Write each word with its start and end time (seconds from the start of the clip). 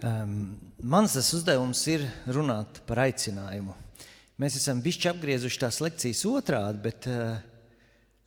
Um, 0.00 0.56
mans 0.80 1.12
uzdevums 1.20 1.82
ir 1.92 2.06
runāt 2.32 2.78
par 2.88 3.02
aicinājumu. 3.04 3.74
Mēs 4.40 4.56
esam 4.56 4.78
bišķi 4.80 5.10
apgriezuši 5.10 5.60
tās 5.60 5.80
lekcijas 5.84 6.22
otrādi, 6.30 6.80
bet 6.86 7.08
uh, 7.10 7.34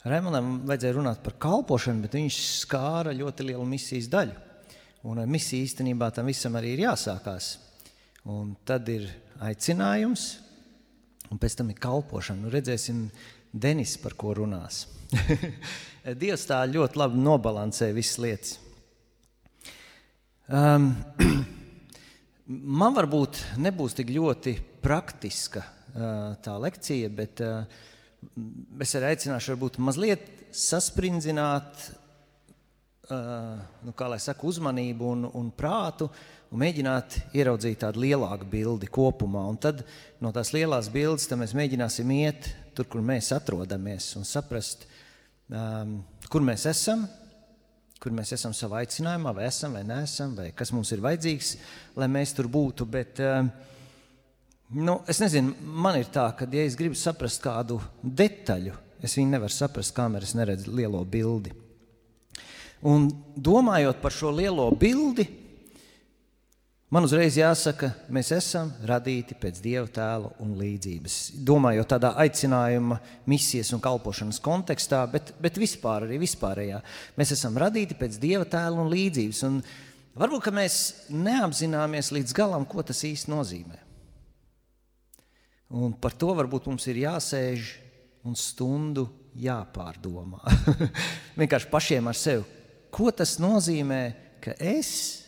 Raimonam 0.06 0.60
vajadzēja 0.68 0.98
runāt 0.98 1.24
par 1.26 1.38
kalpošanu, 1.42 2.04
bet 2.04 2.18
viņš 2.20 2.38
skāra 2.60 3.16
ļoti 3.16 3.48
lielu 3.48 3.66
misijas 3.66 4.10
daļu. 4.12 4.36
Un 5.10 5.22
ar 5.24 5.30
misiju 5.32 5.66
īstenībā 5.66 6.12
tam 6.14 6.28
visam 6.30 6.54
arī 6.60 6.76
ir 6.76 6.84
jāsākās. 6.86 7.56
Un 8.30 8.54
tad 8.68 8.88
ir 8.92 9.08
aicinājums, 9.44 10.28
un 11.32 11.42
pēc 11.42 11.58
tam 11.60 11.72
ir 11.74 11.80
kalpošana. 11.82 12.46
Nu, 12.46 12.52
redzēsim, 12.54 13.08
Denis 13.50 13.96
par 14.04 14.14
ko 14.20 14.36
runās. 14.38 14.84
Dievs 16.22 16.46
tā 16.50 16.62
ļoti 16.70 17.02
labi 17.02 17.24
nobalansē 17.24 17.90
visas 17.96 18.22
lietas. 18.22 18.54
Um, 20.52 20.92
man 22.48 22.96
varbūt 22.96 23.40
nebūs 23.62 23.96
tik 23.98 24.12
ļoti 24.14 24.58
praktiska 24.84 25.64
tā 26.44 26.54
lekcija, 26.60 27.10
bet 27.14 27.42
es 27.44 28.96
arī 28.98 29.14
aicināšu 29.14 29.54
varbūt 29.54 29.80
mazliet 29.84 30.26
sasprindzināt, 30.54 31.90
nu, 33.10 33.94
kā 33.98 34.08
lai 34.10 34.20
saka, 34.22 34.48
uzmanību 34.48 35.12
un, 35.16 35.28
un 35.38 35.52
prātu 35.56 36.10
un 36.54 36.62
mēģināt 36.62 37.18
ieraudzīt 37.34 37.82
tādu 37.82 38.04
lielāku 38.04 38.48
bildi 38.50 38.90
kopumā. 38.94 39.44
Un 39.50 39.58
tad 39.62 39.84
no 40.22 40.32
tās 40.36 40.54
lielās 40.54 40.90
bildes 40.94 41.30
mēs 41.34 41.56
mēģināsim 41.58 42.14
iet 42.16 42.52
tur, 42.78 42.88
kur 42.90 43.02
mēs 43.06 43.32
atrodamies 43.36 44.12
un 44.20 44.28
saprast, 44.28 44.88
um, 45.50 46.00
kur 46.30 46.46
mēs 46.46 46.68
esam, 46.70 47.08
kur 48.04 48.12
mēs 48.12 48.34
esam 48.36 48.52
savā 48.56 48.82
aicinājumā, 48.84 49.32
vai 49.38 49.48
esam, 49.48 49.78
vai 49.78 49.86
neesam, 49.88 50.34
vai 50.36 50.50
kas 50.52 50.74
mums 50.76 50.92
ir 50.92 51.04
vajadzīgs, 51.04 51.54
lai 51.96 52.10
mēs 52.12 52.36
tur 52.36 52.50
būtu. 52.52 52.88
Bet, 52.92 53.22
uh, 53.24 53.48
nu, 54.76 54.98
es 55.08 55.22
nezinu, 55.24 55.56
man 55.64 56.02
ir 56.02 56.10
tā, 56.12 56.28
ka, 56.36 56.48
ja 56.52 56.66
es 56.68 56.76
gribu 56.80 57.00
saprast 57.00 57.40
kādu 57.44 57.80
detaļu, 58.04 58.76
es 59.04 59.16
viņu 59.16 59.38
nevaru 59.38 59.56
saprast, 59.56 59.96
kamēr 59.96 60.28
es 60.28 60.36
neredzu 60.36 60.76
lielo 60.76 61.00
bildi. 61.08 61.56
Un 62.92 63.08
domājot 63.40 64.04
par 64.04 64.12
šo 64.12 64.34
lielo 64.36 64.68
bildi, 64.76 65.30
Man 66.94 67.08
uzreiz 67.08 67.34
jāsaka, 67.40 67.88
mēs 68.14 68.28
esam 68.36 68.68
radīti 68.86 69.34
pēc 69.42 69.58
dieva 69.64 69.88
tēla 69.90 70.28
un 70.44 70.52
līdzības. 70.60 71.16
Domājot 71.42 71.88
tādā 71.90 72.12
aicinājuma, 72.22 73.00
misijas 73.26 73.72
un 73.74 73.82
kalpošanas 73.82 74.38
kontekstā, 74.44 75.00
bet, 75.10 75.32
bet 75.42 75.58
vispār 75.58 76.06
arī 76.06 76.20
vispārējā. 76.22 76.84
Mēs 77.18 77.34
esam 77.34 77.58
radīti 77.58 77.98
pēc 77.98 78.20
dieva 78.22 78.46
tēla 78.46 78.84
un 78.84 78.92
līdzības. 78.94 79.40
Un 79.48 79.58
varbūt 80.22 80.52
mēs 80.54 80.78
neapzināmies 81.10 82.12
līdz 82.14 82.36
galam, 82.38 82.70
ko 82.70 82.86
tas 82.86 83.02
īsti 83.10 83.34
nozīmē. 83.34 83.82
Un 85.74 85.98
par 85.98 86.14
to 86.14 86.30
varbūt 86.38 86.70
mums 86.70 86.86
ir 86.94 87.02
jāsēž 87.08 87.74
un 88.22 88.38
stundu 88.38 89.08
jāpārdomā. 89.34 90.46
Vienkārši 91.42 91.74
pašiem 91.74 92.14
ar 92.14 92.22
sevi. 92.22 92.46
Ko 92.94 93.10
tas 93.10 93.40
nozīmē, 93.42 94.04
ka 94.46 94.54
es 94.62 94.94
esmu 94.94 95.23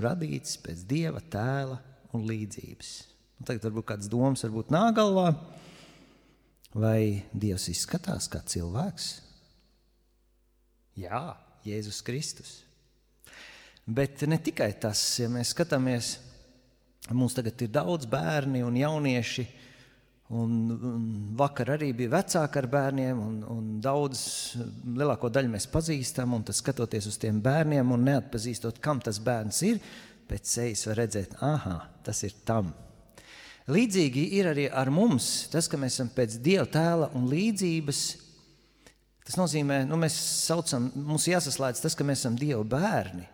radīts 0.00 0.58
pēc 0.62 0.84
dieva 0.88 1.22
tēla 1.30 1.80
un 2.14 2.24
līdzības. 2.28 2.92
Un 3.40 3.48
tagad 3.48 3.66
varbūt 3.66 3.88
kāds 3.90 4.10
domas 4.10 4.44
varbūt 4.46 4.70
nāk 4.72 4.94
galvā, 4.96 5.32
vai 6.74 7.24
Dievs 7.34 7.68
izskatās 7.72 8.28
kā 8.30 8.42
cilvēks? 8.46 9.08
Jā, 10.98 11.34
Jēzus 11.66 11.98
Kristus. 12.06 12.52
Bet 13.84 14.22
ne 14.30 14.38
tikai 14.40 14.70
tas, 14.80 15.00
ja 15.20 15.28
mēs 15.28 15.50
skatāmies, 15.52 16.14
mums 17.12 17.34
tagad 17.36 17.60
ir 17.66 17.72
daudz 17.74 18.08
bērni 18.08 18.62
un 18.64 18.78
jaunieši, 18.78 19.44
Un, 20.32 20.52
un 20.72 21.02
vakar 21.36 21.74
arī 21.74 21.90
bija 21.92 22.14
vecāki 22.14 22.58
ar 22.58 22.68
bērniem, 22.72 23.18
un, 23.20 23.34
un 23.44 23.66
daudz, 23.84 24.22
lielāko 24.96 25.28
daļu 25.28 25.52
mēs 25.52 25.68
pazīstam. 25.68 26.32
Tad, 26.40 26.56
skatoties 26.56 27.10
uz 27.10 27.18
tiem 27.20 27.42
bērniem 27.44 27.92
un 27.92 28.06
neatpazīstot, 28.08 28.80
kam 28.82 29.02
tas 29.04 29.20
bērns 29.20 29.60
ir, 29.68 29.82
pēc 30.30 30.48
sejas 30.48 30.86
var 30.88 31.02
redzēt, 31.02 31.36
ah, 31.44 31.68
tas 32.06 32.24
ir 32.24 32.32
tam. 32.48 32.72
Līdzīgi 33.68 34.26
ir 34.40 34.48
arī 34.50 34.66
ar 34.72 34.90
mums. 34.92 35.46
Tas, 35.52 35.68
ka 35.68 35.80
mēs 35.80 35.96
esam 35.96 36.10
pēc 36.12 36.40
dieva 36.44 36.66
tēla 36.72 37.12
un 37.16 37.28
līdzības, 37.30 38.02
tas 39.28 39.38
nozīmē, 39.40 39.84
ka 39.84 39.92
nu, 39.92 40.00
mēs 40.00 40.18
saucam, 40.48 40.90
mums 40.96 41.28
jāsaslēdz 41.28 41.84
tas, 41.84 41.96
ka 41.96 42.04
mēs 42.04 42.24
esam 42.24 42.36
dieva 42.40 42.64
bērni. 42.64 43.24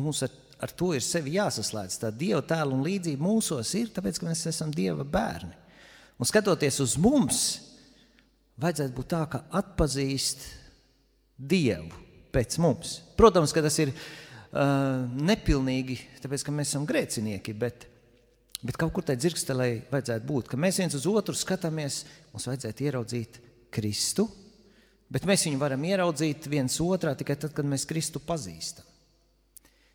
Mums 0.00 0.22
ar, 0.24 0.32
ar 0.64 0.72
to 0.76 0.94
ir 0.96 1.04
sevi 1.04 1.36
jāsaslēdz. 1.36 2.00
Tā 2.00 2.12
dieva 2.12 2.44
tēla 2.44 2.76
un 2.76 2.84
līdzība 2.84 3.24
mūsos 3.24 3.72
ir, 3.80 3.92
tāpēc, 3.96 4.20
ka 4.20 4.28
mēs 4.28 4.48
esam 4.52 4.72
dieva 4.72 5.04
bērni. 5.04 5.64
Un 6.16 6.28
skatoties 6.28 6.78
uz 6.80 6.94
mums, 7.00 7.40
vajadzētu 8.60 8.94
būt 8.96 9.10
tā, 9.12 9.24
ka 9.28 9.42
atpazīst 9.58 10.46
Dievu 11.36 11.92
pēc 12.32 12.56
mums. 12.64 13.00
Protams, 13.18 13.52
ka 13.52 13.60
tas 13.64 13.76
ir 13.82 13.92
uh, 13.92 15.04
nepilnīgi, 15.28 15.98
tāpēc, 16.22 16.46
ka 16.46 16.54
mēs 16.56 16.72
esam 16.72 16.86
grēcinieki, 16.88 17.52
bet, 17.60 17.84
bet 18.62 18.80
kaut 18.80 18.94
kur 18.96 19.04
tajā 19.04 19.20
dzirkstelē 19.20 19.68
vajadzētu 19.92 20.28
būt, 20.28 20.48
ka 20.48 20.60
mēs 20.60 20.80
viens 20.80 20.96
uz 20.96 21.04
otru 21.10 21.36
skatāmies, 21.36 22.04
mums 22.32 22.48
vajadzētu 22.48 22.88
ieraudzīt 22.88 23.40
Kristu, 23.76 24.24
bet 25.12 25.28
mēs 25.28 25.44
viņu 25.50 25.60
varam 25.60 25.84
ieraudzīt 25.84 26.48
viens 26.48 26.80
otrā 26.80 27.12
tikai 27.18 27.36
tad, 27.36 27.52
kad 27.56 27.68
mēs 27.68 27.84
Kristu 27.88 28.24
pazīstam. 28.24 28.88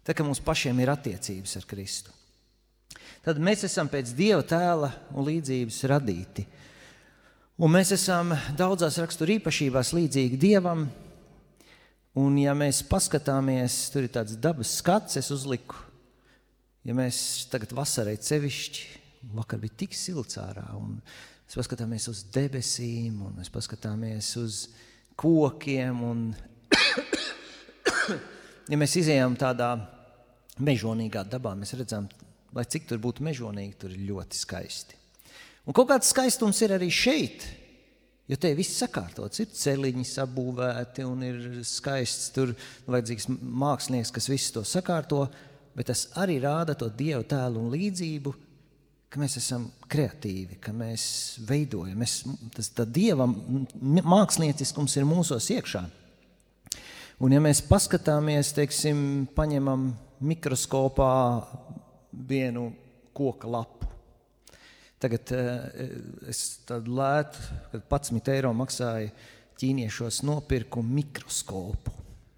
Tad, 0.06 0.14
kad 0.14 0.26
mums 0.26 0.42
pašiem 0.42 0.78
ir 0.82 0.94
attiecības 0.94 1.58
ar 1.58 1.70
Kristu 1.70 2.21
tad 3.26 3.40
mēs 3.42 3.66
esam 3.68 3.90
pēc 3.92 4.14
Dieva 4.18 4.42
tēla 4.48 4.90
un 5.14 5.28
līdzības 5.28 5.80
radīti. 5.92 6.46
Un 7.62 7.74
mēs 7.76 7.94
esam 7.94 8.34
daudzās 8.58 8.98
rakstura 9.02 9.36
īpašībās 9.38 9.94
līdzīgi 9.94 10.40
Dievam. 10.42 10.88
Un, 12.18 12.38
ja 12.42 12.56
mēs 12.58 12.82
paskatāmies, 12.90 13.86
tur 13.94 14.08
ir 14.08 14.12
tāds 14.12 14.36
dabas 14.42 14.74
skats, 14.82 15.20
es 15.22 15.30
uzliku, 15.32 15.78
ja 16.84 16.96
mēs 16.98 17.46
tagad 17.52 17.72
vasarai 17.78 18.18
sevišķi, 18.20 18.88
vakar 19.38 19.62
bija 19.62 19.78
tik 19.86 19.96
silts 19.96 20.42
ārā, 20.42 20.66
un 20.76 20.98
mēs 20.98 21.56
paskatāmies 21.56 22.10
uz 22.12 22.26
debesīm, 22.34 23.22
un 23.30 23.38
mēs 23.38 23.54
paskatāmies 23.54 24.34
uz 24.42 24.66
kokiem, 25.22 26.04
un 26.04 26.26
ja 28.74 28.82
mēs 28.82 28.98
izējām 29.00 29.38
tādā 29.40 29.72
mežonīgā 30.60 31.24
dabā, 31.32 31.56
mēs 31.56 31.78
redzam 31.80 32.10
lai 32.56 32.66
cik 32.68 32.90
tur 32.90 33.02
būtu 33.04 33.24
mežonīgi, 33.26 33.78
tur 33.80 33.94
ir 33.94 34.06
ļoti 34.10 34.40
skaisti. 34.40 34.98
Un 35.68 35.78
kaut 35.78 35.92
kāds 35.92 36.10
skaistums 36.12 36.60
ir 36.66 36.74
arī 36.76 36.90
šeit, 36.94 37.46
jo 38.30 38.38
te 38.40 38.52
viss 38.58 38.80
sakārtots, 38.82 39.44
ir 39.44 39.52
celiņi 39.56 40.06
sabūvēti 40.08 41.06
un 41.06 41.26
ir 41.28 41.42
skaists, 41.68 42.32
tur 42.36 42.56
vajadzīgs 42.90 43.30
mākslinieks, 43.30 44.14
kas 44.16 44.30
visu 44.32 44.56
to 44.58 44.66
sakārto, 44.68 45.26
bet 45.78 45.92
tas 45.92 46.08
arī 46.20 46.40
rāda 46.44 46.76
to 46.78 46.90
Dievu 46.90 47.24
tēlu 47.30 47.62
un 47.62 47.72
līdzību, 47.76 48.34
ka 49.12 49.20
mēs 49.20 49.36
esam 49.42 49.68
kreatīvi, 49.92 50.58
ka 50.64 50.72
mēs 50.76 51.04
veidojam, 51.48 52.00
mēs, 52.00 52.22
tas 52.56 52.72
Dieva 52.88 53.28
mākslinieciskums 53.28 54.96
ir 54.98 55.08
mūsos 55.08 55.50
iekšā. 55.52 55.84
Un 57.22 57.36
ja 57.36 57.42
mēs 57.44 57.60
paskatāmies, 57.68 58.54
teiksim, 58.58 59.28
paņemam 59.36 59.92
mikroskopā 60.26 61.12
vienu 62.12 62.72
koka 63.16 63.50
lapu. 63.50 63.90
Tagad 65.02 65.34
uh, 65.34 65.66
es 66.30 66.62
tādu 66.68 66.94
lētu, 67.00 67.42
kad 67.72 67.86
11 67.90 68.34
eiro 68.36 68.52
maksāja 68.54 69.10
ķīniešos 69.62 70.22
nopirku 70.26 70.84
mikroskopu, 70.86 71.94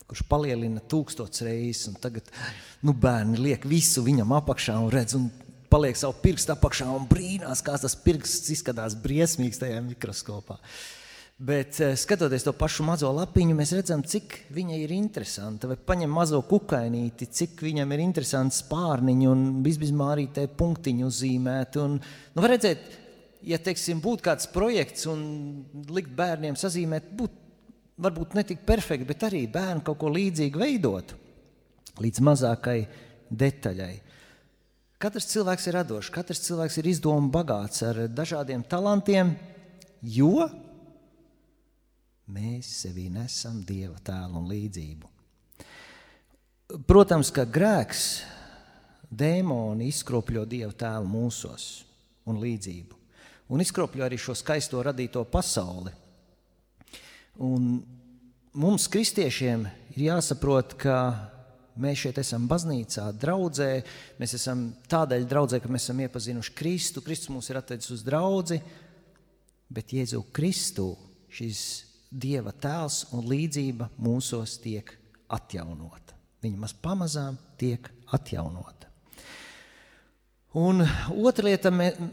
kurš 0.07 0.23
palielina 0.29 0.83
tūkstots 0.91 1.43
reizes, 1.43 1.99
tagad 2.03 2.27
nu, 2.83 2.95
bērni 2.95 3.39
liek 3.39 3.67
visu 3.67 4.03
viņam 4.05 4.35
apakšā 4.39 4.77
un 4.79 4.91
redz, 4.93 5.17
un 5.19 5.29
paliek 5.71 5.97
savu 5.99 6.15
pirkstu 6.23 6.53
apakšā 6.55 6.87
un 6.93 7.07
brīnās, 7.09 7.63
kā 7.65 7.75
tas 7.81 7.95
pirksts 7.99 8.51
izskatās 8.55 8.95
briesmīgs 8.99 9.59
tajā 9.63 9.79
mikroskopā. 9.83 10.59
Uh, 10.59 11.02
Bet 11.37 11.79
eh, 11.81 11.95
skatoties 11.97 12.45
to 12.45 12.53
pašu 12.53 12.85
mazo 12.85 13.09
lapiņu, 13.11 13.55
mēs 13.57 13.73
redzam, 13.73 14.03
cik 14.05 14.35
viņa 14.53 14.77
ir 14.83 14.91
interesanta. 14.93 15.67
Vai 15.71 15.77
paņem 15.77 16.11
mazo 16.13 16.43
kukainīti, 16.45 17.25
cik 17.25 17.63
viņam 17.65 17.95
ir 17.95 18.03
interesants 18.03 18.61
spārniņi 18.61 19.29
un 19.31 19.45
bizbizmārītē 19.65 20.45
punktiņu 20.59 21.09
uzzīmēti. 21.09 21.81
Un, 21.81 21.97
nu, 21.97 22.43
var 22.43 22.53
redzēt, 22.53 22.85
ja, 23.49 23.57
teiksim, 23.57 24.01
būtu 24.03 24.27
kāds 24.29 24.49
projekts 24.53 25.09
un 25.09 25.25
likt 25.89 26.13
bērniem 26.15 26.59
sazīmēt, 26.59 27.09
būtu 27.17 27.41
varbūt 28.03 28.37
ne 28.37 28.43
tik 28.47 28.63
perfekti, 28.65 29.07
bet 29.09 29.25
arī 29.27 29.43
bērni 29.51 29.83
kaut 29.85 29.99
ko 30.01 30.09
līdzīgu 30.13 30.61
veidot 30.61 31.13
līdz 32.01 32.21
mazākai 32.25 32.79
detaļai. 33.29 33.93
Katrs 35.01 35.27
cilvēks 35.33 35.67
ir 35.67 35.75
radošs, 35.77 36.11
katrs 36.13 36.45
cilvēks 36.45 36.79
ir 36.79 36.87
izdomu 36.93 37.29
bagāts 37.33 37.83
ar 37.85 38.05
dažādiem 38.07 38.63
talantiem, 38.69 39.33
jo 40.01 40.47
Mēs 42.33 42.69
sevī 42.81 43.09
nesam 43.13 43.59
dieva 43.67 43.99
tēlu 44.01 44.39
un 44.41 44.47
līdzību. 44.49 45.09
Protams, 46.89 47.29
ka 47.29 47.43
grēks 47.45 48.23
dēmoni 49.13 49.91
izkropļo 49.91 50.45
Dieva 50.49 50.73
tēlu 50.73 51.05
mūsos 51.09 51.83
un 52.29 52.39
līdzību, 52.41 52.97
un 53.53 53.61
izkropļo 53.61 54.07
arī 54.07 54.17
šo 54.17 54.33
skaisto 54.37 54.81
radīto 54.81 55.21
pasauli. 55.29 55.93
Un 57.43 57.69
mums, 58.57 58.87
kristiešiem, 58.89 59.67
ir 59.93 60.01
jāsaprot, 60.07 60.73
ka 60.81 60.97
mēs 61.77 62.05
šeit 62.05 62.19
esam 62.23 62.49
baznīcā, 62.49 63.11
draudzē. 63.21 63.71
Mēs 64.21 64.37
esam 64.39 64.67
tādēļ 64.89 65.29
draudzē, 65.29 65.61
ka 65.61 65.69
mēs 65.69 65.85
esam 65.89 66.01
iepazinuši 66.05 66.57
Kristu. 66.57 67.05
Kristus 67.05 67.33
mūs 67.33 67.49
ir 67.49 67.61
atvedis 67.61 67.93
uz 67.93 68.05
draugu, 68.05 68.57
bet 69.73 69.93
Jēzu 69.93 70.25
Kristu 70.33 70.93
šis 71.33 71.92
Dieva 72.13 72.51
tēls 72.53 73.07
un 73.17 73.25
līdzība 73.25 73.89
mūsos 73.97 74.59
tiek 74.61 74.91
atjaunota. 75.33 76.13
Viņa 76.43 76.59
maz 76.61 76.73
pamazām 76.77 77.39
tiek 77.57 77.87
atjaunota. 78.13 78.91
Un 80.53 80.83
otra 81.25 81.47
lieta, 81.47 81.71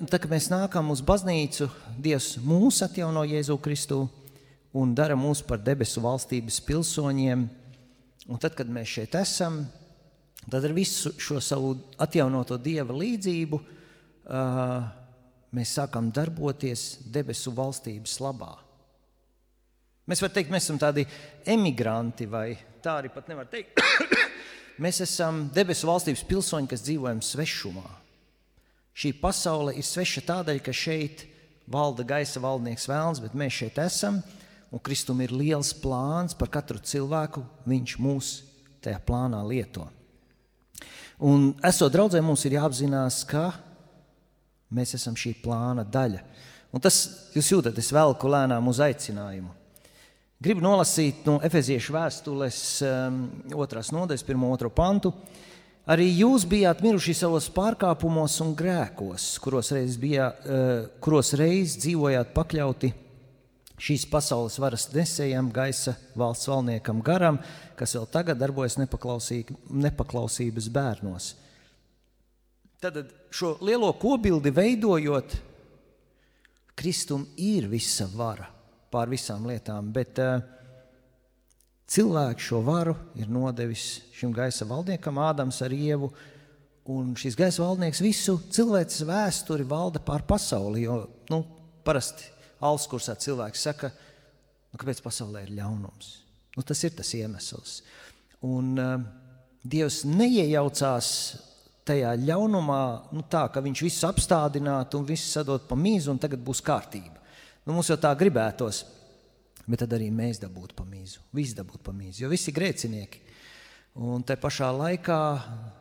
tā, 0.08 0.16
kad 0.16 0.30
mēs 0.32 0.46
nākam 0.48 0.88
uz 0.94 1.02
baznīcu, 1.04 1.66
Dievs 2.00 2.38
mūs 2.40 2.78
atjauno 2.86 3.26
Jēzu 3.28 3.58
Kristu 3.60 4.06
un 4.72 4.94
dara 4.96 5.18
mūs 5.18 5.42
par 5.44 5.60
debesu 5.60 6.00
valstības 6.00 6.62
pilsoņiem. 6.64 7.42
Un 8.30 8.40
tad, 8.40 8.54
kad 8.56 8.70
mēs 8.72 8.94
šeit 8.94 9.18
esam, 9.20 9.60
tad 10.46 10.64
ar 10.64 10.72
visu 10.72 11.12
šo 11.20 11.36
savu 11.44 11.74
atjaunoto 12.00 12.56
dieva 12.56 12.96
līdzību 12.96 13.60
uh, 13.60 14.88
mēs 15.52 15.76
sākam 15.76 16.08
darboties 16.14 17.02
debesu 17.12 17.52
valstības 17.52 18.16
labā. 18.24 18.54
Mēs 20.10 20.22
varam 20.24 20.34
teikt, 20.34 20.50
mēs 20.50 20.66
esam 20.66 20.80
tādi 20.82 21.04
emigranti, 21.46 22.26
vai 22.26 22.56
tā 22.82 22.96
arī 22.98 23.12
pat 23.14 23.28
nevar 23.30 23.46
teikt. 23.50 23.78
mēs 24.82 24.98
esam 25.04 25.44
debesu 25.54 25.86
valstības 25.86 26.24
pilsoņi, 26.26 26.70
kas 26.72 26.82
dzīvojam 26.82 27.22
svešumā. 27.22 27.86
Šī 28.90 29.12
pasaule 29.20 29.76
ir 29.78 29.86
sveša 29.86 30.24
tādēļ, 30.26 30.58
ka 30.66 30.74
šeit 30.74 31.22
valda 31.70 32.02
gaisa 32.02 32.42
valdnieks 32.42 32.88
vēlns, 32.90 33.22
bet 33.22 33.38
mēs 33.38 33.60
šeit 33.62 33.78
esam 33.78 34.18
un 34.70 34.82
Kristum 34.82 35.20
ir 35.22 35.34
liels 35.34 35.72
plāns 35.78 36.34
par 36.38 36.50
katru 36.50 36.82
cilvēku, 36.82 37.42
viņš 37.70 37.96
mūs 38.02 38.32
tajā 38.82 38.98
plānā 39.06 39.42
lieto. 39.46 39.86
Un 41.20 41.50
esot 41.66 41.92
draudzē, 41.92 42.22
mums 42.24 42.42
ir 42.48 42.56
jāapzinās, 42.56 43.22
ka 43.28 43.50
mēs 44.74 44.94
esam 44.96 45.18
šī 45.18 45.34
plāna 45.42 45.84
daļa. 45.84 46.22
Un 46.70 46.82
tas, 46.82 47.02
jūs 47.34 47.50
jūtat, 47.50 47.78
es 47.82 47.90
velku 47.92 48.30
lēnām 48.30 48.70
uz 48.70 48.78
aicinājumu. 48.82 49.59
Gribu 50.40 50.62
nolasīt 50.64 51.26
no 51.28 51.34
Efeziešu 51.44 51.92
vēstules 51.92 52.58
um, 52.80 53.16
otrās 53.60 53.90
nodaļas, 53.92 54.22
pirmo 54.24 54.48
otro 54.54 54.70
pantu. 54.72 55.10
Arī 55.90 56.06
jūs 56.16 56.46
bijāt 56.48 56.78
miruši 56.80 57.12
savos 57.18 57.50
pārkāpumos 57.52 58.38
un 58.40 58.54
grēkos, 58.56 59.34
kuros 59.44 59.68
reiz, 59.76 59.98
bija, 60.00 60.30
uh, 60.32 60.86
kuros 61.04 61.34
reiz 61.36 61.74
dzīvojāt 61.82 62.32
pakļauti 62.32 62.88
šīs 63.80 64.06
pasaules 64.08 64.56
varas 64.62 64.86
nesējam, 64.94 65.50
gaisa 65.52 65.92
valsts 66.16 66.48
valniekam 66.48 67.02
garam, 67.04 67.36
kas 67.76 67.92
vēl 67.98 68.06
tagad 68.08 68.40
darbojas 68.40 68.78
nepaklausības 68.80 70.70
bērnos. 70.72 71.34
Tad 72.80 72.96
šo 73.28 73.58
lielo 73.60 73.92
kobildi 74.00 74.54
veidojot, 74.56 75.36
Kristum 76.80 77.28
ir 77.36 77.68
visa 77.68 78.08
vara 78.14 78.48
pār 78.90 79.10
visām 79.10 79.46
lietām, 79.48 79.92
bet 79.94 80.18
uh, 80.22 80.40
cilvēks 81.90 82.48
šo 82.50 82.60
varu 82.66 82.94
ir 83.18 83.30
nodevis 83.30 84.00
šim 84.16 84.34
gaisa 84.34 84.66
valdniekam, 84.68 85.20
Ādams 85.22 85.60
ar 85.66 85.74
ievu, 85.74 86.10
un 86.90 87.14
šis 87.18 87.38
gaisa 87.38 87.62
valdnieks 87.64 88.02
visu 88.02 88.38
cilvēces 88.50 89.06
vēsturi 89.08 89.66
valda 89.68 90.02
pār 90.02 90.24
pasauli, 90.26 90.84
jo, 90.86 91.02
nu, 91.30 91.44
parasti 91.86 92.28
Alskursā 92.60 93.14
cilvēks 93.16 93.62
saka, 93.70 93.92
nu, 94.70 94.80
kāpēc 94.80 95.00
pasaulē 95.04 95.46
ir 95.46 95.54
ļaunums. 95.60 96.10
Nu, 96.56 96.64
tas 96.66 96.82
ir 96.84 96.92
tas 96.98 97.14
iemesls. 97.16 97.80
Un, 98.44 98.74
uh, 98.76 98.98
Dievs 99.60 100.06
neiejaucās 100.08 101.08
tajā 101.84 102.14
ļaunumā, 102.16 102.84
nu, 103.12 103.24
tā 103.28 103.42
ka 103.52 103.60
viņš 103.60 103.82
visu 103.84 104.06
apstādinātu 104.08 105.00
un 105.00 105.08
visu 105.08 105.28
sadot 105.28 105.66
pa 105.68 105.76
mīzu, 105.76 106.14
un 106.14 106.20
tagad 106.22 106.40
būs 106.44 106.62
kārtība. 106.64 107.19
Nu, 107.66 107.74
mums 107.76 107.90
jau 107.90 107.98
tā 108.00 108.10
gribētos, 108.18 108.84
bet 109.66 109.82
tad 109.82 109.94
arī 109.96 110.08
mēs 110.14 110.40
dabūtu 110.42 110.76
pa 110.78 110.86
mīzu. 110.88 111.22
Visi 111.36 111.56
dabūtu 111.58 111.82
pa 111.84 111.94
mīzu, 111.96 112.24
jo 112.24 112.30
visi 112.32 112.50
ir 112.50 112.56
grēcinieki. 112.56 113.22
Un 114.00 114.22
te 114.24 114.36
pašā 114.38 114.70
laikā 114.72 115.20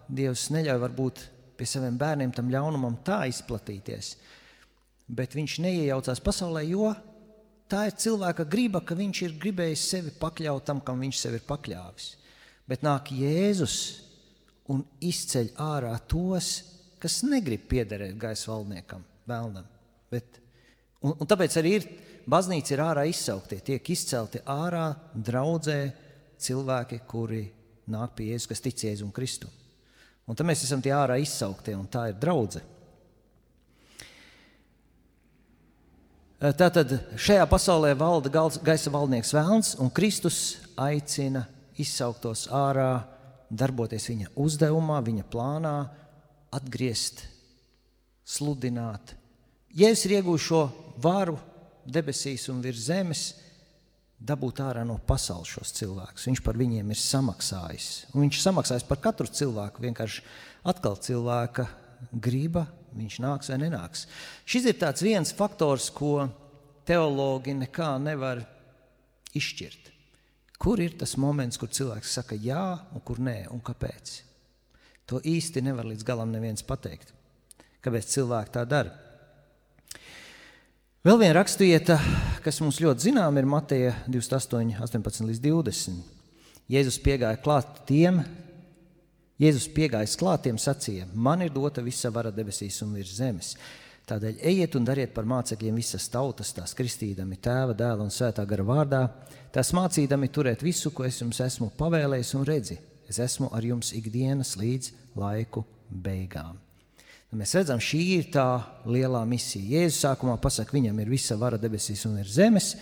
Dievs 0.09 0.47
neļauj 0.51 0.81
varbūt 0.81 1.21
pie 1.59 1.67
saviem 1.69 1.97
bērniem 1.99 2.31
tam 2.35 2.49
ļaunumam 2.51 2.97
tā 3.05 3.21
izplatīties, 3.29 4.15
bet 5.07 5.35
viņš 5.37 5.59
neiejaucās 5.65 6.21
pasaulē, 6.23 6.63
jo 6.69 6.89
tā 7.69 7.85
ir 7.89 7.97
cilvēka 8.01 8.45
griba, 8.49 8.81
ka 8.81 8.97
viņš 8.97 9.21
ir 9.25 9.37
gribējis 9.41 9.85
sevi 9.93 10.13
pakļaut 10.19 10.65
tam, 10.65 10.81
kam 10.81 11.03
viņš 11.03 11.21
sevi 11.21 11.39
ir 11.39 11.45
pakļāvis. 11.47 12.09
Bet 12.69 12.85
nāk 12.85 13.11
Jēzus 13.13 13.77
un 14.69 14.83
izceļ 15.01 15.53
ārā 15.61 15.93
tos, 16.09 16.51
kas 17.01 17.21
negrib 17.25 17.65
piederēt 17.69 18.17
gaisa 18.19 18.51
valdniekam, 18.51 19.03
vēlnam. 19.29 19.65
Bet, 20.09 20.39
un, 21.05 21.15
un 21.15 21.29
tāpēc 21.29 21.57
arī 21.59 21.75
ir 21.77 21.87
baznīca 22.29 22.75
ir 22.75 22.83
ārā 22.83 23.05
izsauktie, 23.09 23.61
tiek 23.65 23.93
izcelti 23.93 24.41
ārā 24.45 24.91
draudzē 25.13 25.79
cilvēki, 26.39 27.01
kuri 27.09 27.43
nāk 27.89 28.15
pie 28.17 28.31
Jēzus, 28.33 28.49
kas 28.51 28.63
tic 28.63 28.83
Jēzus 28.85 29.05
un 29.07 29.13
Kristu. 29.15 29.49
Un 30.29 30.37
tad 30.37 30.45
mēs 30.45 30.61
esam 30.65 30.81
tie 30.83 30.93
ārā 30.93 31.17
izsauktie, 31.21 31.73
un 31.73 31.87
tā 31.89 32.09
ir 32.11 32.19
draudzene. 32.21 32.77
Eh, 36.39 36.53
tātad 36.55 36.93
šajā 37.19 37.43
pasaulē 37.51 37.89
valda 37.99 38.29
gaisa 38.63 38.91
valdnieks 38.93 39.33
Vēlns, 39.35 39.73
un 39.83 39.89
Kristus 39.91 40.61
aicina 40.79 41.43
izsauktos 41.75 42.45
ārā, 42.55 43.01
darboties 43.51 44.05
viņa 44.07 44.29
uzdevumā, 44.39 45.01
viņa 45.03 45.25
plānā, 45.27 45.73
atgriezt, 46.55 47.25
sludināt. 48.23 49.17
Jēzus 49.75 50.05
ir 50.07 50.15
iegūmis 50.19 50.45
šo 50.45 50.61
varu 51.01 51.37
debesīs 51.89 52.47
un 52.51 52.61
virs 52.63 52.87
zemes, 52.89 53.23
dabūt 54.19 54.59
ārā 54.63 54.83
no 54.87 54.97
pasaules 55.07 55.51
šos 55.55 55.71
cilvēkus. 55.77 56.27
Viņš 56.27 56.41
par 56.43 56.59
viņiem 56.59 56.91
ir 56.91 56.99
samaksājis. 56.99 57.89
Un 58.13 58.25
viņš 58.25 58.41
samaksājis 58.43 58.87
par 58.87 58.99
katru 59.03 59.29
cilvēku. 59.31 59.83
Vienkārši 59.85 60.25
atkal 60.67 60.99
cilvēka 60.99 61.67
griba 62.11 62.65
viņš 62.95 63.19
nāks 63.23 63.51
vai 63.51 63.59
nenāks. 63.63 64.05
Šis 64.49 64.67
ir 64.71 64.79
viens 65.01 65.31
faktors, 65.35 65.89
ko 65.89 66.27
teologi 66.87 67.53
nekā 67.55 67.93
nevar 68.01 68.43
izšķirt. 69.37 69.91
Kur 70.59 70.81
ir 70.83 70.97
tas 70.99 71.15
moments, 71.15 71.57
kur 71.57 71.71
cilvēks 71.71 72.17
saka 72.19 72.35
jā, 72.35 72.79
un 72.91 73.03
kur 73.05 73.21
nē, 73.23 73.47
un 73.53 73.61
kāpēc? 73.63 74.17
To 75.07 75.21
īsti 75.23 75.63
nevar 75.63 75.87
līdz 75.87 76.03
galam 76.03 76.33
neviens 76.33 76.65
pateikt. 76.65 77.13
Kāpēc 77.79 78.09
cilvēki 78.11 78.57
tā 78.57 78.65
dara? 78.67 79.08
Vēl 80.99 81.15
viena 81.15 81.37
rakstvieta, 81.37 81.95
kas 82.43 82.57
mums 82.59 82.81
ļoti 82.83 83.05
zinām, 83.05 83.37
ir 83.39 83.45
Mateja 83.47 83.93
28, 84.11 84.73
18 84.83 85.29
līdz 85.29 85.39
20. 85.45 86.01
Jēzus 86.67 86.97
piegāja 86.99 87.39
klāt 87.39 87.69
tiem, 87.87 88.19
Jēzus 89.39 89.69
piegājis 89.71 90.17
klātiem 90.19 90.59
sacīja: 90.59 91.07
Man 91.15 91.45
ir 91.47 91.55
dota 91.55 91.79
visa 91.79 92.11
vara 92.11 92.35
debesīs 92.35 92.81
un 92.83 92.91
virs 92.99 93.15
zemes. 93.15 93.53
Tādēļ 94.11 94.43
ejiet 94.51 94.75
un 94.75 94.91
dariet 94.91 95.15
par 95.15 95.23
mācekļiem 95.23 95.79
visas 95.79 96.11
tautas, 96.11 96.51
tās 96.51 96.75
kristīdami 96.75 97.39
tēva, 97.39 97.71
dēla 97.79 98.03
un 98.03 98.11
svētā 98.11 98.43
gara 98.43 98.67
vārdā, 98.67 99.03
tās 99.55 99.71
mācīdami 99.71 100.27
turēt 100.35 100.67
visu, 100.67 100.91
ko 100.91 101.07
es 101.07 101.23
jums 101.23 101.39
esmu 101.47 101.71
pavēlējis, 101.79 102.35
un 102.35 102.49
redzi, 102.51 102.75
es 103.07 103.23
esmu 103.23 103.53
ar 103.55 103.63
jums 103.63 103.95
ikdienas 103.95 104.57
līdz 104.59 105.15
laiku 105.15 105.63
beigām. 105.87 106.59
Un 107.29 107.37
mēs 107.43 107.53
redzam, 107.53 107.77
šī 107.77 108.01
ir 108.15 108.25
tā 108.33 108.63
lielā 108.89 109.21
misija. 109.29 109.61
Jēzus 109.77 110.01
sākumā 110.05 110.35
pasakā, 110.41 110.73
viņam 110.73 110.97
ir 111.03 111.09
visa 111.11 111.35
vara 111.37 111.57
debesīs 111.61 112.05
un 112.09 112.17
ir 112.17 112.27
zemes, 112.29 112.75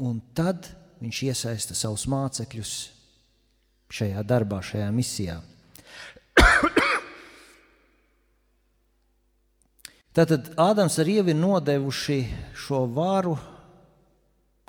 un 0.00 0.20
tad 0.36 0.68
viņš 1.02 1.22
iesaista 1.28 1.74
savus 1.76 2.06
mācekļus 2.08 2.72
šajā 3.92 4.22
darbā, 4.26 4.62
šajā 4.64 4.88
misijā. 4.96 5.36
Tātad 10.16 10.48
Ādams 10.56 10.96
ar 11.02 11.08
Ievu 11.12 11.28
ir 11.34 11.36
nodevuši 11.36 12.20
šo 12.56 12.86
varu 12.96 13.36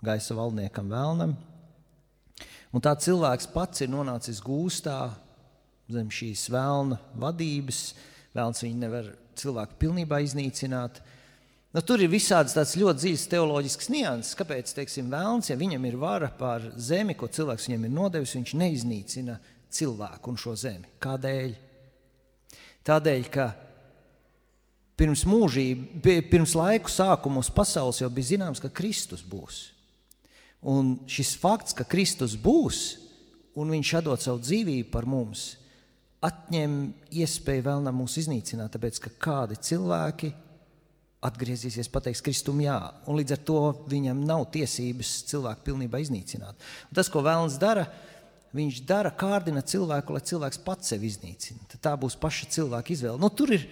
gaisa 0.03 0.35
valdniekam 0.35 0.91
Vēlnam, 0.91 1.31
un 2.75 2.79
tā 2.83 2.91
cilvēks 2.99 3.47
pats 3.55 3.81
ir 3.81 3.89
nonācis 3.95 4.43
gūstā 4.43 5.09
zem 5.87 6.11
šīs 6.11 6.49
vēlna 6.51 6.99
vadības. 7.15 7.95
Vēlns 8.35 8.63
viņu 8.65 8.81
nevar 8.81 9.11
cilvēku 9.37 9.77
pilnībā 9.81 10.19
iznīcināt. 10.25 10.99
Nu, 11.75 11.83
tur 11.85 12.01
ir 12.01 12.11
visādas 12.11 12.75
ļoti 12.79 13.03
dziļas 13.03 13.27
teoloģiskas 13.31 13.91
nianses. 13.93 14.37
Kāpēc, 14.39 14.73
teiksim, 14.77 15.11
vēlns, 15.13 15.51
ja 15.51 15.59
viņam 15.59 15.85
ir 15.87 15.99
vara 16.01 16.31
pār 16.33 16.71
zemi, 16.79 17.15
ko 17.17 17.29
cilvēks 17.29 17.69
viņam 17.69 17.87
ir 17.87 17.93
nodevis, 17.93 18.35
viņš 18.37 18.53
neiznīcina 18.57 19.37
cilvēku 19.73 20.31
un 20.33 20.41
šo 20.41 20.55
zemi. 20.57 20.89
Kādēļ? 21.03 21.55
Tādēļ, 22.87 23.25
ka 23.31 23.49
pirms 24.97 25.25
mūžība, 25.27 26.17
pirms 26.31 26.55
laiku 26.57 26.91
sākuma 26.91 27.43
uz 27.43 27.51
pasaules 27.53 27.99
jau 28.01 28.09
bija 28.13 28.31
zināms, 28.33 28.63
ka 28.63 28.71
Kristus 28.73 29.21
būs. 29.27 29.67
Un 30.67 30.95
šis 31.09 31.35
fakts, 31.37 31.75
ka 31.77 31.85
Kristus 31.85 32.33
būs 32.39 32.97
un 33.57 33.73
viņš 33.73 33.93
atdod 33.99 34.23
savu 34.23 34.41
dzīvību 34.41 34.89
par 34.93 35.05
mums, 35.09 35.55
atņem 36.25 36.75
iespēju 37.13 37.65
vēl 37.67 37.87
mūs 37.93 38.17
iznīcināt, 38.23 38.73
tāpēc 38.73 38.99
ka 39.03 39.13
kādi 39.21 39.57
cilvēki 39.69 40.31
atgriezīsies, 41.27 41.89
pateiks 41.91 42.21
Kristum 42.25 42.59
jā, 42.61 42.77
un 43.09 43.17
līdz 43.19 43.35
ar 43.35 43.41
to 43.47 43.61
viņam 43.89 44.21
nav 44.27 44.45
tiesības 44.53 45.13
cilvēku 45.29 45.65
pilnībā 45.69 46.01
iznīcināt. 46.03 46.67
Un 46.89 46.97
tas, 46.97 47.09
ko 47.11 47.23
vēlams 47.25 47.57
dara, 47.61 47.87
viņš 48.57 48.81
dara 48.87 49.11
kārdina 49.17 49.63
cilvēku, 49.65 50.13
lai 50.15 50.23
cilvēks 50.29 50.61
pats 50.65 50.93
sevi 50.93 51.09
iznīcina. 51.09 51.65
Tad 51.73 51.83
tā 51.89 51.95
būs 51.99 52.17
paša 52.21 52.49
cilvēka 52.57 52.93
izvēle. 52.93 53.21
Nu, 53.21 53.31
tur 53.33 53.55
ir 53.57 53.65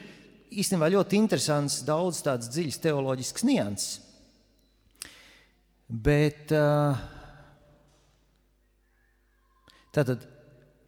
īstenībā 0.50 0.90
ļoti 0.94 1.20
interesants, 1.22 1.84
daudz 1.86 2.24
tādas 2.26 2.50
dziļas 2.54 2.82
teoloģiskas 2.84 3.46
nianses. 3.48 4.02
Bet 5.86 6.50
tātad 9.94 10.26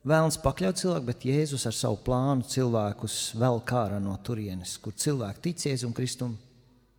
vēlams 0.07 0.39
pakļaut 0.41 0.79
cilvēku, 0.79 1.07
bet 1.09 1.25
Jēzus 1.27 1.65
ar 1.67 1.75
savu 1.75 1.99
plānu 2.05 2.45
cilvēkus 2.47 3.17
vēl 3.39 3.61
kārā 3.67 3.99
no 4.03 4.15
turienes, 4.23 4.77
kur 4.81 4.95
cilvēki 4.95 5.43
tic 5.49 5.65
Jēzum 5.67 5.93
Kristum, 5.95 6.37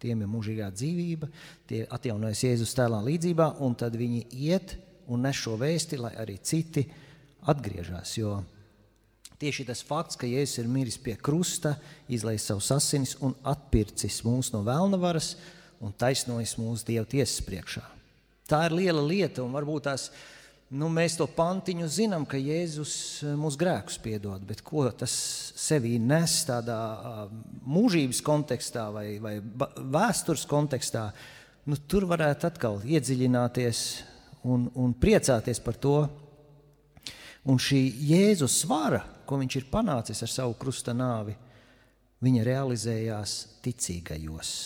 tiem 0.03 0.23
ir 0.23 0.31
mūžīgā 0.31 0.69
dzīvība, 0.75 1.31
tie 1.71 1.83
atjaunojas 1.95 2.45
Jēzus 2.45 2.77
tēlā 2.79 3.00
līdzībā, 3.07 3.50
un 3.65 3.75
tad 3.79 3.97
viņi 3.99 4.27
iet 4.49 4.77
un 5.09 5.25
nes 5.25 5.41
šo 5.41 5.57
vēsti, 5.59 5.99
lai 6.00 6.12
arī 6.21 6.38
citi 6.45 6.85
atgriežas. 7.49 8.15
Jo 8.19 8.38
tieši 9.41 9.69
tas 9.69 9.83
fakts, 9.87 10.19
ka 10.19 10.29
Jēzus 10.29 10.62
ir 10.62 10.71
miris 10.71 10.99
pie 11.00 11.17
krusta, 11.17 11.77
izlaiž 12.12 12.45
savus 12.45 12.71
asinis 12.77 13.17
un 13.25 13.37
atpircis 13.47 14.23
mūs 14.27 14.53
no 14.55 14.65
vēlna 14.67 15.00
varas 15.00 15.35
un 15.81 15.95
taisnojas 15.95 16.57
mūsu 16.59 16.87
Dieva 16.88 17.07
tiesas 17.09 17.41
priekšā. 17.47 17.85
Tā 18.49 18.65
ir 18.67 18.75
liela 18.79 19.03
lieta, 19.05 19.43
un 19.45 19.53
varbūt 19.53 19.87
tās 19.91 20.09
nu, 20.70 20.90
mēs 20.92 21.16
to 21.16 21.26
pantiņu 21.32 21.88
zinām, 21.88 22.26
ka 22.28 22.40
Jēzus 22.40 22.92
eh, 23.25 23.32
mūsu 23.38 23.60
grēkus 23.60 23.98
piedod, 24.04 24.44
bet 24.48 24.62
ko 24.66 24.84
tas 24.90 25.12
sevī 25.56 25.96
nes 26.02 26.37
tādā 26.48 26.78
mūžības 27.68 28.20
kontekstā 28.25 28.88
vai, 28.92 29.06
vai 29.22 29.38
vēstures 29.40 30.44
kontekstā, 30.48 31.08
nu, 31.68 31.80
tur 31.88 32.08
varētu 32.10 32.48
atkal 32.50 32.80
iedziļināties 32.84 33.82
un, 34.48 34.68
un 34.76 34.94
priecāties 34.94 35.60
par 35.64 35.80
to. 35.80 35.98
Un 37.48 37.60
šī 37.62 37.80
Jēzus 38.10 38.60
svara, 38.64 39.00
ko 39.25 39.38
viņš 39.40 39.60
ir 39.60 39.68
panācis 39.72 40.20
ar 40.25 40.32
savu 40.32 40.56
krusta 40.60 40.92
nāvi, 40.92 41.32
viņa 42.25 42.42
realizējās 42.44 43.37
ticīgajos. 43.64 44.56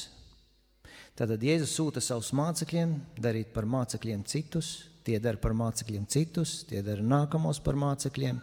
Tātad 1.19 1.43
Jēzus 1.45 1.75
sūta 1.77 2.01
savus 2.03 2.33
mācekļiem 2.35 2.97
darīt 3.21 3.53
par 3.55 3.69
mācekļiem 3.69 4.25
citus, 4.27 4.73
tie 5.07 5.19
dara 5.23 5.41
par 5.41 5.55
mācekļiem 5.59 6.05
citus, 6.11 6.63
tie 6.69 6.83
dara 6.85 7.03
nākamos 7.05 7.61
par 7.65 7.79
mācekļiem. 7.81 8.41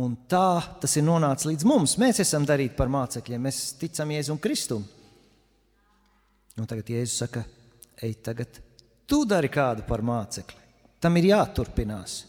Un 0.00 0.14
tā 0.30 0.78
tas 0.82 0.94
ir 0.98 1.06
nonācis 1.06 1.48
līdz 1.50 1.66
mums. 1.66 1.96
Mēs 1.98 2.22
esam 2.22 2.46
darīti 2.46 2.76
par 2.78 2.90
mācekļiem, 2.92 3.46
mēs 3.48 3.62
ticam 3.80 4.12
Jēzum 4.14 4.38
Kristum. 4.42 4.86
Un 6.60 6.68
tagad 6.70 6.90
Jēzus 6.92 7.22
saka, 7.24 7.44
ej, 8.02 8.16
tagad 8.22 8.60
tu 9.10 9.24
dari 9.26 9.50
kādu 9.50 9.86
par 9.88 10.04
mācekli. 10.06 10.58
Tam 11.00 11.16
ir 11.16 11.30
jāturpinās. 11.32 12.20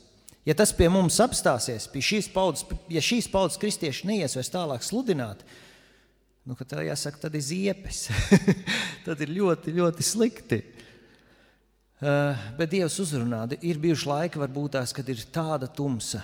Ja 0.48 0.55
tas 0.58 0.72
pie 0.74 0.88
mums 0.89 1.20
apstāsies, 1.22 1.86
pie 1.91 2.01
šīs 2.01 2.31
paudzes, 2.34 2.65
ja 2.89 3.01
šīs 3.03 3.27
paudzes 3.29 3.60
kristieši 3.62 4.08
neies 4.10 4.34
vairs 4.34 4.50
tālāk 4.50 4.86
sludināt, 4.86 5.43
nu, 6.50 6.55
tad 6.58 6.79
jāsaka, 6.81 7.27
tad 7.27 7.36
ir 7.38 7.43
ziepes. 7.46 8.08
tad 9.05 9.22
ir 9.22 9.36
ļoti, 9.36 9.75
ļoti 9.77 10.05
slikti. 10.05 10.63
Uh, 12.01 12.38
bet 12.58 12.72
Dievs 12.72 12.96
uzrunā, 13.03 13.43
ir 13.62 13.77
bijuši 13.77 14.08
laiki, 14.10 14.39
varbūt 14.41 14.74
tās, 14.74 14.89
kad 14.98 15.05
ir 15.13 15.20
tāda 15.29 15.67
tumsa, 15.70 16.24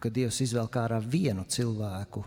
kad 0.00 0.08
Dievs 0.08 0.38
izvēl 0.40 0.70
kā 0.72 0.86
ārā 0.86 1.02
vienu 1.04 1.44
cilvēku, 1.52 2.22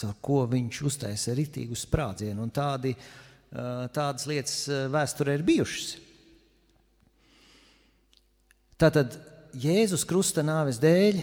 caur 0.00 0.14
ko 0.24 0.38
viņš 0.48 0.78
uztaisa 0.88 1.34
ritīgu 1.36 1.76
sprādzienu, 1.76 2.46
tādi, 2.56 2.94
uh, 2.96 3.84
tādas 3.92 4.24
lietas 4.30 4.62
uh, 4.70 4.86
vēsturē 4.88 5.34
ir 5.36 5.44
bijušas. 5.44 5.90
Tātad 8.80 9.18
Jēzus 9.60 10.06
krusta 10.08 10.40
nāves 10.46 10.80
dēļ 10.80 11.20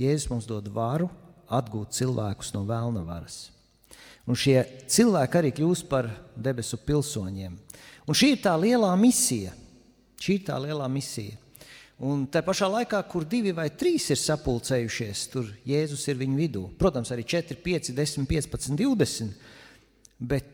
Jēzus 0.00 0.30
mums 0.32 0.48
dod 0.48 0.72
varu 0.72 1.10
atgūt 1.52 1.92
cilvēkus 1.96 2.54
no 2.56 2.64
vēlna 2.68 3.04
varas. 3.04 3.50
Un 4.24 4.36
šie 4.38 4.58
cilvēki 4.88 5.38
arī 5.42 5.52
kļūst 5.60 5.86
par 5.92 6.08
debesu 6.32 6.80
pilsoņiem. 6.88 7.54
Un 8.08 8.16
šī 8.16 8.32
ir 8.32 8.42
tā 8.42 8.56
lielā 8.58 8.90
misija. 8.96 9.52
Šī 10.20 10.38
ir 10.38 10.46
tā 10.48 10.58
lielā 10.62 10.88
misija. 10.92 11.36
Un 12.06 12.26
tā 12.28 12.42
pašā 12.44 12.68
laikā, 12.68 13.00
kur 13.08 13.24
divi 13.24 13.54
vai 13.56 13.70
trīs 13.72 14.10
ir 14.12 14.20
sapulcējušies, 14.20 15.24
tur 15.32 15.48
Jēzus 15.64 16.04
ir 16.12 16.20
viņu 16.20 16.36
vidū. 16.36 16.64
Protams, 16.76 17.12
arī 17.14 17.24
4, 17.24 17.56
5, 17.64 17.92
10, 17.96 18.28
15, 18.28 18.76
20. 18.76 19.32
Bet 20.20 20.52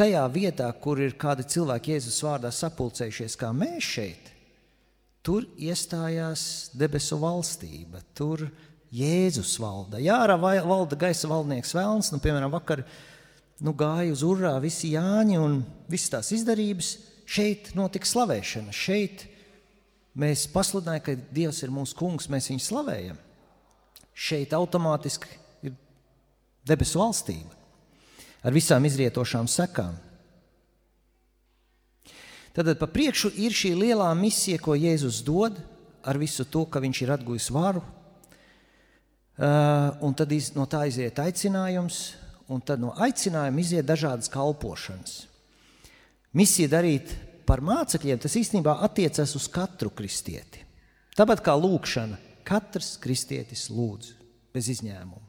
tajā 0.00 0.24
vietā, 0.32 0.70
kur 0.80 1.00
ir 1.04 1.18
kādi 1.20 1.44
cilvēki 1.52 1.96
Jēzus 1.96 2.22
vārdā 2.24 2.52
sapulcējušies, 2.54 3.36
kā 3.40 3.52
mēs 3.52 3.92
šeit, 3.98 4.30
Tur 5.20 5.44
iestājās 5.60 6.70
debesu 6.72 7.18
valstība, 7.20 8.00
tur 8.16 8.46
Jēzus 8.90 9.52
valda. 9.60 9.98
Jā, 10.00 10.16
ārā 10.24 10.38
valda 10.40 10.96
gaisa 10.98 11.28
valdnieks 11.28 11.74
Vēlns, 11.76 12.08
nu, 12.14 12.20
piemēram, 12.24 12.52
vakar 12.54 12.86
nu, 13.60 13.74
gāja 13.76 14.14
uz 14.14 14.24
urā 14.24 14.54
visi 14.62 14.94
Jāņi 14.94 15.36
un 15.36 15.58
visas 15.92 16.14
tās 16.14 16.32
izdarības. 16.38 16.94
Šeit 17.30 17.70
notika 17.78 18.08
slavēšana, 18.10 18.74
šeit 18.74 19.28
mēs 20.18 20.48
pasludinājām, 20.50 21.04
ka 21.06 21.14
Dievs 21.30 21.62
ir 21.62 21.70
mūsu 21.70 21.94
kungs, 21.98 22.26
mēs 22.32 22.50
viņu 22.50 22.64
slavējam. 22.64 23.20
Šeit 24.10 24.54
automātiski 24.56 25.30
ir 25.68 25.76
debesu 26.66 26.98
valstība 26.98 27.54
ar 28.42 28.56
visām 28.56 28.84
izrietošām 28.88 29.46
sekām. 29.50 29.94
Tad 32.56 32.72
pa 32.80 32.88
priekšu 32.90 33.30
ir 33.38 33.54
šī 33.54 33.76
lielā 33.78 34.08
misija, 34.18 34.58
ko 34.58 34.74
Jēzus 34.74 35.22
dod 35.22 35.60
ar 36.02 36.18
visu 36.18 36.44
to, 36.48 36.64
ka 36.66 36.82
viņš 36.82 37.02
ir 37.04 37.14
atgūjis 37.14 37.50
varu. 37.54 37.84
Uh, 39.40 39.94
un 40.04 40.12
tad 40.18 40.32
iz, 40.34 40.50
no 40.56 40.66
tā 40.68 40.82
iziet 40.90 41.16
aicinājums, 41.22 42.00
un 42.50 42.60
tad 42.60 42.82
no 42.82 42.90
aicinājuma 42.98 43.62
iziet 43.62 43.86
dažādas 43.88 44.28
kalpošanas. 44.32 45.29
Misija 46.36 46.70
darīt 46.70 47.10
par 47.46 47.62
mācekļiem, 47.66 48.20
tas 48.22 48.36
īstenībā 48.38 48.76
attiecas 48.86 49.34
uz 49.34 49.48
katru 49.50 49.90
kristieti. 49.90 50.62
Tāpat 51.18 51.42
kā 51.42 51.56
lūkšana, 51.58 52.18
katrs 52.46 52.94
kristietis 53.02 53.66
lūdz 53.72 54.12
bez 54.54 54.70
izņēmuma. 54.70 55.26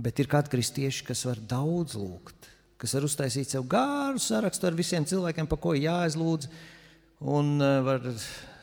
Bet 0.00 0.22
ir 0.22 0.30
kādi 0.30 0.52
kristieši, 0.52 1.02
kas 1.08 1.24
var 1.26 1.40
daudz 1.50 1.96
lūgt, 1.98 2.46
kas 2.80 2.94
var 2.94 3.08
uztaisīt 3.08 3.50
sev 3.50 3.66
gāru 3.68 4.22
sarakstu 4.22 4.68
ar 4.70 4.78
visiem 4.78 5.04
cilvēkiem, 5.04 5.50
pa 5.50 5.58
ko 5.60 5.74
jāizlūdz, 5.74 6.46
un 7.34 7.56
eh, 7.58 7.80
var 7.84 8.06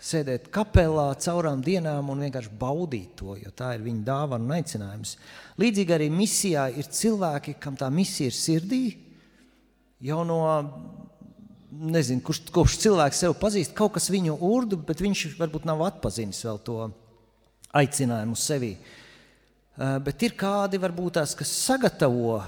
sēdēt 0.07 0.47
kapelā 0.53 1.09
caurām 1.21 1.61
dienām 1.65 2.13
un 2.13 2.23
vienkārši 2.23 2.53
baudīt 2.59 3.17
to, 3.19 3.35
jo 3.37 3.51
tā 3.51 3.73
ir 3.75 3.83
viņa 3.85 4.05
dāvana 4.07 4.47
un 4.47 4.55
aicinājums. 4.57 5.17
Līdzīgi 5.59 5.95
arī 5.97 6.07
misijā 6.13 6.69
ir 6.79 6.87
cilvēki, 6.87 7.57
kam 7.61 7.75
tā 7.77 7.89
misija 7.93 8.31
ir 8.31 8.37
sirdī, 8.37 8.83
jau 10.07 10.23
no, 10.27 10.39
nezinu, 11.77 12.21
kurš, 12.25 12.41
kurš 12.53 12.77
cilvēks 12.83 13.23
sev 13.23 13.35
pazīst, 13.39 13.75
kaut 13.77 13.95
kas 13.97 14.09
viņu 14.11 14.37
urdu, 14.43 14.79
bet 14.87 15.01
viņš 15.03 15.27
varbūt 15.39 15.67
nav 15.69 15.83
atpazinis 15.87 16.43
vēl 16.45 16.61
to 16.65 16.77
aicinājumu 17.77 18.37
sevi. 18.39 18.73
Eh, 19.77 19.97
bet 20.01 20.23
ir 20.25 20.33
kādi 20.37 20.79
varbūt 20.81 21.19
tās, 21.19 21.35
kas 21.37 21.51
sagatavo 21.53 22.39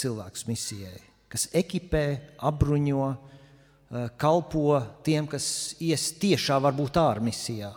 cilvēkus 0.00 0.46
misijai, 0.48 0.96
kas 1.30 1.46
ekipē, 1.54 2.04
apbruņo, 2.48 3.10
eh, 3.10 4.08
kalpo 4.18 4.80
tiem, 5.06 5.28
kas 5.30 5.76
ies 5.78 6.10
tiešā 6.18 6.58
varbūt 6.58 6.98
ārmisijā. 6.98 7.74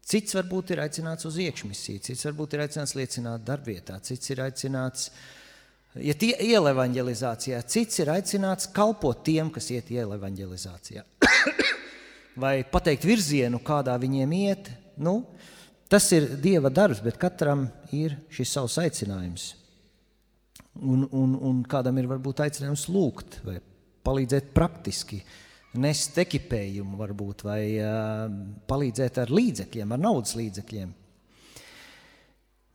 Cits 0.00 0.34
varbūt 0.34 0.72
ir 0.72 0.78
aicināts 0.78 1.26
uz 1.26 1.36
iekšmisiju, 1.36 2.00
cits 2.02 2.24
varbūt 2.24 2.54
ir 2.54 2.60
aicināts 2.64 2.96
liecināt 2.96 3.44
darbvietā, 3.44 4.00
cits 4.02 4.30
ir 4.30 4.38
aicināts 4.38 5.10
ja 5.98 6.14
tie 6.14 6.34
iela 6.46 6.74
evanģelizācijā, 6.74 7.60
cits 7.66 8.02
ir 8.02 8.12
aicināts 8.14 8.70
kalpot 8.74 9.24
tiem, 9.26 9.50
kas 9.54 9.70
iet 9.74 9.90
iela 9.94 10.18
evanģelizācijā. 10.18 11.04
Vai 12.42 12.60
pateikt 12.62 13.06
virzienu, 13.08 13.58
kādā 13.64 13.96
viņiem 14.00 14.34
iet, 14.38 14.70
nu, 15.02 15.20
tas 15.90 16.06
ir 16.14 16.28
Dieva 16.40 16.70
darbs, 16.70 17.02
bet 17.02 17.18
katram 17.20 17.66
ir 17.96 18.14
šis 18.32 18.54
savs 18.54 18.78
aicinājums. 18.82 19.50
Un, 20.80 21.02
un, 21.10 21.34
un 21.34 21.64
kādam 21.66 21.98
ir 21.98 22.06
varbūt 22.08 22.44
aicinājums 22.46 22.86
lūgt 22.92 23.40
vai 23.44 23.58
palīdzēt 24.06 24.52
praktiski, 24.54 25.18
nest 25.82 26.16
ekipējumu, 26.22 26.96
varbūt, 26.98 27.44
vai 27.46 27.62
uh, 27.82 28.30
palīdzēt 28.70 29.20
ar 29.22 29.34
līdzekļiem, 29.34 29.92
ar 29.92 30.00
naudas 30.00 30.36
līdzekļiem. 30.38 30.94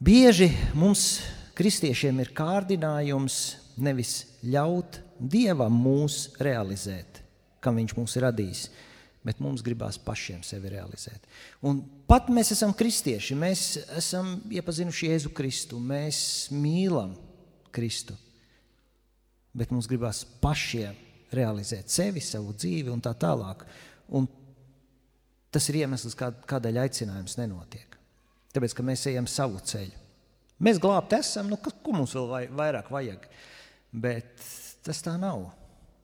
Bieži 0.06 0.50
mums, 0.76 1.08
kristiešiem 1.56 2.20
ir 2.24 2.34
kārdinājums 2.36 3.40
nevis 3.82 4.26
ļaut 4.44 5.02
Dievam 5.16 5.72
mūs 5.80 6.36
realizēt, 6.44 7.22
kam 7.64 7.80
Viņš 7.80 7.94
mūs 7.96 8.18
ir 8.18 8.26
radījis, 8.28 8.66
bet 9.26 9.40
mums 9.42 9.64
gribās 9.66 9.98
pašiem 10.02 10.44
sevi 10.46 10.74
realizēt. 10.74 11.24
Un 11.66 11.80
pat 12.10 12.28
mēs 12.34 12.52
esam 12.54 12.76
kristieši, 12.76 13.38
mēs 13.40 13.64
esam 13.96 14.36
iepazinuši 14.52 15.10
Jēzu 15.10 15.32
Kristu, 15.36 15.80
mēs 15.80 16.20
mīlam 16.54 17.16
Kristu, 17.76 18.18
bet 19.56 19.72
mums 19.72 19.88
gribās 19.90 20.26
pašiem 20.44 21.00
realizēt 21.36 21.92
sevi, 21.92 22.22
savu 22.24 22.54
dzīvi 22.54 22.92
un 22.92 23.02
tā 23.04 23.16
tālāk. 23.18 23.64
Un 24.16 24.28
tas 25.52 25.72
ir 25.72 25.82
iemesls, 25.86 26.16
kā, 26.20 26.34
kādēļ 26.48 26.84
aicinājums 26.84 27.40
nenotiek. 27.40 27.96
Tāpēc, 28.56 28.76
ka 28.76 28.86
mēs 28.88 29.08
ejam 29.12 29.28
savu 29.32 29.64
ceļu. 29.64 30.05
Mēs 30.64 30.80
glābt 30.80 31.12
esam, 31.18 31.50
nu, 31.52 31.58
ko 31.60 31.74
mums 31.92 32.14
vēl 32.16 32.30
vai, 32.30 32.44
vairāk 32.48 32.92
vajag? 32.94 33.26
Bet 33.92 34.46
tas 34.86 35.02
tā 35.04 35.16
nav. 35.20 35.50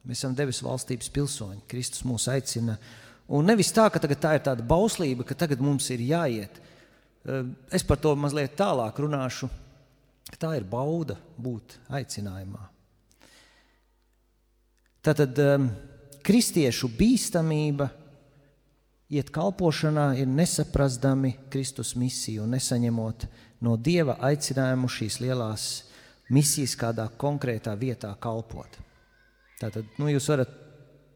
Mēs 0.08 0.20
esam 0.20 0.36
debesu 0.36 0.66
valstības 0.66 1.12
pilsoņi. 1.14 1.64
Kristus 1.72 2.04
mūs 2.08 2.28
aicina. 2.32 2.76
Un 3.32 3.48
nevis 3.48 3.72
tā, 3.72 3.86
ka 3.94 4.02
tā 4.02 4.36
ir 4.36 4.44
tāda 4.44 4.66
bauslība, 4.66 5.24
ka 5.28 5.38
tagad 5.38 5.62
mums 5.64 5.88
ir 5.94 6.04
jāiet. 6.04 6.60
Es 7.72 7.86
par 7.88 8.02
to 8.02 8.16
mazliet 8.18 8.58
tālāk 8.60 9.00
runāšu. 9.00 9.48
Tā 10.42 10.56
ir 10.58 10.66
bauda 10.68 11.18
būt 11.40 11.78
aicinājumā. 11.94 12.66
Tātad 15.02 15.40
um, 15.42 15.70
kristiešu 16.26 16.90
bīstamība 16.98 17.88
iet 19.12 19.30
kalpošanā 19.34 20.14
ir 20.22 20.30
nesaprastami 20.32 21.36
Kristus 21.52 21.94
misiju 22.00 22.46
un 22.46 22.56
nesaņemot 22.56 23.26
no 23.66 23.76
Dieva 23.76 24.16
aicinājumu 24.24 24.90
šīs 24.92 25.20
lielās 25.22 25.66
misijas 26.32 26.78
kādā 26.80 27.10
konkrētā 27.20 27.74
vietā 27.76 28.14
kalpot. 28.24 28.80
Tātad 29.60 29.90
nu, 30.00 30.08
jūs 30.10 30.30
varat 30.32 30.54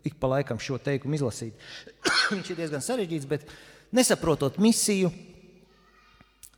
ik 0.06 0.20
pa 0.20 0.30
laikam 0.36 0.60
šo 0.62 0.78
teikumu 0.78 1.18
izlasīt. 1.18 1.56
Viņš 2.34 2.52
ir 2.52 2.60
diezgan 2.60 2.84
sarežģīts, 2.84 3.30
bet 3.32 3.48
nesaprotot 3.96 4.60
misiju, 4.62 5.10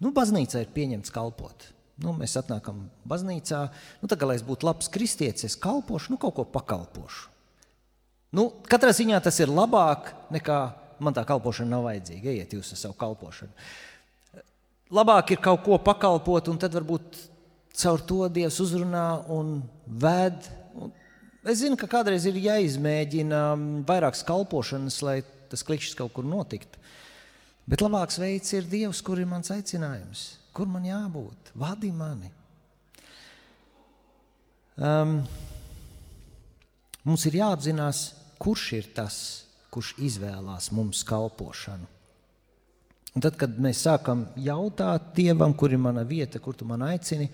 nu, 0.01 0.11
baznīca 0.15 0.63
ir 0.63 0.73
pieņemts 0.73 1.13
kalpot. 1.13 1.69
Nu, 2.01 2.11
mēs 2.17 2.35
atnākam 2.37 2.83
baznīcā, 3.09 3.61
nu, 4.01 4.09
tā 4.09 4.17
kā 4.19 4.27
lai 4.29 4.35
es 4.37 4.45
būtu 4.45 4.67
labs 4.67 4.89
kristietis, 4.93 5.47
es 5.47 5.55
kalpošu, 5.57 6.13
nu, 6.13 6.19
kaut 6.21 6.35
ko 6.37 6.45
pakalpošu. 6.49 7.31
Nu, 8.37 8.49
katrā 8.69 8.91
ziņā 8.93 9.21
tas 9.23 9.39
ir 9.39 9.49
labāk 9.49 10.11
nekā 10.33 10.59
man 11.03 11.15
tā 11.15 11.23
kalpošana 11.27 11.75
nav 11.75 11.85
vajadzīga. 11.87 12.31
Ejiet 12.33 12.55
jūs 12.57 12.71
ar 12.73 12.81
savu 12.83 12.97
kalpošanu. 12.99 13.51
Labāk 14.97 15.35
ir 15.35 15.41
kaut 15.43 15.65
ko 15.65 15.79
pakalpot, 15.83 16.47
un 16.47 16.59
tad 16.61 16.75
varbūt 16.77 17.19
caur 17.77 18.03
to 18.07 18.21
Dievs 18.31 18.61
uzrunā 18.63 19.07
un 19.33 19.59
ved. 19.85 20.47
Un 20.79 20.93
es 21.43 21.61
zinu, 21.61 21.75
ka 21.79 21.89
kādreiz 21.91 22.25
ir 22.29 22.39
jāizmēģina 22.39 23.43
vairākas 23.87 24.23
kalpošanas, 24.27 25.01
lai 25.03 25.19
tas 25.51 25.63
klikšķis 25.67 25.99
kaut 25.99 26.15
kur 26.15 26.27
notiktu. 26.27 26.79
Bet 27.67 27.83
labāks 27.83 28.19
veids 28.21 28.53
ir 28.55 28.67
Dievs, 28.71 29.03
kur 29.03 29.19
ir 29.19 29.27
mans 29.27 29.51
aicinājums 29.51 30.27
kur 30.57 30.69
man 30.73 30.85
jābūt, 30.87 31.51
vadi 31.61 31.91
mani. 31.93 32.31
Um, 34.77 35.19
mums 37.05 37.25
ir 37.29 37.37
jāapzinās, 37.37 38.01
kurš 38.41 38.65
ir 38.79 38.87
tas, 38.97 39.19
kurš 39.77 39.93
izvēlās 40.01 40.71
mums 40.73 41.03
kalpošanu. 41.05 41.85
Un 43.13 43.21
tad, 43.21 43.35
kad 43.37 43.55
mēs 43.61 43.83
sākam 43.85 44.25
jautāt 44.41 45.11
Dievam, 45.17 45.53
kur 45.57 45.73
ir 45.73 45.81
mana 45.81 46.03
vieta, 46.05 46.41
kur 46.41 46.57
tu 46.57 46.65
man 46.69 46.81
aicini, 46.85 47.27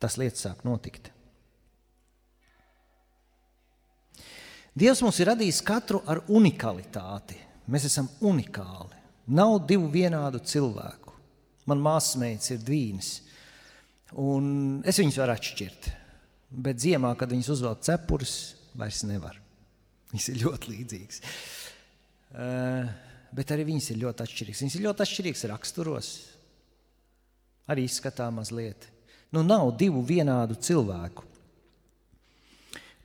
tas 0.00 0.18
lietas 0.20 0.44
sāk 0.44 0.62
notikt. 0.68 1.08
Dievs 4.74 5.00
mums 5.04 5.20
ir 5.20 5.30
radījis 5.30 5.60
katru 5.64 6.02
ar 6.10 6.20
unikalitāti. 6.28 7.38
Mēs 7.72 7.86
esam 7.88 8.08
unikāli. 8.24 9.00
Nav 9.32 9.62
divu 9.68 9.88
vienādu 9.92 10.42
cilvēku. 10.44 11.14
Man 11.70 11.80
māsas 11.80 12.50
ir 12.52 12.60
dvīņas, 12.60 13.12
un 14.20 14.82
es 14.84 15.00
viņas 15.00 15.20
varu 15.22 15.36
atšķirt. 15.38 15.88
Bet 16.68 16.84
ziemā, 16.84 17.14
kad 17.16 17.32
viņas 17.32 17.54
uzvelk 17.54 17.80
cepures, 17.86 18.34
vairs 18.76 19.00
nevar. 19.08 19.43
Viņas 20.14 20.30
ir 20.30 20.40
ļoti 20.44 20.70
līdzīgas. 20.70 21.20
Uh, 22.34 22.86
bet 23.34 23.50
arī 23.50 23.66
viņas 23.66 23.90
ir 23.90 24.00
ļoti 24.04 24.22
atšķirīgas. 24.22 24.62
Viņas 24.62 24.78
ir 24.78 24.84
ļoti 24.86 25.04
atšķirīgas 25.04 25.44
raksturos, 25.50 26.10
arī 27.74 27.88
izskatā 27.88 28.28
mazliet. 28.30 28.86
Nu, 29.34 29.42
nav 29.42 29.72
divu 29.80 30.04
vienādu 30.06 30.54
cilvēku. 30.62 31.26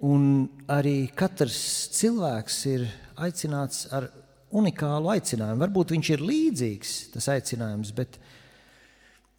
Un 0.05 0.45
arī 0.69 1.09
katrs 1.17 1.59
cilvēks 1.97 2.59
ir 2.69 2.85
aicināts 3.19 3.87
ar 3.89 4.05
unikālu 4.55 5.09
aicinājumu. 5.17 5.65
Varbūt 5.65 5.95
viņš 5.97 6.11
ir 6.13 6.23
līdzīgs, 6.29 6.93
tas 7.17 7.33
aicinājums, 7.33 7.91
bet 7.97 8.21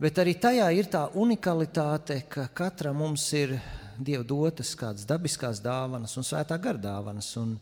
Bet 0.00 0.16
arī 0.16 0.32
tajā 0.40 0.64
ir 0.72 0.86
tā 0.88 1.02
unikalitāte, 1.20 2.22
ka 2.24 2.46
katram 2.56 3.02
mums 3.02 3.26
ir 3.36 3.50
Dieva 4.00 4.24
dotas 4.24 4.72
kādas 4.78 5.04
dabiskās 5.08 5.60
dāvanas 5.60 6.16
un 6.16 6.24
svētā 6.24 6.56
gara 6.62 6.80
dāvanas, 6.80 7.28
un, 7.36 7.56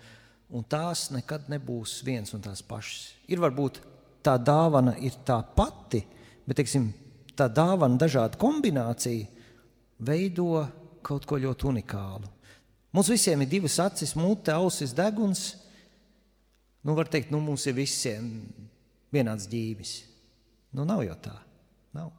un 0.55 0.67
tās 0.71 1.09
nekad 1.11 1.49
nebūs 1.51 1.99
viens 2.07 2.31
un 2.37 2.45
tās 2.45 2.63
pašas. 2.63 3.09
Ir 3.27 3.43
varbūt 3.43 3.81
tā 4.23 4.37
dāvana 4.39 4.95
ir 5.03 5.19
tā 5.27 5.41
pati, 5.57 6.05
bet 6.47 6.61
teiksim, 6.61 6.93
tā 7.35 7.49
dāvana 7.51 7.99
dažāda 7.99 8.39
kombinācija 8.39 9.27
veido 9.99 10.63
kaut 11.03 11.27
ko 11.27 11.39
ļoti 11.43 11.69
unikālu. 11.73 12.31
Mums 12.95 13.11
visiem 13.13 13.43
ir 13.43 13.51
divas 13.51 13.77
acis, 13.83 14.15
mute, 14.17 14.53
ausis, 14.55 14.95
deguns. 14.97 15.51
Nu, 16.85 16.95
var 16.97 17.11
teikt, 17.11 17.33
nu, 17.35 17.41
mums 17.45 17.67
ir 17.69 17.77
visiem 17.77 18.31
vienāds 19.13 19.49
dzīves. 19.51 19.93
Nu, 20.73 20.87
nav 20.89 21.03
jau 21.05 21.17
tā. 21.29 21.35
Nav. 21.97 22.13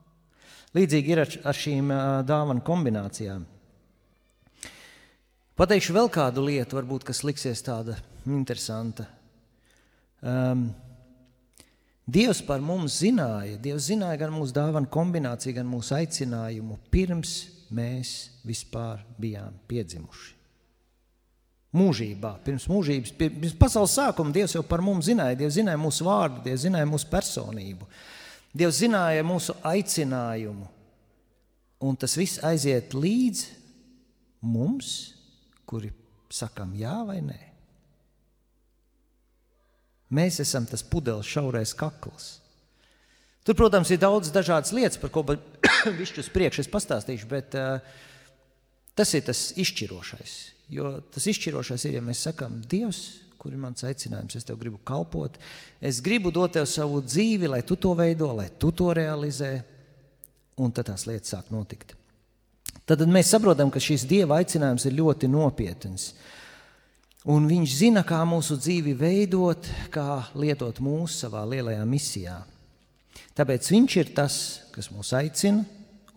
Līdzīgi 0.77 1.13
ir 1.13 1.23
ar, 1.23 1.31
ar 1.49 1.57
šīm 1.57 1.89
dāvanu 2.29 2.61
kombinācijām. 2.65 3.47
Pateikšu 5.59 5.91
vēl 5.91 6.07
kādu 6.07 6.45
lietu, 6.45 6.77
varbūt, 6.77 7.03
kas 7.03 7.19
liksies 7.27 7.59
tāda 7.65 7.97
interesanta. 8.23 9.09
Um, 10.23 10.69
Dievs 12.07 12.39
par 12.47 12.63
mums 12.63 13.01
zināja, 13.01 13.57
Dievs 13.59 13.89
zināja 13.89 14.21
gan 14.21 14.31
mūsu 14.31 14.55
dāvanu 14.55 14.87
kombināciju, 14.89 15.57
gan 15.57 15.67
mūsu 15.67 15.97
aicinājumu, 15.97 16.79
pirms 16.89 17.33
mēs 17.75 18.13
vispār 18.47 19.03
bijām 19.19 19.59
piedzimuši. 19.67 20.31
Mūžībā, 21.75 22.37
pirms 22.47 22.69
mūžības, 22.71 23.13
pirms 23.19 23.59
pasaules 23.59 23.99
sākuma 23.99 24.31
Dievs 24.39 24.55
jau 24.55 24.63
par 24.63 24.79
mums 24.79 25.11
zināja. 25.11 25.41
Dievs 25.43 25.59
zināja 25.59 25.83
mūsu 25.83 26.07
vārdu, 26.07 26.39
Dievs 26.47 26.63
zināja 26.69 26.87
mūsu 26.87 27.11
personību. 27.11 27.91
Dievs 28.55 28.79
zināja 28.79 29.27
mūsu 29.27 29.59
aicinājumu, 29.75 30.71
un 31.83 31.99
tas 31.99 32.15
viss 32.15 32.39
aiziet 32.47 32.95
līdz 32.95 33.43
mums, 34.39 35.18
kuri 35.69 35.91
sakām 36.33 36.73
jā 36.77 36.95
vai 37.05 37.19
nē. 37.25 37.39
Mēs 40.17 40.39
esam 40.41 40.65
tas 40.65 40.81
pudeles 40.81 41.29
šaurais 41.29 41.75
kakls. 41.77 42.39
Tur, 43.45 43.55
protams, 43.57 43.91
ir 43.93 44.01
daudz 44.01 44.31
dažādas 44.33 44.73
lietas, 44.73 44.97
par 45.01 45.13
ko 45.13 45.23
višķi 46.01 46.23
uz 46.23 46.29
priekšu 46.33 46.63
es 46.65 46.71
pastāstīšu, 46.71 47.29
bet 47.29 47.57
uh, 47.57 47.77
tas 48.97 49.13
ir 49.17 49.25
tas 49.29 49.49
izšķirošais. 49.57 50.35
Jo 50.73 50.97
tas 51.13 51.25
izšķirošais 51.29 51.85
ir, 51.87 51.97
ja 51.99 52.03
mēs 52.05 52.25
sakām, 52.25 52.59
Dievs, 52.69 53.03
kur 53.39 53.53
ir 53.53 53.61
mans 53.61 53.85
aicinājums. 53.87 54.35
Es 54.37 54.45
tev 54.45 54.59
gribu 54.61 54.81
kalpot, 54.85 55.37
es 55.81 56.01
gribu 56.05 56.33
dot 56.35 56.57
tev 56.57 56.67
savu 56.69 56.99
dzīvi, 57.05 57.49
lai 57.49 57.61
tu 57.65 57.77
to 57.79 57.93
veido, 57.97 58.33
lai 58.37 58.49
tu 58.59 58.73
to 58.75 58.91
realizē, 58.97 59.53
un 60.59 60.75
tad 60.75 60.89
tās 60.91 61.07
lietas 61.09 61.37
sāk 61.37 61.53
notikt. 61.53 61.98
Tad 62.89 63.03
mēs 63.05 63.29
saprotam, 63.29 63.69
ka 63.69 63.77
šis 63.77 64.07
dieva 64.09 64.39
aicinājums 64.41 64.87
ir 64.89 64.95
ļoti 64.97 65.27
nopietns. 65.29 66.07
Un 67.29 67.45
viņš 67.45 67.73
zina, 67.83 68.01
kā 68.07 68.23
mūsu 68.25 68.55
dzīvi 68.57 68.95
veidot, 68.97 69.67
kā 69.93 70.23
lietot 70.33 70.79
mūsu 70.81 71.27
savā 71.27 71.43
lielajā 71.51 71.83
misijā. 71.85 72.39
Tāpēc 73.37 73.69
viņš 73.75 73.97
ir 73.99 74.09
tas, 74.17 74.37
kas 74.73 74.89
mūs 74.89 75.11
aicina 75.19 75.61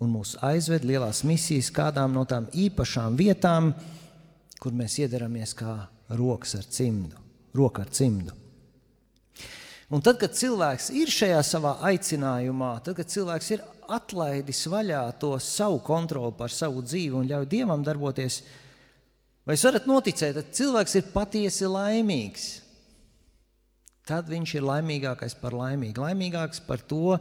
un 0.01 0.15
mūs 0.15 0.39
aizved 0.41 0.87
lielās 0.89 1.21
misijas, 1.29 1.69
kādām 1.75 2.15
no 2.17 2.25
tām 2.25 2.49
īpašām 2.57 3.19
vietām, 3.21 3.75
kur 4.63 4.73
mēs 4.73 4.97
iedaramies 5.03 5.53
kā 5.59 5.75
rokas 6.17 6.57
ar 6.57 6.65
cimdu, 6.65 7.21
roka 7.53 7.85
ar 7.85 7.93
cimdu. 7.93 8.33
Un 9.93 10.01
tad, 10.01 10.17
kad 10.23 10.33
cilvēks 10.33 10.89
ir 10.97 11.13
šajā 11.13 11.43
savā 11.45 11.77
aicinājumā, 11.91 12.79
tad, 12.81 12.97
kad 12.97 13.13
cilvēks 13.13 13.53
ir 13.53 13.67
atlaidis 13.91 14.65
vaļā 14.71 15.05
to 15.21 15.35
savu 15.43 15.81
kontroli 15.85 16.35
pār 16.39 16.53
savu 16.53 16.83
dzīvi 16.85 17.19
un 17.19 17.31
ļauj 17.31 17.49
Dievam 17.51 17.85
darboties, 17.87 18.43
vai 19.47 19.57
jūs 19.57 19.67
varat 19.69 19.89
noticēt, 19.91 20.37
ka 20.39 20.59
cilvēks 20.61 20.99
ir 21.01 21.11
patiesi 21.15 21.71
laimīgs? 21.71 22.47
Tad 24.07 24.31
viņš 24.31 24.57
ir 24.59 24.67
laimīgākais 24.67 25.37
par 25.39 25.55
laimīgu, 25.55 26.03
laimīgāks 26.03 26.63
par 26.67 26.83
to, 26.91 27.19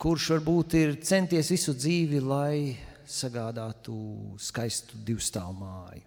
kurš 0.00 0.30
varbūt 0.34 0.76
ir 0.78 0.94
centies 1.04 1.50
visu 1.52 1.74
dzīvi, 1.76 2.22
lai 2.24 2.76
sagādātu 3.10 3.96
skaistu 4.40 5.00
divstāvu 5.04 5.58
māju. 5.60 6.06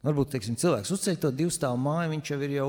Varbūt 0.00 0.30
teiksim, 0.32 0.56
cilvēks 0.56 0.94
uzceļ 0.94 1.16
to 1.20 1.30
divstāvu 1.36 1.76
māju, 1.84 2.14
viņš 2.14 2.30
jau 2.32 2.38
ir 2.46 2.52
jau 2.54 2.68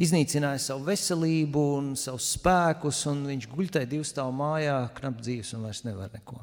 iznīcinājis 0.00 0.70
savu 0.70 0.86
veselību 0.86 1.64
un 1.76 1.90
savus 2.00 2.30
spēkus, 2.38 3.02
un 3.10 3.26
viņš 3.28 3.48
guļ 3.52 3.68
tajā 3.74 3.88
divstāvu 3.90 4.32
mājā, 4.38 4.78
knap 4.96 5.18
dzīves 5.20 5.52
un 5.58 5.66
vairs 5.68 5.82
nevar 5.84 6.08
neko. 6.14 6.40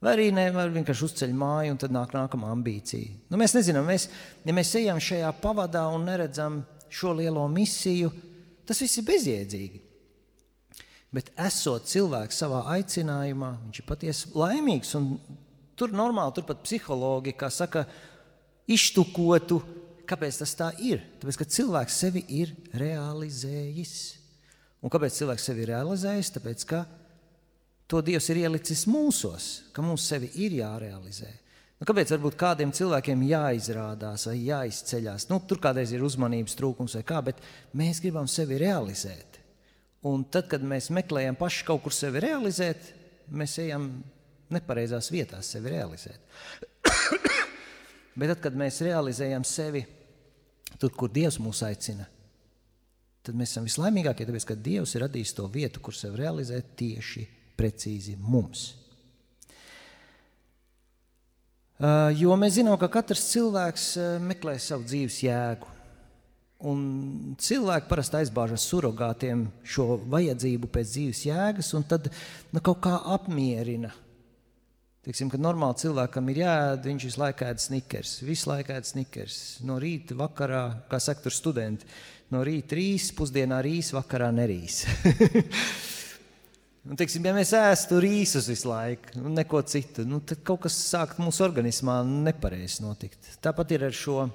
Vai 0.00 0.14
arī 0.14 0.30
nevar 0.32 0.72
vienkārši 0.72 1.04
uzceļ 1.10 1.36
māju, 1.36 1.74
un 1.74 1.82
tad 1.82 1.92
nāk 1.92 2.16
nākamā 2.16 2.54
ambīcija. 2.54 3.18
Nu, 3.28 3.36
mēs 3.40 3.52
nezinām, 3.56 3.84
mēs, 3.88 4.08
ja 4.48 4.56
mēs 4.56 4.72
ejam 4.80 5.00
šajā 5.02 5.34
pavadā 5.44 5.84
un 5.92 6.08
neredzam 6.08 6.62
šo 6.88 7.12
lielo 7.20 7.44
misiju, 7.52 8.14
tas 8.68 8.80
viss 8.80 9.00
ir 9.00 9.06
bezjēdzīgi. 9.08 9.82
Bet 11.16 11.34
esot 11.40 11.84
cilvēks 11.88 12.40
savā 12.42 12.64
aicinājumā, 12.78 13.54
viņš 13.68 13.80
ir 13.80 13.88
patiesi 13.88 14.32
laimīgs. 14.36 14.96
Tur 15.76 15.92
normāli, 15.92 16.32
tur 16.36 16.48
pat 16.48 16.64
psihologi, 16.64 17.36
kā 17.36 17.52
saka, 17.52 17.84
iztukotu, 18.72 19.60
kāpēc 20.06 20.42
tas 20.42 20.54
tā 20.58 20.70
ir. 20.82 21.02
Tāpēc, 21.20 21.40
ka 21.40 21.48
cilvēks 21.56 21.98
sevi 22.04 22.22
ir 22.38 22.52
realizējis. 22.78 23.96
Un 24.84 24.92
kāpēc 24.92 25.18
cilvēks 25.20 25.48
sevi 25.48 25.64
ir 25.64 25.72
realizējis? 25.74 26.32
Tāpēc, 26.36 26.66
ka 26.68 26.84
to 27.90 28.02
Dievs 28.04 28.28
ir 28.32 28.42
ielicis 28.44 28.86
mūsos, 28.90 29.48
ka 29.74 29.84
mums 29.84 30.06
sevi 30.10 30.30
ir 30.42 30.58
jārealizē. 30.60 31.32
Nu, 31.76 31.84
kāpēc 31.84 32.14
varbūt 32.14 32.38
kādiem 32.40 32.70
cilvēkiem 32.72 33.24
jāizrādās 33.28 34.26
vai 34.30 34.36
jāizceļās? 34.46 35.28
Nu, 35.28 35.42
tur 35.44 35.60
kādreiz 35.60 35.92
ir 35.92 36.04
uzmanības 36.06 36.56
trūkums 36.56 36.96
vai 36.96 37.02
kā, 37.06 37.20
bet 37.26 37.42
mēs 37.76 38.00
gribam 38.04 38.28
sevi 38.30 38.60
realizēt. 38.62 39.42
Un 40.06 40.24
tad, 40.30 40.48
kad 40.48 40.64
mēs 40.64 40.88
meklējam 40.94 41.36
paši 41.36 41.66
kaut 41.68 41.82
kur 41.84 41.92
sevi 41.92 42.22
realizēt, 42.24 42.92
mēs 43.28 43.58
ejam 43.60 43.90
nepareizās 44.54 45.10
vietās 45.12 45.50
sevi 45.52 45.74
realizēt. 45.74 46.22
Bet 48.16 48.32
tad, 48.32 48.42
kad 48.46 48.56
mēs 48.56 48.80
realizējam 48.84 49.44
sevi 49.44 49.84
tur, 50.80 50.92
kur 50.96 51.12
Dievs 51.12 51.36
mūs 51.42 51.60
aicina, 51.66 52.06
tad 53.26 53.36
mēs 53.36 53.52
esam 53.52 53.66
vislaimīgākie, 53.68 54.24
tāpēc, 54.28 54.48
ka 54.48 54.56
Dievs 54.56 54.94
ir 54.96 55.04
radījis 55.04 55.34
to 55.36 55.46
vietu, 55.52 55.82
kur 55.84 55.96
sevi 55.96 56.22
realizēt 56.22 56.72
tieši 56.80 57.26
precīzi 57.56 58.16
mums. 58.20 58.70
Jo 62.16 62.36
mēs 62.40 62.56
zinām, 62.56 62.78
ka 62.80 62.88
katrs 62.88 63.26
cilvēks 63.34 63.88
meklē 64.24 64.56
savu 64.62 64.86
dzīves 64.88 65.18
jēgu. 65.26 65.74
Un 66.66 66.78
cilvēki 67.36 67.90
parasti 67.90 68.16
aizbāžas 68.22 68.64
surrogātiem 68.64 69.42
šo 69.60 69.98
vajadzību 70.08 70.70
pēc 70.72 70.94
dzīves 70.94 71.20
jēgas, 71.26 71.74
un 71.76 71.84
tad 71.84 72.08
nu, 72.08 72.62
kaut 72.64 72.80
kā 72.86 72.94
apmierina 73.12 73.90
Teiksim, 75.06 75.28
kad 75.30 75.38
normāli 75.38 75.78
cilvēkam 75.84 76.32
ir 76.32 76.40
jāēd, 76.40 76.88
viņš 76.90 77.04
visu 77.06 77.20
laiku 77.22 77.46
ēd 77.46 77.62
snikers. 77.62 78.16
Visu 78.26 78.50
laiku 78.50 78.74
ēd 78.74 78.88
snikers. 78.88 79.36
No 79.62 79.76
rīta, 79.78 80.16
vakarā, 80.18 80.64
kā 80.90 80.98
saka, 80.98 81.28
tur 81.28 81.36
studenti. 81.36 81.86
No 82.34 82.40
rīta 82.42 82.74
rīs, 82.74 83.12
pusdienā 83.14 83.60
rīs, 83.62 83.92
vakarā 83.94 84.32
nerīs. 84.34 84.82
Un, 86.86 86.98
teiksim, 86.98 87.22
ja 87.26 87.34
mēs 87.34 87.52
ēstu 87.54 88.00
rīsus 88.02 88.48
visu 88.50 88.70
laiku, 88.70 89.14
nu, 89.18 89.30
neko 89.34 89.62
citu, 89.66 90.02
nu, 90.06 90.18
tad 90.26 90.42
kaut 90.46 90.64
kas 90.66 90.74
sāk 90.90 91.16
mūsu 91.22 91.44
organismā 91.46 92.00
nepareizi 92.06 92.82
notikt. 92.82 93.30
Tāpat 93.42 93.74
ir 93.74 93.86
ar 93.86 93.94
šo 93.94 94.26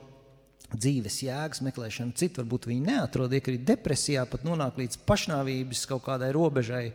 dzīves 0.71 1.19
jēgas 1.25 1.63
meklēšanu. 1.67 2.15
Citi 2.15 2.39
varbūt 2.39 2.69
viņi 2.71 2.87
neatrod, 2.87 3.35
ja 3.35 3.43
arī 3.43 3.57
depresijā 3.67 4.23
pat 4.27 4.47
nonāk 4.47 4.79
līdz 4.79 5.01
pašnāvības 5.07 5.83
kaut 5.91 6.05
kādai 6.07 6.31
robežai. 6.35 6.85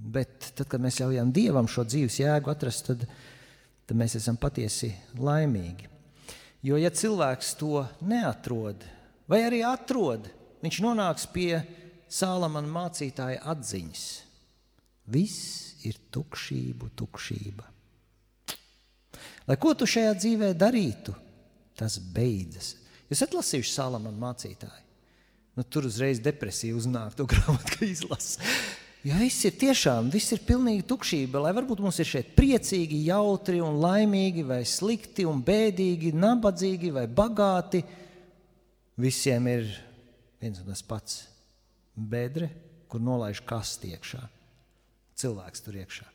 Bet 0.00 0.52
tad, 0.56 0.66
kad 0.70 0.80
mēs 0.80 1.00
ļaujam 1.02 1.32
Dievam 1.34 1.68
šo 1.68 1.84
dzīves 1.84 2.16
jēgu 2.22 2.50
atrast, 2.52 2.88
tad, 2.88 3.04
tad 3.84 3.98
mēs 4.00 4.16
esam 4.16 4.38
patiesi 4.40 4.94
laimīgi. 5.20 5.90
Jo, 6.64 6.78
ja 6.80 6.90
cilvēks 6.92 7.54
to 7.60 7.84
neatrod, 8.04 8.82
vai 9.28 9.42
arī 9.46 9.60
atrod, 9.64 10.28
viņš 10.64 10.80
nonāks 10.84 11.28
pie 11.32 11.60
Sālamana 12.10 12.68
mācītāja 12.68 13.44
atziņas. 13.52 14.06
Viss 15.14 15.84
ir 15.86 15.96
tukšība, 16.12 16.90
tukšība. 16.98 17.68
Lai 19.46 19.56
ko 19.60 19.72
tu 19.78 19.86
šajā 19.88 20.12
dzīvē 20.18 20.50
darītu, 20.58 21.14
tas 21.78 21.96
beidzas. 21.98 22.74
Jūs 23.08 23.18
esat 23.18 23.34
lasījuši 23.34 23.72
Sālamana 23.74 24.20
mācītāju. 24.20 24.86
Nu, 25.58 25.64
tur 25.66 25.88
uzreiz 25.88 26.20
depresija 26.22 26.76
uznāk, 26.78 27.16
to 27.18 27.26
grāmatu 27.30 27.84
izlasa. 27.88 28.42
Ja 29.00 29.16
viss 29.16 29.46
ir 29.48 29.54
tiešām, 29.56 30.10
viss 30.12 30.34
ir 30.34 30.42
pilnīgi 30.44 30.84
tukšība, 30.84 31.40
lai 31.40 31.54
varbūt 31.56 31.80
mums 31.80 31.96
ir 32.02 32.08
šeit 32.08 32.34
priecīgi, 32.36 32.98
jautri 33.06 33.62
un 33.64 33.78
laimīgi, 33.80 34.44
vai 34.44 34.60
slikti 34.68 35.24
un 35.24 35.40
bēdīgi, 35.40 36.12
nabadzīgi 36.12 36.90
vai 36.92 37.06
bagāti, 37.08 37.80
visiem 39.00 39.48
ir 39.48 39.70
viens 40.42 40.60
un 40.60 40.68
tas 40.68 40.84
pats- 40.84 41.22
bedre, 42.12 42.50
kur 42.92 43.00
nolaiž 43.00 43.40
kasti 43.40 43.96
iekšā. 43.96 44.20
Cilvēks 45.16 45.64
tur 45.64 45.80
iekšā. 45.80 46.06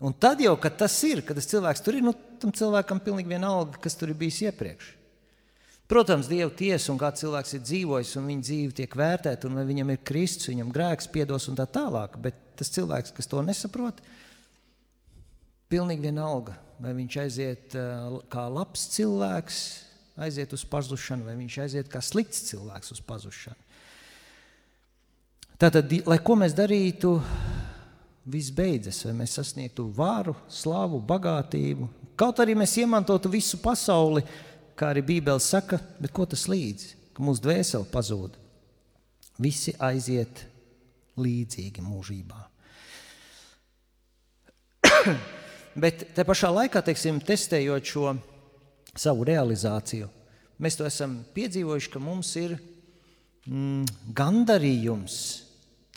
Un 0.00 0.12
tad 0.12 0.40
jau, 0.40 0.60
kad 0.60 0.76
tas 0.76 1.02
ir, 1.04 1.22
kad 1.22 1.36
tas 1.36 1.48
cilvēks 1.48 1.82
tur 1.84 1.96
ir, 1.96 2.02
nu, 2.02 2.12
tam 2.12 2.52
cilvēkam 2.52 3.00
pilnīgi 3.00 3.28
vienalga, 3.28 3.80
kas 3.80 3.96
tur 3.96 4.08
ir 4.08 4.14
bijis 4.20 4.42
iepriekš. 4.48 4.99
Protams, 5.90 6.28
Dieva 6.30 6.52
tiesa 6.54 6.92
un 6.92 6.98
kā 7.00 7.08
cilvēks 7.18 7.56
ir 7.56 7.62
dzīvojis, 7.66 8.12
un 8.20 8.28
viņa 8.30 8.46
dzīve 8.46 8.74
tiek 8.78 8.92
vērtēta, 8.94 9.48
un 9.48 9.58
vai 9.58 9.64
viņam 9.66 9.88
ir 9.90 10.04
Kristus, 10.06 10.52
viņam 10.52 10.70
grēks 10.70 11.08
piedos 11.10 11.48
un 11.50 11.56
tā 11.58 11.66
tālāk. 11.66 12.14
Bet 12.22 12.36
tas 12.60 12.70
cilvēks, 12.76 13.10
kas 13.16 13.26
to 13.26 13.42
nesaprot, 13.42 13.98
pilnīgi 15.70 16.06
vienalga, 16.06 16.54
vai 16.78 16.92
viņš 16.94 17.16
aiziet 17.24 17.74
kā 18.30 18.44
labs 18.54 18.84
cilvēks, 18.94 19.58
aiziet 20.22 20.54
uz 20.54 20.62
pazušanu, 20.70 21.26
vai 21.26 21.34
viņš 21.40 21.56
aiziet 21.64 21.90
kā 21.90 22.02
slikts 22.04 22.44
cilvēks 22.52 22.94
uz 22.94 23.02
pazušanu. 23.10 23.66
Tātad, 25.60 25.90
lai 26.06 26.20
ko 26.24 26.38
mēs 26.38 26.54
darītu, 26.56 27.16
viss 28.30 28.54
beidzas, 28.54 29.02
vai 29.08 29.16
mēs 29.18 29.34
sasniegtu 29.40 29.90
vāru, 29.96 30.36
slavu, 30.48 31.02
bagātību. 31.02 31.88
Kaut 32.20 32.40
arī 32.40 32.54
mēs 32.56 32.76
iemantotu 32.80 33.32
visu 33.32 33.58
pasauli, 33.60 34.22
kā 34.80 34.94
arī 34.94 35.02
Bībele 35.04 35.42
saka, 35.44 35.78
bet 36.00 36.14
ko 36.16 36.24
tas 36.28 36.46
līdzi? 36.48 36.94
Ka 37.16 37.24
mūsu 37.24 37.44
dvēsele 37.44 37.88
pazūd. 37.92 38.38
Visi 39.40 39.74
aiziet 39.76 40.44
līdzīgi 41.20 41.84
mūžībā. 41.84 42.40
bet 45.84 46.06
te 46.16 46.24
pašā 46.26 46.50
laikā, 46.54 46.82
teiksim, 46.84 47.20
testējot 47.24 47.92
šo 47.92 48.14
savu 48.96 49.26
realizāciju, 49.28 50.08
mēs 50.60 50.76
to 50.80 50.88
esam 50.88 51.20
piedzīvojuši, 51.36 51.92
ka 51.92 52.02
mums 52.02 52.32
ir 52.40 52.56
mm, 53.46 54.12
gandarījums 54.16 55.20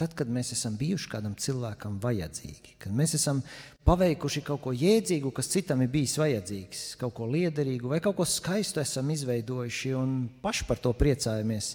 tad, 0.03 0.13
kad 0.19 0.31
mēs 0.31 0.51
esam 0.55 0.75
bijuši 0.79 1.09
kādam 1.11 1.35
cilvēkam 1.39 1.95
vajadzīgi, 2.03 2.75
kad 2.83 2.95
mēs 2.95 3.15
esam 3.15 3.39
paveikuši 3.87 4.43
kaut 4.43 4.61
ko 4.65 4.73
jēdzīgu, 4.75 5.31
kas 5.35 5.51
citam 5.51 5.83
ir 5.83 5.91
bijis 5.93 6.17
vajadzīgs, 6.19 6.83
kaut 6.99 7.15
ko 7.17 7.27
liederīgu 7.31 7.91
vai 7.91 8.01
kaut 8.03 8.17
ko 8.19 8.27
skaistu 8.27 8.83
esam 8.83 9.11
izveidojuši 9.15 9.93
un 9.99 10.17
paši 10.43 10.67
par 10.67 10.81
to 10.83 10.91
priecājamies, 10.99 11.73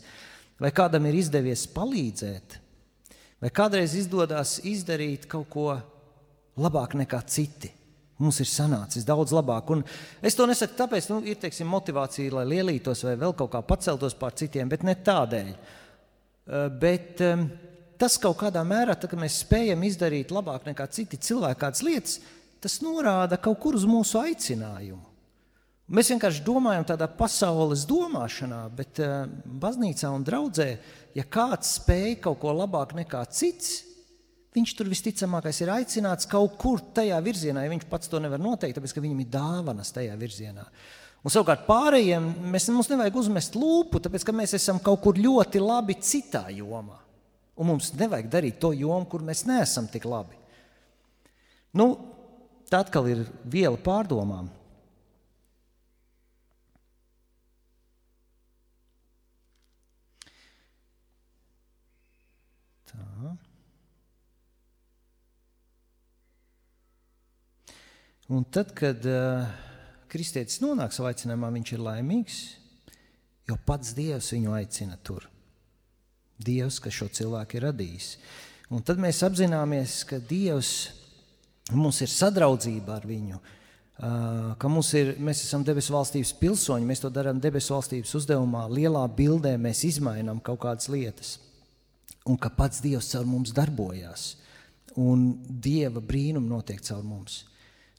vai 0.60 0.72
kādam 0.76 1.08
ir 1.08 1.16
izdevies 1.22 1.64
palīdzēt, 1.72 2.58
vai 3.40 3.52
kādreiz 3.54 3.96
izdodas 3.96 4.58
izdarīt 4.68 5.28
kaut 5.30 5.48
ko 5.52 5.66
labāk 6.60 6.98
nekā 6.98 7.22
citi. 7.30 7.72
Mums 8.18 8.40
ir 8.42 8.48
sanācis 8.50 9.06
daudz 9.06 9.30
labāk. 9.30 9.68
Un 9.70 9.84
es 10.26 10.34
to 10.34 10.42
nesaku 10.50 10.74
tāpēc, 10.80 11.06
ka 11.06 11.14
nu, 11.14 11.22
ir 11.22 11.38
teiksim, 11.38 11.68
motivācija, 11.70 12.32
lai 12.34 12.48
lielītos 12.50 13.04
vai 13.06 13.14
vēl 13.20 13.36
kaut 13.38 13.52
kā 13.52 13.62
paceltos 13.62 14.16
pār 14.18 14.34
citiem, 14.40 14.66
bet 14.68 14.82
ne 14.82 14.96
tādēļ. 15.06 15.52
Bet, 16.82 17.22
um, 17.22 17.44
tas 17.98 18.16
kaut 18.20 18.38
kādā 18.40 18.62
mērā, 18.66 18.94
tad, 18.94 19.10
kad 19.10 19.20
mēs 19.20 19.40
spējam 19.42 19.82
izdarīt 19.88 20.32
labāk 20.34 20.68
nekā 20.70 20.86
citi 20.94 21.20
cilvēki 21.28 21.60
kādas 21.60 21.84
lietas, 21.86 22.18
tas 22.62 22.80
norāda 22.82 23.38
kaut 23.42 23.58
kur 23.62 23.78
uz 23.78 23.86
mūsu 23.88 24.20
aicinājumu. 24.22 25.04
Mēs 25.88 26.10
vienkārši 26.12 26.42
domājam 26.44 26.84
tādā 26.90 27.06
pasaules 27.08 27.86
domāšanā, 27.88 28.60
bet 28.76 28.98
uh, 29.00 29.22
baznīcā 29.62 30.10
un 30.12 30.26
draudzē, 30.26 30.66
ja 31.16 31.24
kāds 31.24 31.78
spēj 31.78 32.18
kaut 32.26 32.42
ko 32.42 32.52
labāk 32.52 32.92
nekā 32.98 33.22
cits, 33.32 33.86
viņš 34.52 34.74
tur 34.76 34.90
visticamākais 34.92 35.62
ir 35.64 35.72
aicināts 35.72 36.28
kaut 36.28 36.58
kur 36.60 36.82
tajā 36.92 37.16
virzienā, 37.24 37.64
ja 37.64 37.72
viņš 37.72 37.88
pats 37.88 38.12
to 38.12 38.20
nevar 38.20 38.42
noteikt, 38.42 38.76
tāpēc 38.76 38.94
ka 38.94 39.04
viņam 39.04 39.24
ir 39.24 39.32
dāvanas 39.32 39.94
tajā 39.96 40.16
virzienā. 40.20 40.66
Un 41.24 41.32
savukārt 41.32 41.64
pārējiem 41.66 42.28
mēs, 42.52 42.68
mums 42.70 42.92
nevajag 42.92 43.16
uzmest 43.24 43.56
lūpu, 43.58 44.02
tāpēc 44.04 44.28
ka 44.28 44.36
mēs 44.36 44.54
esam 44.60 44.78
kaut 44.84 45.00
kur 45.06 45.16
ļoti 45.16 45.62
labi 45.62 45.96
citā 46.04 46.46
jomā. 46.52 47.00
Un 47.58 47.72
mums 47.72 47.90
nevajag 47.98 48.28
darīt 48.30 48.60
to 48.62 48.70
jomu, 48.76 49.08
kur 49.10 49.24
mēs 49.26 49.42
neesam 49.48 49.88
tik 49.90 50.06
labi. 50.06 50.38
Nu, 51.74 51.90
tā 52.70 52.82
atkal 52.84 53.08
ir 53.10 53.24
viela 53.44 53.78
pārdomām. 53.82 54.50
Tā. 62.88 63.34
Un 68.28 68.44
tad, 68.52 68.70
kad 68.76 69.02
uh, 69.08 69.48
kristietis 70.12 70.60
nonāk 70.62 70.94
savā 70.94 71.10
aicinājumā, 71.14 71.50
viņš 71.58 71.74
ir 71.74 71.82
laimīgs, 71.84 72.38
jo 73.48 73.58
pats 73.66 73.96
Dievs 73.96 74.30
viņu 74.36 74.54
aicina 74.60 75.00
tur. 75.02 75.26
Dievs, 76.38 76.78
kas 76.82 76.94
šo 76.94 77.08
cilvēku 77.12 77.58
ir 77.58 77.68
radījis. 77.68 78.08
Un 78.74 78.84
tad 78.84 79.00
mēs 79.00 79.22
apzināmies, 79.26 80.02
ka 80.08 80.20
Dievs 80.20 80.72
mums 81.74 82.00
ir 82.04 82.12
sadraudzība 82.12 82.98
ar 82.98 83.06
viņu, 83.08 83.40
ka 84.60 84.70
ir, 84.98 85.14
mēs 85.18 85.42
esam 85.42 85.64
debesu 85.66 85.92
valstības 85.96 86.32
pilsoņi, 86.38 86.86
mēs 86.86 87.02
to 87.02 87.10
darām 87.10 87.40
debesu 87.42 87.74
valstības 87.74 88.14
uzdevumā, 88.20 88.68
lielā 88.70 89.02
bildē 89.16 89.56
mēs 89.58 89.84
izmainām 89.88 90.40
kaut 90.44 90.62
kādas 90.62 90.88
lietas. 90.92 91.36
Un 92.28 92.36
ka 92.36 92.52
pats 92.52 92.82
Dievs 92.84 93.10
caur 93.14 93.26
mums 93.26 93.54
darbojās, 93.56 94.34
un 94.96 95.30
Dieva 95.48 96.00
brīnumi 96.04 96.52
notiek 96.52 96.84
caur 96.84 97.02
mums 97.02 97.42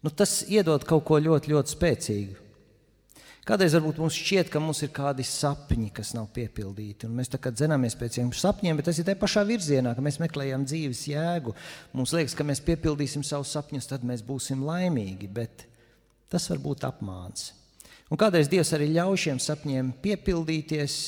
nu, 0.01 0.09
tas 0.09 0.43
iedod 0.47 0.83
kaut 0.87 1.05
ko 1.07 1.19
ļoti, 1.21 1.53
ļoti 1.53 1.75
spēcīgu. 1.75 2.45
Kādreiz 3.49 3.73
varbūt 3.73 3.97
mums 3.97 4.13
šķiet, 4.13 4.51
ka 4.53 4.59
mums 4.61 4.83
ir 4.85 4.91
kādi 4.93 5.23
sapņi, 5.25 5.87
kas 5.97 6.11
nav 6.13 6.27
piepildīti, 6.35 7.07
un 7.07 7.15
mēs 7.17 7.31
tā 7.33 7.39
kā 7.41 7.49
dzenamies 7.49 7.95
pēc 7.97 8.19
šiem 8.19 8.27
sapņiem, 8.37 8.77
bet 8.77 8.85
tas 8.91 8.99
ir 9.01 9.07
tajā 9.07 9.17
pašā 9.17 9.41
virzienā, 9.49 9.95
ka 9.97 10.03
mēs 10.05 10.19
meklējam 10.21 10.67
dzīves 10.69 11.01
jēgu. 11.09 11.55
Mums 11.97 12.13
liekas, 12.13 12.35
ka 12.37 12.45
mēs 12.45 12.61
piepildīsim 12.67 13.23
savus 13.25 13.49
sapņus, 13.57 13.87
tad 13.89 14.05
mēs 14.05 14.21
būsim 14.27 14.61
laimīgi, 14.67 15.31
bet 15.33 15.65
tas 16.29 16.45
var 16.51 16.61
būt 16.61 16.85
apmāns. 16.91 17.47
Un 18.13 18.21
kādreiz 18.21 18.51
Dievs 18.53 18.69
arī 18.77 18.91
ļauj 18.93 19.17
šiem 19.25 19.41
sapņiem 19.41 19.89
piepildīties, 20.05 20.99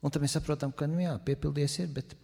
un 0.00 0.16
tad 0.16 0.24
mēs 0.24 0.38
saprotam, 0.38 0.72
ka, 0.72 0.88
nu 0.88 1.04
jā, 1.04 1.12
piepildies 1.28 1.76
ir, 1.84 1.92
bet 1.92 2.16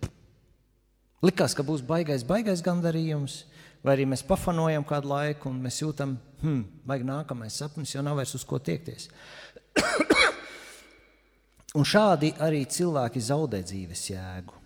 likās, 1.20 1.53
ka 1.53 1.64
būs 1.64 1.85
baigais, 1.85 2.25
baigais 2.25 2.64
gandarījums, 2.64 3.42
vai 3.85 3.97
arī 3.97 4.07
mēs 4.09 4.25
pafanojam 4.27 4.85
kādu 4.87 5.12
laiku 5.12 5.51
un 5.51 5.61
mēs 5.65 5.81
jūtam, 5.83 6.17
hmm, 6.43 6.62
vajag 6.89 7.09
nākamais 7.09 7.59
sapnis, 7.62 7.95
jo 7.95 8.05
nav 8.05 8.19
vairs 8.21 8.35
uz 8.39 8.45
ko 8.47 8.59
tiekties. 8.59 9.09
un 11.79 11.87
šādi 11.87 12.33
arī 12.43 12.65
cilvēki 12.65 13.25
zaudē 13.29 13.62
dzīves 13.67 14.07
jēgu. 14.12 14.62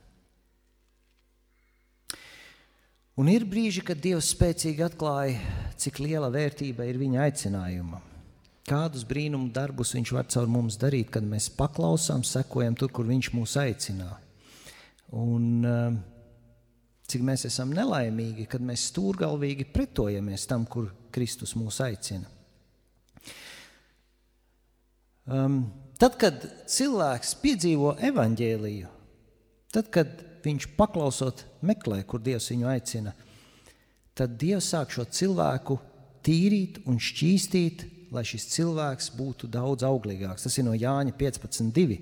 Un 3.20 3.28
ir 3.28 3.44
brīži, 3.44 3.82
kad 3.84 3.98
Dievs 4.00 4.30
spēcīgi 4.32 4.84
atklāja, 4.86 5.40
cik 5.76 5.98
liela 6.00 6.30
vērtība 6.32 6.86
ir 6.88 6.96
viņa 7.00 7.26
aicinājuma. 7.26 7.98
Kādus 8.70 9.02
brīnumu 9.08 9.50
darbus 9.52 9.92
viņš 9.96 10.12
var 10.14 10.28
caur 10.30 10.46
mums 10.48 10.78
darīt, 10.80 11.10
kad 11.12 11.26
mēs 11.26 11.50
paklausām, 11.52 12.22
sekojam 12.24 12.76
tur, 12.78 12.92
kur 12.94 13.08
viņš 13.08 13.32
mūs 13.34 13.56
aicina. 13.60 14.14
Un, 15.10 15.66
uh, 15.66 15.98
cik 17.10 17.24
mēs 17.26 17.46
esam 17.48 17.72
nelaimīgi, 17.74 18.46
kad 18.50 18.62
mēs 18.64 18.88
stūrgalvīgi 18.92 19.68
pretojamies 19.74 20.46
tam, 20.50 20.66
kur 20.70 20.90
Kristus 21.14 21.56
mūs 21.58 21.80
aicina. 21.84 22.30
Um, 25.30 25.62
tad, 26.00 26.16
kad 26.18 26.42
cilvēks 26.70 27.36
piedzīvo 27.42 27.94
evaņģēliju, 28.10 28.88
tad, 29.74 29.90
kad 29.94 30.24
viņš 30.44 30.70
paklausot, 30.78 31.44
meklē, 31.66 32.00
kur 32.08 32.22
Dievs 32.24 32.48
viņu 32.50 32.70
aicina, 32.72 33.12
tad 34.16 34.38
Dievs 34.40 34.72
sāk 34.72 34.94
šo 34.94 35.04
cilvēku 35.06 35.78
tīrīt 36.26 36.80
un 36.88 36.98
šķīstīt, 37.00 37.84
lai 38.10 38.24
šis 38.26 38.48
cilvēks 38.56 39.12
būtu 39.14 39.48
daudz 39.50 39.86
auglīgāks. 39.86 40.46
Tas 40.46 40.58
ir 40.58 40.66
no 40.66 40.74
Jāņa 40.74 41.14
15.2. 41.18 42.00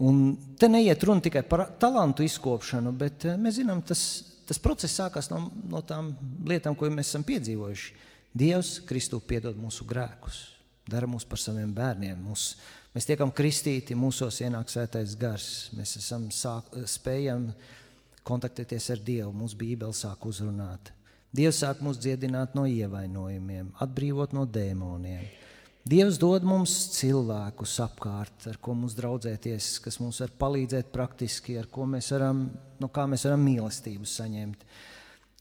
Un 0.00 0.36
te 0.56 0.68
neiet 0.68 1.02
runa 1.04 1.20
tikai 1.20 1.42
par 1.44 1.66
talantu 1.80 2.24
izkopšanu, 2.24 2.92
bet 2.96 3.26
eh, 3.28 3.36
mēs 3.36 3.58
zinām, 3.58 3.82
tas, 3.84 4.02
tas 4.48 4.60
process 4.62 4.96
sākās 4.96 5.28
no, 5.28 5.42
no 5.68 5.82
tām 5.84 6.14
lietām, 6.48 6.76
ko 6.76 6.88
mēs 6.88 7.12
esam 7.12 7.26
piedzīvojuši. 7.28 7.92
Dievs 8.40 8.78
Kristū 8.88 9.18
piedod 9.20 9.58
mūsu 9.58 9.84
grēkus, 9.90 10.38
dara 10.88 11.08
mūs 11.10 11.26
par 11.28 11.42
saviem 11.42 11.74
bērniem. 11.76 12.22
Mūs, 12.30 12.54
mēs 12.94 13.08
tiekam 13.10 13.32
kristīti, 13.34 13.98
mūsos 13.98 14.40
ienāk 14.40 14.72
svētais 14.72 15.16
gars, 15.20 15.50
mēs 15.76 15.96
esam 16.00 16.30
sāk, 16.32 16.72
spējam 16.88 17.50
kontaktēties 18.24 18.88
ar 18.94 19.04
Dievu, 19.04 19.34
mūsu 19.36 19.58
bībeli 19.60 19.96
sāk 19.96 20.24
uzrunāt. 20.30 20.94
Dievs 21.36 21.60
sāk 21.60 21.82
mūs 21.84 22.00
dziedināt 22.00 22.56
no 22.56 22.64
ievainojumiem, 22.66 23.74
atbrīvot 23.84 24.32
no 24.32 24.46
dēmoniem. 24.48 25.28
Dievs 25.90 26.20
dod 26.22 26.44
mums 26.46 26.70
cilvēkus 26.94 27.72
apkārt, 27.82 28.44
ar 28.46 28.58
ko 28.62 28.76
mums 28.78 28.94
draudzēties, 28.94 29.72
kas 29.82 29.96
mums 29.98 30.20
var 30.22 30.30
palīdzēt 30.38 30.92
praktiski, 30.94 31.56
ar 31.58 31.66
ko 31.72 31.86
mēs 31.90 32.12
varam, 32.14 32.44
no 32.78 32.90
kā 32.94 33.08
mēs 33.10 33.24
varam 33.26 33.42
mīlestību 33.42 34.06
saņemt. 34.06 34.62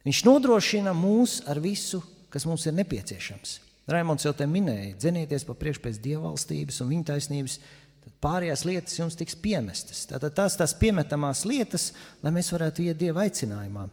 Viņš 0.07 0.21
nodrošina 0.25 0.95
mūs 0.97 1.43
ar 1.51 1.61
visu, 1.61 2.01
kas 2.33 2.47
mums 2.49 2.65
ir 2.65 2.73
nepieciešams. 2.79 3.59
Raimons 3.93 4.25
jau 4.25 4.33
te 4.37 4.47
minēja, 4.49 4.95
dzenieties 5.03 5.45
pa 5.45 5.53
priekšu 5.59 5.83
pēc 5.85 6.01
dievalstības 6.07 6.81
un 6.81 6.91
viņa 6.95 7.07
taisnības, 7.11 7.59
tad 8.07 8.17
pārējās 8.25 8.65
lietas 8.65 8.97
jums 8.97 9.19
tiks 9.19 9.37
piemestas. 9.43 10.07
Tātad 10.09 10.33
tās 10.39 10.57
tās 10.57 10.73
piemetamās 10.81 11.45
lietas, 11.45 11.91
lai 12.25 12.33
mēs 12.33 12.49
varētu 12.55 12.87
iet 12.87 12.97
dieva 13.01 13.27
aicinājumā. 13.27 13.85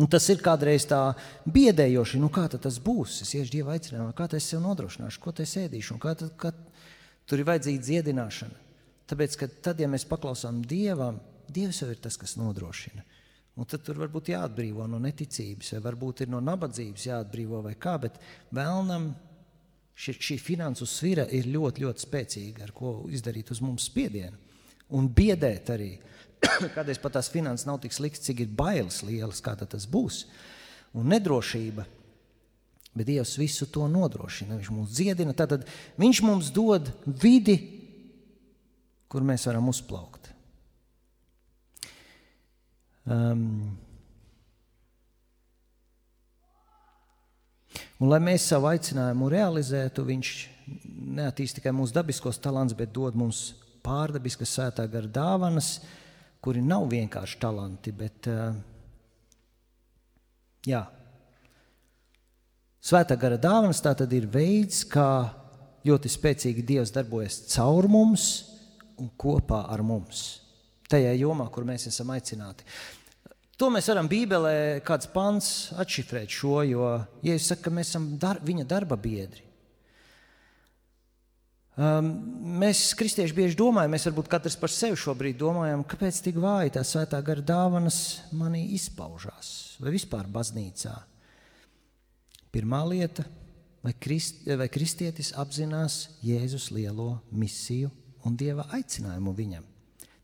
Un 0.00 0.08
tas 0.08 0.24
ir 0.32 0.40
kādreiz 0.40 0.86
tā 0.88 1.00
biedējoši, 1.52 2.20
nu 2.22 2.30
kā 2.32 2.46
tas 2.48 2.78
būs. 2.80 3.18
Es 3.26 3.34
iešu 3.36 3.52
dieva 3.52 3.74
aicinājumā, 3.76 4.14
kā 4.16 4.28
es 4.38 4.46
sev 4.48 4.62
nodrošināšu, 4.64 5.20
ko 5.20 5.34
es 5.44 5.56
ēdīšu, 5.60 5.98
kā, 6.00 6.14
tad, 6.16 6.32
kā 6.40 6.52
tur 7.28 7.42
ir 7.42 7.48
vajadzīga 7.50 7.84
dziedināšana. 7.88 8.60
Tāpēc, 9.12 9.36
ka 9.36 9.48
tad, 9.68 9.82
ja 9.82 9.90
mēs 9.92 10.08
paklausām 10.08 10.62
dievam, 10.64 11.18
dievs 11.52 11.82
jau 11.82 11.90
ir 11.92 12.00
tas, 12.00 12.16
kas 12.16 12.38
nodrošina. 12.40 13.04
Un 13.60 13.68
tad 13.68 13.82
tur 13.84 13.98
varbūt 14.00 14.30
jāatbrīvo 14.32 14.86
no 14.88 14.96
neticības, 15.02 15.74
vai 15.74 15.82
varbūt 15.84 16.24
ir 16.24 16.32
no 16.32 16.40
nabadzības 16.40 17.04
jāatbrīvo, 17.10 17.60
vai 17.66 17.74
kā, 17.76 17.98
bet 18.00 18.16
vēlnam 18.56 19.10
šī, 19.92 20.16
šī 20.16 20.38
finansu 20.40 20.88
svira 20.88 21.26
ir 21.28 21.50
ļoti, 21.52 21.84
ļoti 21.84 22.06
spēcīga, 22.06 22.64
ar 22.64 22.72
ko 22.72 22.94
izdarīt 23.12 23.52
uz 23.52 23.60
mums 23.60 23.90
spiedienu 23.90 24.40
un 24.96 25.08
biedēt 25.12 25.72
arī. 25.74 25.92
kādreiz 26.76 27.00
pat 27.00 27.16
tās 27.16 27.30
finanses 27.32 27.66
nav 27.68 27.80
tik 27.82 27.94
sliktas, 27.94 28.24
cik 28.26 28.44
ir 28.44 28.54
bailes 28.56 29.02
lielas, 29.06 29.42
kā 29.44 29.54
tas 29.58 29.86
būs. 29.88 30.24
Un 30.98 31.08
nedrošība. 31.12 31.86
Bet 32.92 33.08
Dievs 33.08 33.38
visu 33.40 33.66
to 33.72 33.86
nodrošina. 33.88 34.58
Viņš 34.58 34.72
mums 34.74 34.92
dziedina. 34.92 35.32
Tad 35.36 35.64
Viņš 36.00 36.20
mums 36.26 36.50
dod 36.52 36.90
vidi, 37.06 37.56
kur 39.08 39.24
mēs 39.24 39.46
varam 39.48 39.70
uzplaukt. 39.72 40.28
Um, 43.06 43.78
Un, 48.02 48.08
lai 48.10 48.18
mēs 48.18 48.48
savu 48.50 48.66
aicinājumu 48.66 49.28
realizētu, 49.30 50.02
viņš 50.02 50.28
neattīstīja 51.14 51.60
tikai 51.60 51.72
mūsu 51.78 51.94
dabiskos 51.94 52.40
talants, 52.42 52.74
bet 52.74 52.90
dod 52.90 53.14
mums 53.14 53.52
pārdabiskas 53.86 54.50
svētā 54.56 54.88
gara 54.90 55.06
dāvanas, 55.06 55.68
uh, 55.78 56.01
kuri 56.42 56.62
nav 56.64 56.88
vienkārši 56.90 57.38
talanti, 57.42 57.92
bet 57.94 58.26
uh, 58.30 58.50
jā. 60.66 60.82
Svētā 62.82 63.14
gara 63.14 63.38
dāvanas 63.38 63.82
tā 63.82 63.94
tad 63.98 64.10
ir 64.16 64.26
veids, 64.30 64.82
kā 64.90 65.30
ļoti 65.86 66.10
spēcīgi 66.10 66.64
Dievs 66.66 66.94
darbojas 66.94 67.44
caur 67.52 67.86
mums 67.90 68.26
un 68.98 69.12
kopā 69.18 69.64
ar 69.70 69.84
mums. 69.86 70.24
Tajā 70.90 71.14
jomā, 71.16 71.46
kur 71.50 71.64
mēs 71.66 71.86
esam 71.88 72.10
aicināti. 72.14 72.66
To 73.60 73.68
mēs 73.70 73.86
varam 73.92 74.08
Bībelē, 74.10 74.82
kāds 74.82 75.06
pants 75.12 75.48
atšifrēt 75.78 76.32
šo, 76.34 76.58
jo, 76.66 76.90
ja 77.22 77.38
es 77.38 77.46
saku, 77.46 77.68
ka 77.68 77.74
mēs 77.78 77.92
esam 77.92 78.08
dar 78.18 78.40
viņa 78.42 78.66
darba 78.66 78.98
biedri, 78.98 79.44
Um, 81.72 82.08
mēs, 82.60 82.90
kristieši, 83.00 83.32
bieži 83.32 83.56
domājam, 83.56 83.94
mēs 83.94 84.04
varbūt 84.10 84.26
katrs 84.28 84.58
par 84.60 84.68
sevi 84.68 84.98
šobrīd 85.00 85.38
domājam, 85.40 85.86
kāpēc 85.88 86.18
tik 86.26 86.36
vāji 86.42 86.74
tā 86.74 86.82
svētā 86.84 87.16
gara 87.24 87.40
dāvanas 87.40 88.00
manī 88.36 88.66
izpaužās, 88.76 89.78
vai 89.80 89.94
vispār 89.94 90.28
baznīcā. 90.28 90.92
Pirmā 92.52 92.82
lieta, 92.90 93.24
vai, 93.80 93.94
krist, 93.96 94.44
vai 94.44 94.68
kristietis 94.68 95.32
apzinās 95.40 96.10
Jēzus 96.20 96.68
lielo 96.76 97.22
misiju 97.32 97.88
un 98.28 98.36
Dieva 98.36 98.68
aicinājumu 98.76 99.32
viņam. 99.40 99.64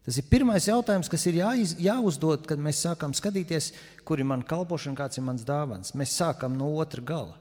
Tas 0.05 0.21
ir 0.21 0.29
pirmais 0.29 0.69
jautājums, 0.69 1.09
kas 1.09 1.25
ir 1.29 1.41
jāiz, 1.41 1.75
jāuzdod, 1.81 2.45
kad 2.49 2.61
mēs 2.61 2.85
sākam 2.85 3.17
skatīties, 3.17 3.73
kur 4.05 4.21
ir 4.21 4.29
mana 4.29 4.45
kalpošana, 4.45 5.01
kāds 5.01 5.17
ir 5.17 5.25
mans 5.25 5.49
dāvans. 5.49 5.97
Mēs 5.97 6.15
sākam 6.21 6.61
no 6.61 6.71
otra 6.77 7.01
gala. 7.05 7.41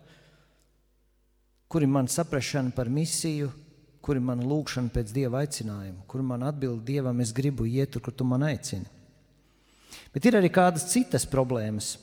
Kur 1.68 1.84
ir 1.84 1.92
mana 1.92 2.12
saprāšana 2.12 2.72
par 2.76 2.88
misiju, 2.92 3.52
kur 4.08 4.16
ir 4.16 4.24
mana 4.24 4.46
lūkšana 4.48 4.94
pēc 4.96 5.12
dieva 5.12 5.42
aicinājuma, 5.44 6.06
kur 6.08 6.24
man 6.24 6.46
atbild 6.48 6.86
dievam, 6.88 7.20
es 7.20 7.34
gribu 7.36 7.68
iet 7.68 7.92
tur, 7.92 8.06
kur 8.06 8.16
tu 8.16 8.24
man 8.24 8.46
aicini. 8.48 8.88
Bet 10.14 10.26
ir 10.26 10.38
arī 10.40 10.48
kādas 10.54 10.88
citas 10.88 11.28
problēmas. 11.28 11.98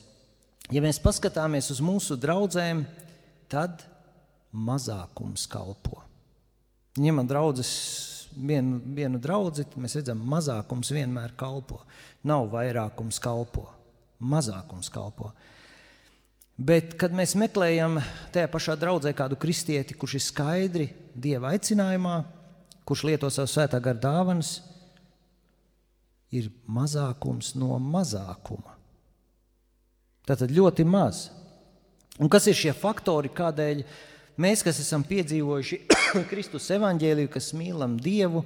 Ja 0.73 0.81
mēs 0.85 1.01
paskatāmies 1.01 1.71
uz 1.73 1.81
mūsu 1.81 2.17
draugiem, 2.21 2.83
tad 3.49 3.81
mazākums 4.53 5.47
kalpo. 5.49 6.03
Ņemam 7.01 7.27
draugus, 7.27 7.71
vienu, 8.37 8.79
vienu 8.95 9.19
draugu, 9.21 9.65
mēs 9.81 9.97
redzam, 9.99 10.21
mazākums 10.29 10.93
vienmēr 10.95 11.33
kalpo. 11.37 11.81
Nav 12.25 12.47
vairākums 12.53 13.19
kalpo, 13.21 13.67
mazākums 14.21 14.89
kalpo. 14.93 15.33
Bet, 16.55 16.93
kad 16.95 17.11
mēs 17.11 17.33
meklējam 17.35 17.97
tajā 18.31 18.47
pašā 18.47 18.77
draudzē 18.79 19.11
kādu 19.15 19.35
kristieti, 19.35 19.95
kurš 19.99 20.15
ir 20.15 20.23
skaidri 20.23 20.85
dieva 21.11 21.51
aicinājumā, 21.51 22.21
kurš 22.87 23.03
lieto 23.09 23.27
savu 23.33 23.51
svētā 23.51 23.81
gara 23.83 23.99
dāvanas, 23.99 24.61
ir 26.31 26.47
mazākums 26.71 27.53
no 27.59 27.75
mazākuma. 27.83 28.77
Tātad 30.25 30.53
ļoti 30.55 30.85
maz. 30.87 31.27
Un 32.23 32.31
kas 32.31 32.47
ir 32.47 32.55
šie 32.55 32.71
faktori, 32.71 33.29
kādēļ 33.35 33.83
mēs, 34.39 34.63
kas 34.63 34.79
esam 34.79 35.03
piedzīvojuši 35.03 35.81
Kristus 36.31 36.69
evaņģēliju, 36.71 37.33
kas 37.35 37.51
mīlam 37.57 37.97
Dievu, 37.99 38.45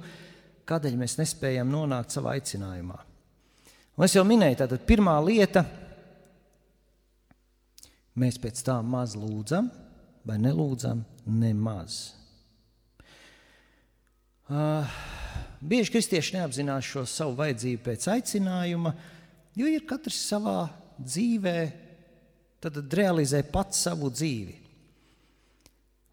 kādēļ 0.66 0.98
mēs 0.98 1.14
nespējam 1.22 1.70
nonākt 1.70 2.10
savā 2.10 2.34
aicinājumā? 2.40 2.98
Un 3.94 4.06
es 4.06 4.18
jau 4.18 4.26
minēju, 4.26 4.64
tātad 4.64 4.82
pirmā 4.88 5.14
lieta 5.22 5.62
ir 5.62 5.79
mēs 8.20 8.38
pēc 8.40 8.62
tam 8.66 8.90
maz 8.92 9.16
lūdzam 9.18 9.70
vai 10.26 10.36
nelūdzam 10.40 11.02
nemaz. 11.24 12.00
Uh, 14.50 14.88
bieži 15.62 15.94
kristieši 15.94 16.36
neapzinās 16.36 16.86
šo 16.86 17.04
savu 17.08 17.36
vajadzību 17.38 17.84
pēc 17.86 18.08
aicinājuma, 18.16 18.92
jo 19.56 19.70
ir 19.70 19.86
katrs 19.88 20.18
savā 20.26 20.64
dzīvē, 20.98 21.58
tad 22.60 22.80
realizē 22.98 23.44
pats 23.46 23.86
savu 23.86 24.10
dzīvi. 24.12 24.56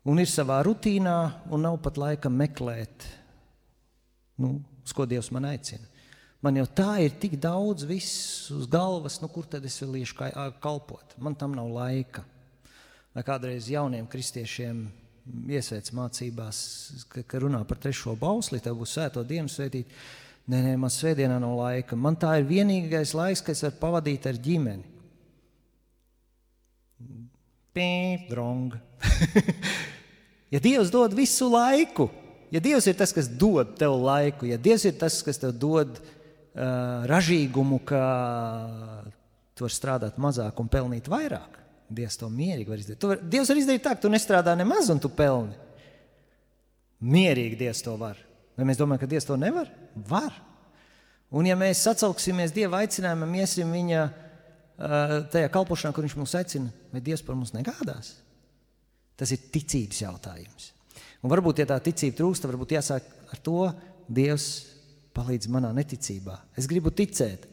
Un 0.07 0.21
ir 0.21 0.29
savā 0.31 0.61
rutīnā, 0.63 1.17
un 1.51 1.65
nav 1.65 1.81
pat 1.83 1.97
laika 1.99 2.31
meklēt, 2.31 3.07
nu, 4.39 4.53
uz 4.85 4.93
ko 4.95 5.03
Dievs 5.09 5.33
man 5.35 5.49
aicina. 5.49 5.83
Man 6.45 6.59
jau 6.59 6.67
tā 6.69 6.91
ir 7.01 7.15
tik 7.17 7.33
daudz 7.41 7.87
viss 7.89 8.51
uz 8.53 8.67
galvas, 8.69 9.17
nu 9.23 9.29
kur 9.33 9.47
tad 9.49 9.65
es 9.65 9.79
vēl 9.81 10.03
iešu 10.03 10.19
kalpot? 10.61 11.15
Man 11.17 11.33
tam 11.35 11.55
nav 11.57 11.71
laika. 11.73 12.21
Vai 13.15 13.23
kādreiz 13.25 13.71
jauniem 13.73 14.05
kristiešiem 14.05 14.83
iesvēts 15.49 15.93
mācībās, 15.97 16.59
ka, 17.09 17.23
ka 17.25 17.41
runā 17.41 17.63
par 17.67 17.79
trešo 17.81 18.13
bausli, 18.19 18.61
tev 18.61 18.77
būs 18.77 18.93
svēto 18.93 19.23
dienu 19.25 19.49
svētīt. 19.49 19.89
Nē, 20.47 20.61
nē, 20.63 20.75
man 20.79 20.93
svētdienā 20.93 21.39
nav 21.43 21.57
laika. 21.57 21.97
Man 21.99 22.15
tā 22.19 22.37
ir 22.39 22.45
vienīgais 22.47 23.11
laiks, 23.17 23.41
kas 23.43 23.65
var 23.65 23.73
pavadīt 23.81 24.29
ar 24.29 24.37
ģimeni. 24.39 24.85
Pīp, 27.75 28.29
drong. 28.29 28.77
ja 30.53 30.61
Dievs 30.63 30.93
dod 30.93 31.17
visu 31.17 31.49
laiku, 31.51 32.07
ja 32.53 32.61
Dievs 32.63 32.87
ir 32.87 32.95
tas, 32.97 33.11
kas 33.13 33.27
dod 33.27 33.75
tev 33.81 33.97
laiku, 34.05 34.47
ja 34.49 34.57
Dievs 34.61 34.87
ir 34.87 34.95
tas, 35.01 35.19
kas 35.25 35.41
tev 35.41 35.51
dod 35.57 35.99
ražīgumu, 36.57 37.79
ka 37.85 38.01
tu 39.57 39.65
vari 39.65 39.75
strādāt 39.75 40.17
mazāk 40.21 40.59
un 40.61 40.69
pelnīt 40.71 41.09
vairāk. 41.11 41.57
Dievs 41.87 42.19
to 42.19 42.27
mierīgi 42.31 42.69
var 42.69 42.81
izdarīt. 42.81 43.05
Var, 43.09 43.23
Dievs 43.31 43.51
var 43.51 43.59
izdarīt 43.61 43.83
tā, 43.85 43.93
ka 43.95 44.03
tu 44.03 44.11
nestrādā 44.11 44.55
nemaz 44.59 44.89
un 44.91 44.99
tu 45.01 45.09
pelni. 45.13 45.55
Mierīgi 47.07 47.59
Dievs 47.59 47.83
to 47.85 47.93
var. 47.99 48.19
Vai 48.57 48.65
mēs 48.67 48.79
domājam, 48.79 49.03
ka 49.03 49.11
Dievs 49.11 49.27
to 49.29 49.37
nevar? 49.39 49.69
Var. 50.09 50.33
Un 51.37 51.47
ja 51.47 51.57
mēs 51.59 51.83
sacauksimies 51.85 52.53
Dieva 52.55 52.81
aicinājumam, 52.81 53.35
iesim 53.39 53.71
viņa 53.71 54.03
uh, 54.07 55.17
tajā 55.31 55.51
kalpošanā, 55.53 55.93
kur 55.95 56.07
viņš 56.07 56.15
mūs 56.19 56.35
aicina, 56.39 56.71
vai 56.91 57.03
Dievs 57.03 57.23
par 57.27 57.37
mums 57.37 57.53
negādās? 57.55 58.15
Tas 59.17 59.31
ir 59.33 59.45
ticības 59.53 60.01
jautājums. 60.03 60.71
Un 61.23 61.31
varbūt, 61.31 61.61
ja 61.61 61.69
tā 61.69 61.79
ticība 61.83 62.19
trūkst, 62.19 62.43
tad 62.43 62.51
varbūt 62.53 62.75
jāsāk 62.77 63.07
ar 63.31 63.41
to 63.43 63.69
Dievs 64.07 64.49
palīdz 65.17 65.49
manā 65.51 65.73
neticībā. 65.75 66.37
Es 66.57 66.69
gribu 66.69 66.93
ticēt. 66.93 67.47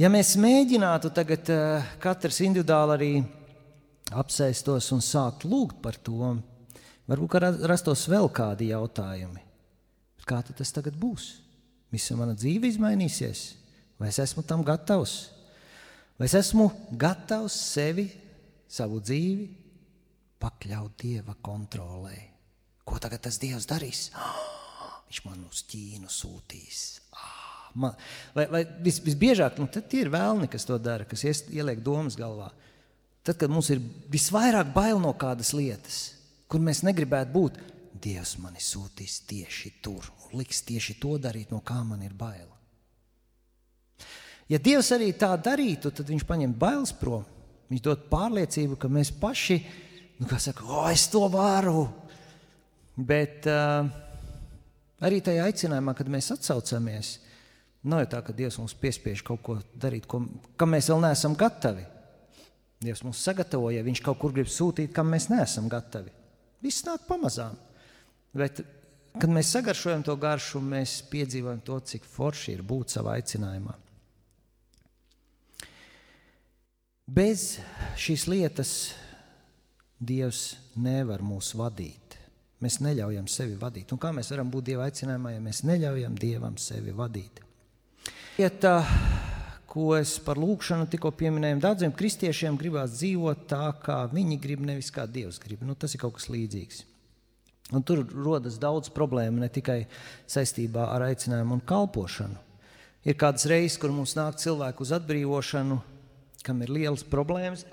Ja 0.00 0.08
mēs 0.12 0.34
mēģinātu 0.40 1.12
tagad 1.14 1.50
uh, 1.52 1.92
katrs 2.02 2.40
individuāli 2.42 2.94
arī 2.96 3.12
apsēstos 4.16 4.88
un 4.96 5.02
sākt 5.04 5.44
lūgt 5.48 5.82
par 5.84 5.98
to, 6.00 6.32
varbūt 7.10 7.66
rastos 7.68 8.06
vēl 8.10 8.30
kādi 8.32 8.70
jautājumi. 8.72 9.44
Kā 10.28 10.38
tas 10.46 10.72
tagad 10.72 10.96
būs? 10.98 11.34
Visa 11.92 12.16
mana 12.16 12.32
dzīve 12.38 12.70
izmainīsies, 12.70 13.42
vai 14.00 14.08
es 14.08 14.20
esmu 14.22 14.44
tam 14.48 14.62
gatavs? 14.64 15.16
Vai 16.16 16.28
es 16.28 16.36
esmu 16.38 16.70
gatavs 16.96 17.56
sevi, 17.74 18.06
savu 18.70 19.02
dzīvi 19.02 19.50
pakļaut 20.40 20.96
Dieva 21.02 21.36
kontrolē? 21.44 22.16
Ko 22.88 23.02
tagad 23.02 23.26
tas 23.28 23.40
Dievs 23.42 23.68
darīs? 23.68 24.08
Oh! 24.16 24.48
viņš 25.12 25.26
man 25.28 25.44
uz 25.44 25.60
Ķīnu 25.68 26.08
sūtīs. 26.08 27.02
Ah, 27.12 27.68
man, 27.76 27.96
vai, 28.32 28.46
vai 28.48 28.62
vis, 28.80 28.96
visbiežāk 29.04 29.58
nu, 29.60 29.68
tie 29.68 30.00
ir 30.00 30.08
vēlni, 30.12 30.48
kas 30.48 30.64
to 30.64 30.78
dara, 30.80 31.04
kas 31.04 31.26
ies, 31.28 31.44
ieliek 31.52 31.82
domas 31.84 32.16
galvā. 32.16 32.48
Tad, 33.22 33.36
kad 33.36 33.52
mums 33.52 33.68
ir 33.70 33.82
visvairāk 34.10 34.72
bail 34.72 34.98
no 34.98 35.12
kādas 35.12 35.52
lietas, 35.52 35.98
kur 36.48 36.64
mēs 36.64 36.82
negribētu 36.86 37.32
būt, 37.34 37.60
Dievs 38.02 38.32
mani 38.40 38.58
sūtīs 38.58 39.20
tieši 39.28 39.76
tur 39.84 40.08
un 40.24 40.40
liks 40.40 40.64
tieši 40.66 40.96
to 40.98 41.12
darīt, 41.22 41.52
no 41.52 41.60
kā 41.62 41.76
man 41.86 42.00
ir 42.02 42.16
bail. 42.18 42.48
Ja 44.50 44.58
Dievs 44.58 44.88
arī 44.96 45.12
tā 45.14 45.36
darītu, 45.36 45.92
tad 45.92 46.08
Viņš 46.10 46.24
paņem 46.26 46.56
bailes 46.58 46.90
prom. 46.98 47.22
Viņš 47.70 47.84
dod 47.84 48.08
pārliecību, 48.10 48.80
ka 48.80 48.90
mēs 48.90 49.12
paši, 49.20 49.60
nu, 50.18 50.26
kā 50.26 50.40
saka, 50.42 50.64
o, 50.66 50.82
es 50.90 51.04
to 51.12 51.22
varu. 51.30 51.84
Bet 52.96 53.46
uh, 53.46 53.86
Arī 55.02 55.18
tajā 55.24 55.48
aicinājumā, 55.48 55.94
kad 55.98 56.10
mēs 56.10 56.30
atsaucamies, 56.34 57.16
nav 57.90 58.04
jau 58.04 58.10
tā, 58.12 58.20
ka 58.22 58.34
Dievs 58.36 58.58
mums 58.60 58.74
piespiež 58.78 59.24
kaut 59.26 59.42
ko 59.42 59.56
darīt, 59.74 60.06
ko, 60.06 60.22
kam 60.56 60.74
mēs 60.76 60.90
vēl 60.92 61.02
neesam 61.02 61.34
gatavi. 61.38 61.88
Dievs 62.82 63.02
mums 63.06 63.22
sagatavo, 63.22 63.70
ja 63.74 63.82
Viņš 63.86 64.02
kaut 64.02 64.20
kur 64.22 64.34
grib 64.34 64.50
sūtīt, 64.50 64.92
kam 64.94 65.10
mēs 65.10 65.28
neesam 65.30 65.68
gatavi. 65.70 66.10
Viss 66.62 66.86
nāk 66.86 67.06
pamazām. 67.08 67.58
Bet, 68.34 68.62
kad 69.18 69.30
mēs 69.30 69.50
sagaršojam 69.54 70.04
to 70.06 70.14
garšu, 70.18 70.62
mēs 70.62 71.00
piedzīvojam 71.10 71.62
to, 71.66 71.78
cik 71.92 72.06
forši 72.06 72.56
ir 72.56 72.62
būt 72.66 72.94
savā 72.94 73.18
aicinājumā. 73.18 73.74
Bez 77.12 77.58
šīs 77.98 78.28
lietas 78.30 78.72
Dievs 80.02 80.56
nevar 80.74 81.22
mūs 81.22 81.52
vadīt. 81.54 82.01
Mēs 82.62 82.78
neļaujam 82.78 83.26
sevi 83.26 83.56
vadīt. 83.58 83.90
Un 83.90 83.98
kā 83.98 84.12
mēs 84.14 84.28
varam 84.30 84.50
būt 84.52 84.68
Dieva 84.68 84.86
aicinājumā, 84.86 85.32
ja 85.34 85.42
mēs 85.42 85.64
neļaujam 85.66 86.14
Dievam 86.18 86.54
sevi 86.62 86.92
vadīt? 86.94 87.40
Lieta, 88.36 88.76
ko 89.66 89.96
es 89.96 90.12
par 90.22 90.38
lūkšanu 90.38 90.86
tikko 90.92 91.10
pieminēju, 91.18 91.58
daudziem 91.64 91.94
kristiešiem 91.96 92.58
gribās 92.60 92.94
dzīvot 93.00 93.48
tā, 93.50 93.64
kā 93.82 93.98
viņi 94.12 94.38
grib, 94.40 94.62
nevis 94.68 94.92
kā 94.94 95.08
Dievs 95.10 95.40
grib. 95.42 95.64
Nu, 95.66 95.74
tas 95.74 95.96
ir 95.96 96.02
kaut 96.04 96.20
kas 96.20 96.28
līdzīgs. 96.30 96.84
Un 97.74 97.82
tur 97.88 98.04
rodas 98.12 98.60
daudz 98.62 98.92
problēmu 98.94 99.42
ne 99.42 99.48
tikai 99.50 99.80
saistībā 100.30 100.86
ar 100.92 101.06
aicinājumu 101.08 101.56
un 101.58 101.64
kalpošanu. 101.66 102.38
Ir 103.08 103.18
kādas 103.18 103.48
reizes, 103.50 103.80
kur 103.82 103.90
mums 103.90 104.14
nāk 104.14 104.38
cilvēki 104.38 104.84
uz 104.84 104.94
atbrīvošanu, 104.94 105.80
kam 106.46 106.62
ir 106.62 106.70
lielas 106.70 107.02
problēmas. 107.02 107.66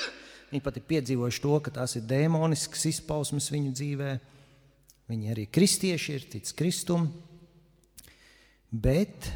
Viņi 0.52 0.62
pat 0.62 0.78
ir 0.78 0.86
piedzīvojuši 0.86 1.42
to, 1.42 1.58
ka 1.66 1.74
tās 1.80 1.96
ir 1.98 2.06
demoniskas 2.06 2.86
izpausmes 2.92 3.50
viņu 3.50 3.74
dzīvēm 3.74 4.35
Viņi 5.06 5.30
arī 5.30 5.46
kristieši 5.46 6.14
ir 6.16 6.24
tic 6.32 6.50
Kristum, 6.58 7.06
bet 8.70 9.28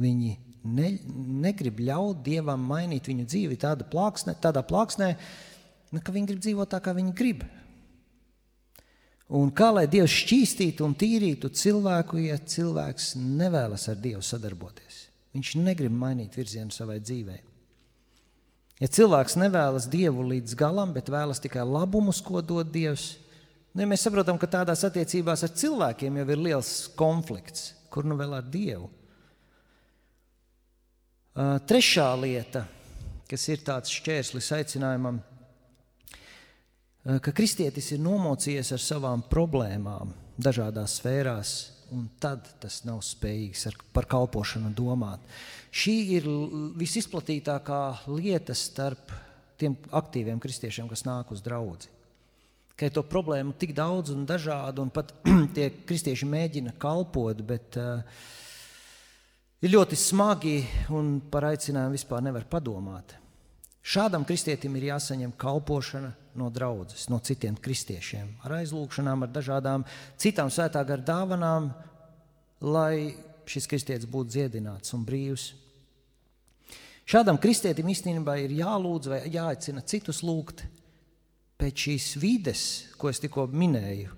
viņi 0.00 0.36
ne, 0.64 0.92
negrib 1.42 1.80
ļaut 1.82 2.22
Dievam 2.26 2.62
mainīt 2.70 3.10
viņu 3.10 3.26
dzīvi 3.26 3.58
tādā 3.60 3.86
plāksnē, 3.90 4.36
tādā 4.38 4.62
plāksnē 4.66 5.14
nu, 5.90 6.02
ka 6.02 6.14
viņi 6.14 6.30
grib 6.30 6.44
dzīvot 6.44 6.70
tā, 6.70 6.80
kā 6.84 6.94
viņi 6.96 7.16
grib. 7.18 7.44
Un 9.30 9.52
kā 9.54 9.68
lai 9.70 9.86
Dievs 9.90 10.10
šķīstītu 10.24 10.82
un 10.82 10.96
tīrītu 10.98 11.52
cilvēku, 11.54 12.18
ja 12.24 12.38
cilvēks 12.38 13.12
nevēlas 13.18 13.86
ar 13.92 13.98
Dievu 14.02 14.22
sadarboties? 14.26 15.04
Viņš 15.34 15.52
negrib 15.62 15.94
mainīt 15.94 16.34
virzienu 16.34 16.74
savai 16.74 16.98
dzīvei. 16.98 17.38
Ja 18.82 18.88
cilvēks 18.90 19.36
nevēlas 19.38 19.86
Dievu 19.92 20.24
līdz 20.32 20.56
galam, 20.58 20.94
bet 20.96 21.12
vēlas 21.12 21.42
tikai 21.42 21.62
labumus, 21.68 22.18
ko 22.24 22.42
dod 22.42 22.72
Dievs, 22.74 23.12
Nu, 23.70 23.84
ja 23.84 23.86
mēs 23.86 24.02
saprotam, 24.02 24.38
ka 24.40 24.48
tādās 24.50 24.82
attiecībās 24.86 25.44
ar 25.46 25.52
cilvēkiem 25.54 26.16
jau 26.18 26.24
ir 26.34 26.40
liels 26.42 26.70
konflikts, 26.98 27.68
kur 27.90 28.06
nu 28.08 28.16
vēl 28.18 28.34
ar 28.40 28.48
Dievu. 28.50 28.88
Uh, 31.30 31.54
trešā 31.62 32.08
lieta, 32.18 32.64
kas 33.30 33.44
ir 33.52 33.62
tāds 33.62 33.92
šķērslis 33.94 34.48
aicinājumam, 34.56 35.20
uh, 35.22 37.20
ka 37.22 37.30
kristietis 37.30 37.92
ir 37.94 38.02
nomocījies 38.02 38.72
ar 38.74 38.82
savām 38.82 39.22
problēmām 39.30 40.10
dažādās 40.34 40.98
sfērās, 40.98 41.54
un 41.94 42.08
tad 42.18 42.50
tas 42.62 42.82
nav 42.88 43.04
spējīgs 43.06 43.68
ar, 43.70 43.78
par 43.94 44.10
kalpošanu 44.10 44.74
domāt. 44.74 45.22
Šī 45.70 45.96
ir 46.18 46.26
visizplatītākā 46.78 47.80
lieta 48.10 48.54
starp 48.58 49.14
tiem 49.62 49.78
aktīviem 49.94 50.42
kristiešiem, 50.42 50.90
kas 50.90 51.06
nāk 51.06 51.30
uz 51.30 51.42
draugu 51.46 51.99
ka 52.80 52.88
ir 52.88 52.94
to 52.96 53.02
problēmu 53.04 53.52
tik 53.60 53.74
daudz 53.76 54.14
un 54.14 54.24
dažādu, 54.24 54.86
un 54.86 54.92
pat 54.94 55.12
tie 55.56 55.68
kristieši 55.84 56.28
mēģina 56.28 56.72
kalpot, 56.80 57.42
bet 57.44 57.76
uh, 57.76 58.00
ir 59.60 59.74
ļoti 59.74 59.98
smagi 60.00 60.54
un 60.96 61.18
par 61.28 61.50
aicinājumu 61.50 61.98
vispār 61.98 62.24
nevar 62.24 62.48
padomāt. 62.48 63.18
Šādam 63.84 64.24
kristietim 64.28 64.74
ir 64.76 64.90
jāsaņem 64.90 65.36
kalpošana 65.40 66.14
no 66.40 66.48
draudzes, 66.52 67.06
no 67.12 67.20
citiem 67.24 67.56
kristiešiem, 67.60 68.34
ar 68.44 68.58
aizlūgšanām, 68.60 69.24
ar 69.24 69.32
dažādām 69.32 69.84
citām 70.20 70.52
svētā 70.52 70.80
gara 70.88 71.04
dāvanām, 71.04 71.70
lai 72.64 73.16
šis 73.50 73.68
kristietis 73.68 74.08
būtu 74.08 74.36
dziedināts 74.36 74.96
un 74.96 75.04
brīvs. 75.04 75.50
Šādam 77.10 77.40
kristietim 77.42 77.88
īstenībā 77.90 78.36
ir 78.40 78.52
jālūdz 78.60 79.10
vai 79.10 79.24
jāaicina 79.32 79.82
citus 79.84 80.20
lūgt 80.22 80.62
pēc 81.60 81.86
šīs 81.86 82.10
vides, 82.20 82.66
ko 82.98 83.12
es 83.12 83.20
tikko 83.22 83.46
minēju, 83.52 84.12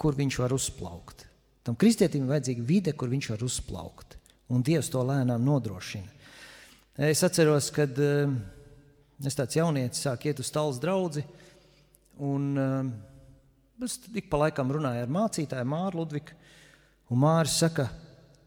kur 0.00 0.16
viņš 0.18 0.40
var 0.42 0.54
uzplaukt. 0.56 1.26
Tam 1.64 1.76
kristietim 1.78 2.24
ir 2.24 2.34
vajadzīga 2.34 2.66
vide, 2.66 2.96
kur 2.96 3.10
viņš 3.12 3.32
var 3.34 3.44
uzplaukt, 3.46 4.16
un 4.50 4.64
Dievs 4.66 4.90
to 4.92 5.02
lēnām 5.06 5.44
nodrošina. 5.44 6.18
Es 7.00 7.22
atceros, 7.24 7.70
kad 7.72 7.96
uh, 8.00 8.32
Es 9.20 9.36
tāds 9.36 9.58
jaunietis 9.58 10.00
sāku 10.00 10.30
iet 10.30 10.38
uz 10.40 10.48
tālu 10.48 10.72
draugu, 10.80 11.20
un 12.24 12.44
um, 12.56 12.86
es 13.84 13.98
ik 14.16 14.30
pa 14.32 14.40
laikam 14.46 14.72
runāju 14.72 15.04
ar 15.04 15.12
mācītāju 15.12 15.68
Māru 15.68 16.00
Ludviku. 16.00 16.36
Un 17.12 17.20
Mārcis 17.20 17.58
saka, 17.60 17.88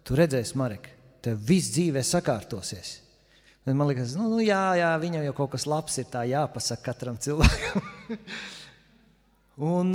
tu 0.08 0.18
redzēsi, 0.18 0.56
Marek, 0.58 0.88
tev 1.22 1.41
viss 1.46 1.74
dzīvē 1.76 2.02
sakārtosies. 2.08 2.96
Un 3.68 3.78
man 3.78 3.91
liekas, 3.91 4.16
nu, 4.18 4.32
nu 4.32 4.39
jā, 4.41 4.64
jā, 4.80 4.89
viņam 5.04 5.28
jau 5.28 5.36
kaut 5.44 5.54
kas 5.54 5.68
labs 5.70 6.00
ir 6.02 6.08
tā 6.10 6.24
jāpasaka 6.32 6.88
katram 6.89 7.20
cilvēkam. 7.22 7.86
Un 9.74 9.93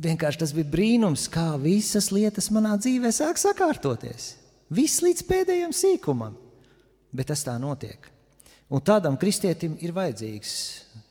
vienkārši 0.00 0.42
tas 0.42 0.54
bija 0.56 0.70
brīnums, 0.72 1.26
kā 1.32 1.54
visas 1.60 2.10
lietas 2.14 2.50
manā 2.54 2.76
dzīvē 2.80 3.12
sāk 3.14 3.40
sakārtoties. 3.40 4.34
Viss 4.70 5.02
līdz 5.02 5.26
pēdējiem 5.26 5.74
sīkumam. 5.74 6.36
Bet 7.10 7.30
tas 7.32 7.42
tā 7.42 7.56
notiek. 7.58 8.06
Un 8.70 8.82
tādam 8.86 9.16
kristietim 9.18 9.74
ir 9.82 9.90
vajadzīgs 9.96 10.50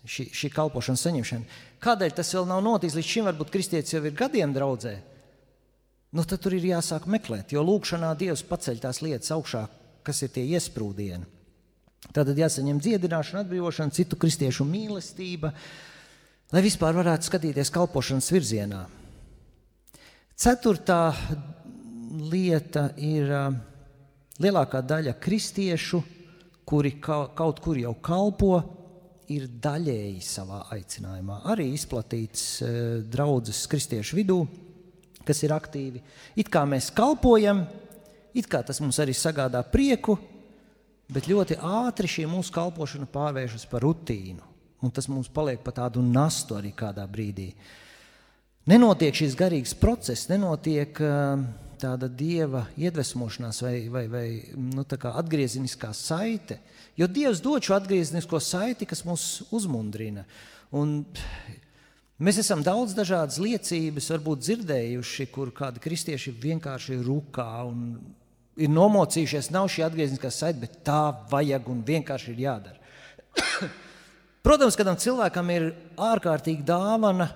šī, 0.07 0.29
šī 0.31 0.49
kalpošanas 0.53 1.03
saņemšana. 1.03 1.57
Kādēļ 1.83 2.13
tas 2.15 2.31
vēl 2.35 2.47
nav 2.47 2.61
noticis 2.63 2.95
līdz 2.95 3.09
šim? 3.09 3.27
Varbūt 3.27 3.51
kristietis 3.51 3.95
jau 3.95 4.03
ir 4.07 4.15
gadiem 4.15 4.53
draudzē. 4.55 4.95
Nu, 6.15 6.23
tad 6.23 6.39
tur 6.41 6.55
ir 6.57 6.65
jāsāk 6.71 7.05
meklēt, 7.11 7.51
jo 7.53 7.61
lūkšanā 7.67 8.13
Dievs 8.17 8.41
paceļ 8.47 8.79
tās 8.81 9.03
lietas 9.05 9.29
augšā, 9.35 9.67
kas 10.07 10.23
ir 10.25 10.31
tie 10.33 10.45
iesprūdieni. 10.55 11.27
Tad 12.15 12.31
jāsaņem 12.33 12.79
dziedināšana, 12.81 13.43
atbrīvošana, 13.43 13.93
citu 13.93 14.17
kristiešu 14.19 14.65
mīlestība, 14.65 15.51
lai 16.53 16.61
vispār 16.65 16.95
varētu 16.97 17.27
skatīties 17.27 17.73
kalpošanas 17.75 18.31
virzienā. 18.33 18.85
Ceturtā 20.39 21.01
lieta 22.31 22.89
ir 22.97 23.29
lielākā 24.39 24.81
daļa 24.81 25.17
kristiešu 25.21 26.01
kuri 26.69 26.99
kaut 27.01 27.59
kur 27.65 27.77
jau 27.81 27.95
kalpo, 27.97 28.53
ir 29.33 29.47
daļēji 29.61 30.21
savā 30.25 30.63
aicinājumā. 30.73 31.39
Arī 31.49 31.69
izplatīts 31.73 32.43
draudzes 33.09 33.63
kristiešu 33.69 34.17
vidū, 34.19 34.37
kas 35.25 35.41
ir 35.45 35.53
aktīvi. 35.53 36.01
It 36.37 36.49
kā 36.53 36.63
mēs 36.69 36.91
kalpojam, 36.93 37.63
it 38.37 38.49
kā 38.49 38.61
tas 38.65 38.81
mums 38.81 39.01
arī 39.01 39.15
sagādā 39.17 39.63
prieku, 39.65 40.17
bet 41.09 41.29
ļoti 41.29 41.57
ātri 41.57 42.09
šī 42.09 42.27
mūsu 42.29 42.53
kalpošana 42.55 43.09
pārvēršas 43.09 43.65
par 43.69 43.85
rutīnu. 43.85 44.45
Un 44.79 44.93
tas 44.95 45.09
mums 45.11 45.27
paliek 45.33 45.59
par 45.63 45.75
tādu 45.81 46.03
nastu 46.05 46.55
arī 46.55 46.71
kādā 46.77 47.03
brīdī. 47.09 47.49
Nenotiek 48.69 49.15
šis 49.15 49.35
garīgs 49.35 49.73
process, 49.75 50.29
nenotiek 50.29 51.01
uh, 51.03 51.41
tāda 51.79 52.09
dieva 52.11 52.65
iedvesmošanās 52.79 53.61
vai, 53.63 53.75
vai, 53.91 54.03
vai 54.11 54.25
nu, 54.55 54.85
atgriezeniskā 54.85 55.91
saite. 55.95 56.59
Jo 56.99 57.07
Dievs 57.07 57.41
dod 57.43 57.63
šo 57.63 57.77
atgriezenisko 57.77 58.39
saiti, 58.43 58.87
kas 58.89 59.05
mūs 59.07 59.25
uzmundrina. 59.55 60.25
Un 60.75 61.01
mēs 62.19 62.41
esam 62.43 62.63
daudz 62.65 62.93
dažādas 62.97 63.39
liecības, 63.41 64.11
varbūt 64.13 64.43
dzirdējuši, 64.45 65.29
kur 65.33 65.53
kādi 65.55 65.83
kristieši 65.83 66.35
vienkārši 66.43 66.99
rukā 67.05 67.51
un 67.67 67.85
ir 68.59 68.73
nomocījušies. 68.73 69.51
Nav 69.55 69.69
šī 69.71 69.85
atgriezeniskā 69.87 70.31
saite, 70.33 70.59
bet 70.63 70.81
tā 70.87 71.03
vajag 71.31 71.69
un 71.71 71.83
vienkārši 71.87 72.33
ir 72.33 72.43
jādara. 72.47 73.69
Protams, 74.45 74.77
kādam 74.79 74.99
cilvēkam 74.99 75.53
ir 75.53 75.71
ārkārtīgi 76.09 76.65
dāvana 76.67 77.29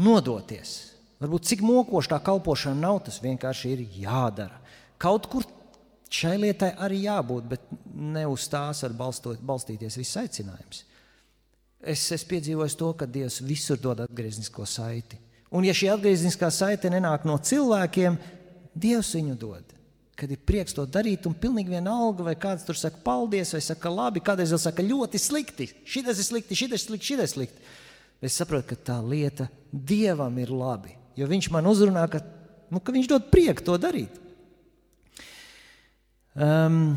nodoties 0.00 0.94
Varbūt 1.24 1.46
cik 1.48 1.62
mokoši 1.64 2.10
tā 2.12 2.18
kalpošana 2.20 2.76
nav, 2.82 2.98
tas 3.06 3.20
vienkārši 3.22 3.70
ir 3.72 3.84
jādara. 4.02 4.58
Kaut 5.00 5.28
kur 5.32 5.46
šai 6.12 6.34
lietai 6.42 6.74
arī 6.84 7.04
jābūt, 7.06 7.46
bet 7.48 7.68
ne 7.94 8.26
uz 8.28 8.44
tās 8.52 8.82
var 8.84 8.96
balstot, 8.98 9.40
balstīties 9.40 9.96
viss 10.00 10.18
aicinājums. 10.20 10.82
Es 11.80 12.04
esmu 12.16 12.30
piedzīvojis 12.34 12.76
to, 12.80 12.90
ka 12.98 13.08
Dievs 13.08 13.42
visur 13.44 13.80
dod 13.80 14.02
atgrieznisko 14.04 14.66
saiti. 14.68 15.16
Un, 15.54 15.64
ja 15.64 15.74
šī 15.76 15.90
atgriezniskā 15.94 16.50
saite 16.52 16.90
nenāk 16.92 17.26
no 17.28 17.38
cilvēkiem, 17.38 18.18
Dievs 18.74 19.14
viņu 19.16 19.38
dod. 19.40 19.73
Kad 20.14 20.30
ir 20.30 20.42
prieks 20.46 20.76
to 20.76 20.84
darīt, 20.86 21.26
un 21.26 21.34
pilnīgi 21.34 21.74
vienalga, 21.74 22.22
vai 22.26 22.36
kāds 22.38 22.66
tur 22.66 22.78
saka, 22.78 23.00
paldies, 23.02 23.50
vai 23.56 23.62
saka, 23.64 23.90
labi, 23.90 24.22
kādreiz 24.22 24.52
vēl 24.54 24.62
saka, 24.62 24.84
ļoti 24.86 25.18
slikti, 25.18 25.70
šis 25.84 26.12
ir 26.12 26.20
slikti, 26.22 26.58
šis 26.58 26.76
ir 26.76 26.82
slikti, 26.82 27.08
šis 27.12 27.24
ir 27.24 27.32
slikti. 27.32 27.72
Es 28.24 28.36
saprotu, 28.38 28.70
ka 28.72 28.92
tā 28.92 29.00
lieta 29.02 29.48
Dievam 29.74 30.38
ir 30.38 30.54
labi 30.54 30.94
jo 31.18 31.28
viņš 31.30 31.50
man 31.54 31.68
uzrunā, 31.70 32.04
ka, 32.10 32.20
nu, 32.72 32.82
ka 32.82 32.94
viņš 32.94 33.10
dod 33.10 33.30
prieku 33.32 33.64
to 33.66 33.76
darīt. 33.80 34.20
Um, 36.34 36.96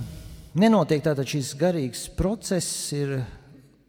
nenotiek 0.57 1.03
tātad 1.05 1.29
šis 1.29 1.53
garīgs 1.57 2.07
process, 2.17 2.89
ir 2.97 3.19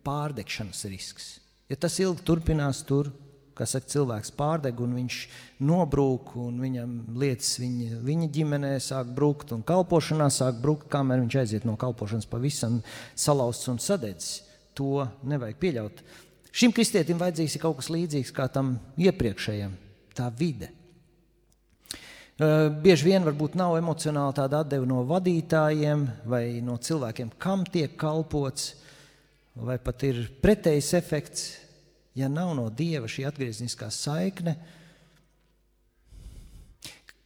pārdegšanas 0.05 0.85
risks. 0.93 1.31
Ja 1.69 1.77
tas 1.81 1.97
ilgi 2.01 2.25
turpinās, 2.25 2.83
tur 2.89 3.11
saka, 3.67 3.91
cilvēks 3.91 4.31
pārdeg 4.39 4.79
un 4.85 4.95
viņš 5.01 5.19
nobrūk, 5.67 6.37
un 6.39 6.61
viņam 6.63 6.95
lietas 7.19 7.57
viņa, 7.59 7.99
viņa 8.07 8.31
ģimenē 8.37 8.73
sāk 8.85 9.11
brukt, 9.17 9.51
un 9.57 9.67
kalpošanā 9.67 10.29
sāk 10.31 10.61
brukt, 10.63 10.87
kamēr 10.93 11.25
viņš 11.25 11.41
aiziet 11.43 11.67
no 11.67 11.75
kalpošanas 11.81 12.29
pavisam 12.31 12.79
salauzts 13.19 13.73
un 13.73 13.83
sadedzis. 13.83 14.45
To 14.79 15.09
nevajag 15.27 15.59
pieļaut. 15.59 16.03
Šim 16.55 16.71
kristietim 16.71 17.19
vajadzīgs 17.19 17.59
kaut 17.59 17.81
kas 17.81 17.91
līdzīgs 17.91 18.31
kā 18.35 18.47
tam 18.53 18.77
iepriekšējam 18.95 19.75
tā 20.15 20.29
vide. 20.39 20.71
Bieži 22.39 23.09
vien 23.09 23.25
varbūt 23.27 23.57
nav 23.59 23.75
emocionāli 23.81 24.37
tāda 24.37 24.61
atdeve 24.63 24.87
no 24.87 25.03
vadītājiem 25.09 26.05
vai 26.31 26.61
no 26.63 26.77
cilvēkiem, 26.79 27.33
kam 27.43 27.65
tiek 27.67 27.97
kalpots, 27.99 28.77
vai 29.59 29.75
pat 29.83 30.05
ir 30.07 30.21
pretējs 30.39 30.93
efekts, 30.95 31.49
ja 32.19 32.29
nav 32.33 32.53
no 32.59 32.67
dieva 32.71 33.09
šī 33.11 33.25
atgriezniskā 33.29 33.89
saikne. 33.95 34.57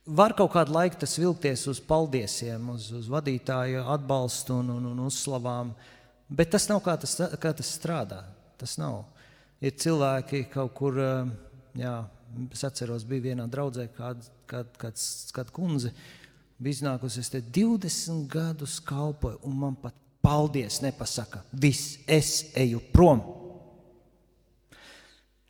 Var 0.03 0.35
kaut 0.39 0.51
kādu 0.55 0.75
laiku 0.75 0.99
tas 1.01 1.15
vilkties 1.19 1.67
uz 1.71 1.81
paldiesiem, 1.87 2.73
uz, 2.75 2.89
uz 2.97 3.11
vadītāju 3.11 3.85
atbalstu 3.95 4.59
un, 4.61 4.73
un, 4.77 4.89
un 4.93 5.05
uzslavām, 5.07 5.71
bet 6.29 6.51
tas 6.55 6.67
nav 6.71 6.83
kā 6.85 6.97
tas, 7.01 7.15
kā 7.41 7.55
tas 7.55 7.71
strādā. 7.79 8.25
Tas 8.59 8.77
nav. 8.79 9.05
Ir 9.63 9.75
cilvēki 9.79 10.45
kaut 10.51 10.75
kur, 10.75 10.99
jā, 11.79 11.95
Es 12.53 12.63
atceros, 12.65 13.05
bija 13.05 13.33
vienā 13.33 13.45
draudzē, 13.51 13.89
kad 13.93 14.21
kād, 14.49 14.77
kāds, 14.81 15.05
kāda 15.35 15.53
kundze 15.55 15.93
bija 16.63 16.79
iznākusi. 16.79 17.21
Es 17.21 17.33
te 17.33 17.43
20 17.43 18.27
gadus 18.33 18.79
kalpoju, 18.85 19.41
un 19.49 19.59
man 19.65 19.77
pat 19.81 19.97
paldies 20.25 20.81
nepasaka. 20.85 21.43
Viss, 21.53 21.99
es 22.07 22.53
eju 22.59 22.81
prom. 22.93 23.23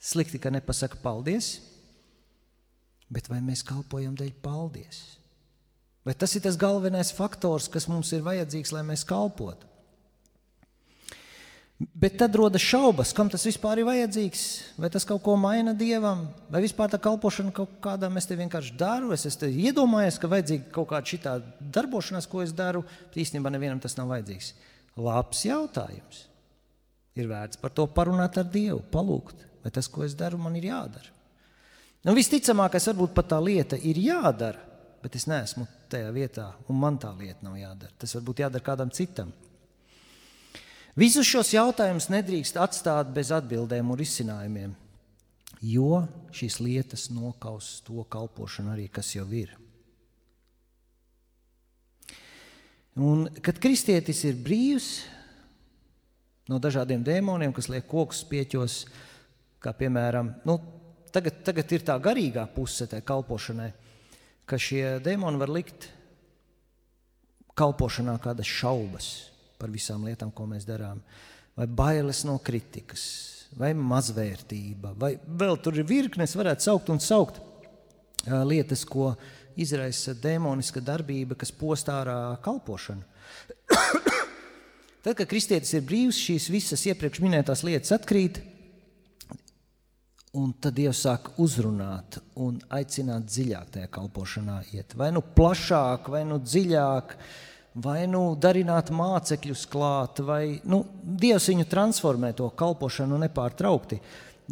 Slikti, 0.03 0.41
ka 0.43 0.51
nepasaka 0.51 0.99
paldies, 1.03 1.61
bet 3.13 3.29
vai 3.31 3.39
mēs 3.45 3.63
kalpojam 3.67 4.17
dēļ 4.19 4.33
paldies? 4.43 5.03
Vai 6.03 6.17
tas 6.19 6.33
ir 6.35 6.43
tas 6.43 6.59
galvenais 6.59 7.13
faktors, 7.15 7.69
kas 7.71 7.87
mums 7.87 8.11
ir 8.17 8.25
vajadzīgs, 8.27 8.73
lai 8.75 8.83
mēs 8.87 9.07
kalpotu? 9.07 9.69
Bet 11.99 12.15
tad 12.19 12.35
rodas 12.39 12.63
šaubas, 12.63 13.11
kam 13.15 13.31
tas 13.31 13.43
vispār 13.47 13.81
ir 13.81 13.87
vajadzīgs. 13.89 14.43
Vai 14.79 14.91
tas 14.93 15.07
kaut 15.09 15.23
ko 15.25 15.35
maina 15.41 15.73
dievam, 15.75 16.27
vai 16.53 16.61
vispār 16.63 16.91
tā 16.93 16.99
kalpošana 17.03 17.55
kaut 17.55 17.79
kādā 17.83 18.11
mēs 18.13 18.29
te 18.29 18.37
vienkārši 18.39 18.77
daru. 18.79 19.11
Es 19.15 19.27
esmu 19.27 19.51
iedomājies, 19.51 20.19
ka 20.21 20.31
vajadzīga 20.31 20.69
kaut 20.75 20.91
kāda 20.93 21.11
šī 21.11 21.21
darbošanās, 21.75 22.29
ko 22.31 22.43
es 22.45 22.55
daru. 22.55 22.85
Īstenībā 23.19 23.51
nevienam 23.51 23.83
tas 23.83 23.97
nav 23.99 24.13
vajadzīgs. 24.13 24.53
Labs 25.03 25.47
jautājums. 25.49 26.27
Ir 27.19 27.29
vērts 27.29 27.59
par 27.61 27.75
to 27.75 27.89
parunāt 27.93 28.39
ar 28.41 28.47
Dievu, 28.49 28.81
palūgt, 28.93 29.43
vai 29.63 29.73
tas, 29.75 29.89
ko 29.89 30.05
es 30.07 30.17
daru, 30.19 30.41
man 30.41 30.57
ir 30.59 30.69
jādara. 30.71 31.11
Nu, 32.03 32.17
visticamākais, 32.19 32.89
varbūt 32.91 33.15
pat 33.15 33.31
tā 33.31 33.39
lieta 33.39 33.79
ir 33.79 34.01
jādara, 34.03 34.59
bet 35.03 35.17
es 35.19 35.29
neesmu 35.31 35.69
tajā 35.91 36.11
vietā, 36.15 36.49
un 36.71 36.79
man 36.83 36.99
tā 36.99 37.13
lieta 37.15 37.47
nav 37.47 37.57
jādara. 37.61 37.95
Tas 37.99 38.15
varbūt 38.19 38.43
jādara 38.43 38.67
kādam 38.67 38.91
citam. 38.95 39.31
Visus 40.99 41.29
šos 41.29 41.55
jautājumus 41.55 42.11
nedrīkst 42.13 42.59
atstāt 42.61 43.15
bez 43.15 43.31
atbildēm 43.33 43.95
un 43.95 43.99
risinājumiem, 43.99 44.75
jo 45.63 46.03
šīs 46.35 46.59
lietas 46.61 47.07
nokaus 47.15 47.79
to 47.87 48.03
kalpošanu 48.13 48.75
arī, 48.75 48.91
kas 48.93 49.15
jau 49.15 49.25
ir. 49.33 49.55
Un, 52.99 53.25
kad 53.41 53.57
kristietis 53.63 54.21
ir 54.29 54.37
brīvs, 54.37 54.91
no 56.51 56.59
dažādiem 56.61 57.01
dēmoniem, 57.07 57.55
kas 57.57 57.71
liek 57.73 57.87
kokus 57.89 58.21
pieķos, 58.29 58.83
kā 59.63 59.73
piemēram, 59.79 60.33
nu, 60.49 60.59
tagad, 61.15 61.43
tagad 61.47 61.75
ir 61.75 61.85
tā 61.87 61.97
garīgā 62.03 62.47
puse 62.55 62.89
tai 62.91 63.03
kalpošanai, 63.07 63.71
ka 64.49 64.59
šie 64.59 64.99
dēmoni 65.05 65.41
var 65.41 65.53
likt 65.53 65.89
kalpošanā 67.59 68.17
kādas 68.23 68.49
šaubas 68.49 69.11
par 69.61 69.71
visām 69.71 70.07
lietām, 70.09 70.33
ko 70.35 70.49
mēs 70.51 70.67
darām, 70.67 71.03
vai 71.57 71.69
bailes 71.69 72.25
no 72.27 72.39
kritikas, 72.43 73.05
vai 73.59 73.71
mazvērtība, 73.77 74.95
vai 74.99 75.15
vēl 75.23 75.61
tur 75.63 75.79
ir 75.79 75.87
virknes, 75.87 76.35
varētu 76.39 76.67
saukt 76.67 76.91
un 76.91 77.03
saukt 77.03 77.39
lietas, 78.49 78.85
ko 78.89 79.13
izraisa 79.59 80.15
demoniska 80.17 80.81
darbība, 80.81 81.37
kas 81.39 81.53
postā 81.55 82.01
ārā 82.03 82.19
kalpošanu. 82.43 83.05
Tad, 85.03 85.17
kad 85.19 85.27
kristietis 85.29 85.75
ir 85.75 85.85
brīvs, 85.85 86.19
šīs 86.19 86.49
visas 86.53 86.87
iepriekš 86.89 87.21
minētās 87.25 87.65
lietas 87.67 87.93
atkrīt, 87.95 88.41
un 90.39 90.53
tad 90.61 90.77
Dievs 90.79 91.03
sāk 91.05 91.31
uzrunāt 91.43 92.19
un 92.41 92.57
aicināt 92.73 93.29
dziļāk 93.29 93.73
tajā 93.77 93.89
kalpošanā 93.93 94.63
iet. 94.73 94.97
Vai 94.97 95.11
nu 95.13 95.21
plašāk, 95.21 96.09
vai 96.13 96.23
nu 96.29 96.39
dziļāk, 96.41 97.17
vai 97.85 98.01
nu 98.09 98.25
darināt 98.41 98.93
mācekļus 98.95 99.65
klāt, 99.73 100.23
vai 100.25 100.59
nu, 100.65 100.83
Dievs 101.03 101.51
viņu 101.53 101.69
transformē 101.69 102.33
to 102.37 102.49
kalpošanu 102.57 103.21
nepārtraukti, 103.27 104.01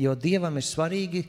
jo 0.01 0.17
Dievam 0.17 0.61
ir 0.61 0.69
svarīgi 0.69 1.27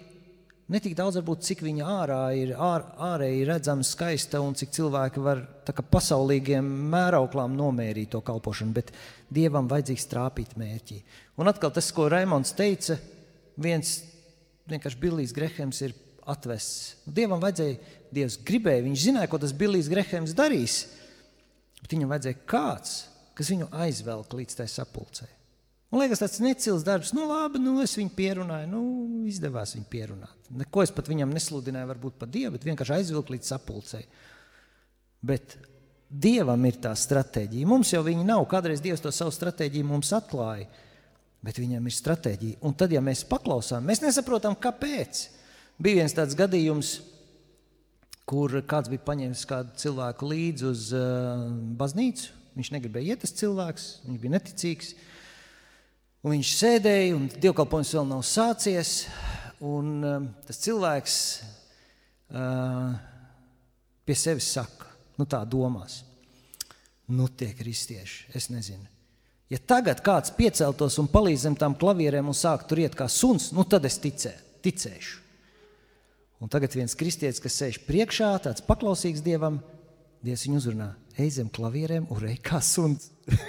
Ne 0.72 0.80
tik 0.80 0.93
daudz, 0.95 1.18
varbūt, 1.20 1.41
cik 1.43 1.66
viņa 1.66 1.88
ārā 1.99 2.20
ir 2.39 2.54
ār, 2.56 2.86
ārēji 3.04 3.41
redzama, 3.49 3.84
skaista 3.84 4.39
un 4.39 4.54
cik 4.56 4.70
cilvēki 4.72 5.20
var 5.20 5.41
kā, 5.68 5.84
pasaulīgiem 5.84 6.64
mērauklām 6.93 7.58
nomērīt 7.60 8.14
to 8.14 8.22
kalpošanu, 8.24 8.72
bet 8.78 8.93
dievam 9.28 9.68
vajadzīgs 9.68 10.08
trāpīt 10.08 10.54
mērķī. 10.62 11.02
Un 11.43 11.52
atkal 11.52 11.74
tas, 11.76 11.89
ko 11.91 12.08
Raimons 12.08 12.56
teica, 12.56 12.95
viens 13.60 13.97
vienkārši 14.70 15.01
Billijs 15.01 15.34
Grehems 15.36 15.82
ir 15.86 15.95
atvests. 16.30 16.95
Dievam 17.05 17.41
vajadzēja, 17.41 17.80
Dievs 18.12 18.38
gribēja, 18.45 18.86
viņš 18.86 19.05
zināja, 19.07 19.30
ko 19.32 19.39
tas 19.41 19.53
Billijs 19.55 19.89
Grehems 19.91 20.36
darīs, 20.38 20.82
bet 21.82 21.93
viņam 21.95 22.12
vajadzēja 22.12 22.41
kāds, 22.49 22.97
kas 23.38 23.51
viņu 23.53 23.70
aizvelk 23.84 24.36
līdz 24.38 24.59
tai 24.59 24.68
sapulcei. 24.70 25.30
Man 25.91 26.05
liekas, 26.05 26.22
tas 26.24 26.39
necils 26.39 26.86
darbs. 26.88 27.09
Nu, 27.12 27.26
labi, 27.28 27.59
nu, 27.59 27.74
es 27.84 27.97
viņu 27.99 28.14
pierunāju. 28.16 28.68
Nu, 28.72 28.84
izdevās 29.28 29.74
viņu 29.76 29.89
pierunāt. 29.91 30.51
Neko 30.62 30.86
es 30.86 30.93
pat 30.95 31.09
viņam 31.12 31.34
nesludināju, 31.36 31.89
varbūt 31.89 32.16
par 32.22 32.30
Dievu, 32.32 32.53
bet 32.55 32.68
vienkārši 32.70 32.95
aizvilku 32.95 33.36
līdz 33.36 33.49
sapulcei. 33.51 34.05
Bet 35.20 35.57
Dievam 36.07 36.64
ir 36.68 36.80
tā 36.84 36.93
stratēģija. 36.95 37.68
Mums 37.68 37.91
jau 37.91 38.01
viņa 38.07 38.24
nav. 38.28 38.45
Kādreiz 38.51 38.84
Dievs 38.84 39.03
to 39.03 39.12
savu 39.16 39.36
stratēģiju 39.36 39.88
mums 39.88 40.14
atklāja. 40.16 40.70
Bet 41.41 41.57
viņam 41.57 41.87
ir 41.89 41.95
stratēģija. 41.95 42.59
Un 42.67 42.75
tad, 42.77 42.93
ja 42.93 43.01
mēs 43.01 43.23
paklausām, 43.25 43.85
mēs 43.87 44.03
nesaprotam, 44.03 44.53
kāpēc. 44.61 45.23
Bija 45.81 46.03
viens 46.03 46.13
tāds 46.13 46.37
gadījums, 46.37 46.99
kur 48.29 48.59
kāds 48.69 48.91
bija 48.91 49.01
paņēmis 49.07 49.47
kādu 49.49 49.73
cilvēku 49.81 50.29
līdzi 50.29 50.67
uz 50.69 50.91
uh, 50.93 51.47
baznīcu. 51.79 52.37
Viņš 52.59 52.69
negribēja 52.75 53.15
iet, 53.15 53.23
tas 53.23 53.33
cilvēks, 53.39 53.87
viņš 54.05 54.21
bija 54.21 54.35
neticīgs. 54.37 54.93
Uh, 54.93 55.07
Un 56.21 56.35
viņš 56.35 56.49
sēdēja, 56.53 57.13
un 57.17 57.23
dievkalpojums 57.41 57.95
vēl 57.97 58.05
nav 58.11 58.19
sācies. 58.29 58.91
Un, 59.65 59.89
um, 60.05 60.27
tas 60.45 60.59
cilvēks 60.61 61.15
uh, 62.33 62.93
pie 64.05 64.17
sevis 64.17 64.49
saka, 64.53 64.89
nu 65.17 65.25
tā 65.29 65.41
domās, 65.49 65.99
nu 67.13 67.27
tie 67.37 67.51
kristieši, 67.57 68.31
es 68.37 68.49
nezinu. 68.53 68.89
Ja 69.52 69.60
tagad 69.68 69.99
kāds 70.06 70.32
pieceltos 70.32 70.95
un 71.02 71.10
palīdz 71.12 71.43
zem 71.43 71.58
tām 71.60 71.76
klavierēm 71.76 72.30
un 72.32 72.38
sāk 72.38 72.64
tur 72.70 72.80
iet 72.80 72.95
kā 72.95 73.10
suns, 73.12 73.49
nu 73.52 73.66
tad 73.68 73.84
es 73.89 73.99
ticē, 73.99 74.32
ticēšu. 74.64 75.20
Un 76.41 76.49
tagad 76.49 76.74
viens 76.74 76.95
kristietis, 76.97 77.41
kas 77.43 77.60
sēž 77.60 77.82
priekšā, 77.86 78.32
tāds 78.47 78.64
paklausīgs 78.66 79.22
dievam, 79.26 79.60
Dievs 80.22 80.43
viņu 80.45 80.60
uzrunā, 80.60 80.88
ej 81.18 81.32
zem 81.39 81.47
klavierēm 81.49 82.06
un 82.14 82.20
rej 82.22 82.36
kā 82.45 82.60
suns. 82.62 83.10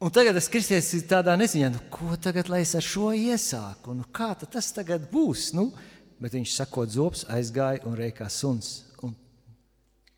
Un 0.00 0.08
tagad 0.08 0.32
es 0.40 0.46
kristietis 0.48 1.04
tādā 1.04 1.34
neziņā, 1.36 1.68
nu, 1.74 1.80
ko 1.92 2.14
tagad 2.16 2.48
lai 2.48 2.62
es 2.64 2.70
ar 2.72 2.80
šo 2.80 3.10
iesāku, 3.12 3.92
nu, 3.92 4.06
kā 4.08 4.30
tas 4.40 4.70
tagad 4.72 5.04
būs. 5.12 5.50
Nu, 5.52 5.66
bet 6.16 6.32
viņš 6.32 6.54
sakot 6.56 6.88
zops, 6.88 7.26
aizgāja 7.28 7.84
un 7.84 7.98
reikā 7.98 8.30
suns. 8.32 8.88
Un 9.04 9.12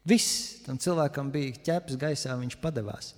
viss 0.06 0.62
tam 0.62 0.78
cilvēkam 0.78 1.32
bija 1.34 1.58
ķeps 1.66 1.98
gaisā, 1.98 2.36
viņš 2.38 2.60
padevās. 2.62 3.10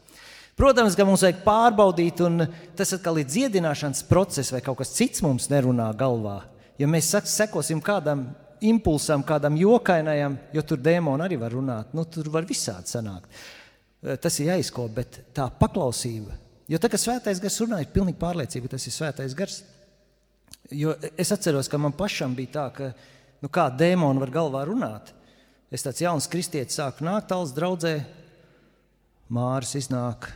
Protams, 0.54 0.94
ka 0.94 1.06
mums 1.06 1.24
vajag 1.26 1.40
pārbaudīt, 1.46 2.22
un 2.22 2.46
tas 2.78 2.94
atkal 2.94 3.18
ir 3.18 3.26
dziedināšanas 3.30 4.04
process, 4.06 4.52
vai 4.54 4.62
kaut 4.62 4.78
kas 4.82 4.94
cits 4.94 5.24
mums 5.24 5.48
nerunā 5.50 5.88
galvā. 5.98 6.42
Ja 6.78 6.86
mēs 6.90 7.10
sekosim 7.30 7.82
kādam 7.82 8.28
impulsam, 8.64 9.24
kādam 9.26 9.58
jokainajam, 9.58 10.38
jo 10.54 10.62
tur 10.62 10.80
dēmoni 10.82 11.26
arī 11.26 11.40
var 11.42 11.52
runāt, 11.54 11.90
nu, 11.94 12.06
tur 12.06 12.30
var 12.32 12.46
visādi 12.46 12.94
sanākt. 12.94 13.44
Tas 14.22 14.38
ir 14.38 14.52
jāizkop, 14.52 14.94
bet 14.94 15.20
tā 15.34 15.48
paklausība 15.58 16.44
Jo 16.70 16.80
tā 16.80 16.88
kā 16.88 16.98
svētais 17.00 17.40
gars 17.42 17.58
runā, 17.60 17.82
ir 17.82 17.92
pilnīgi 17.92 18.20
pārliecība, 18.20 18.68
ka 18.68 18.76
tas 18.76 18.86
ir 18.88 18.94
svētais 18.94 19.34
gars. 19.36 19.58
Jo 20.72 20.94
es 21.20 21.32
atceros, 21.34 21.68
ka 21.68 21.80
man 21.80 21.92
pašam 21.96 22.32
bija 22.36 22.54
tā, 22.54 22.64
ka 22.72 22.86
nu, 23.44 23.50
kā 23.52 23.66
dēmoni 23.68 24.22
var 24.22 24.32
galvā 24.32 24.62
runāt. 24.70 25.12
Es 25.74 25.84
tāds 25.84 26.00
jauns 26.00 26.28
kristietis 26.30 26.78
sāku 26.80 27.04
nākt 27.04 27.28
tāls 27.32 27.52
draudzē, 27.56 27.98
Māris 29.34 29.74
iznāk. 29.76 30.30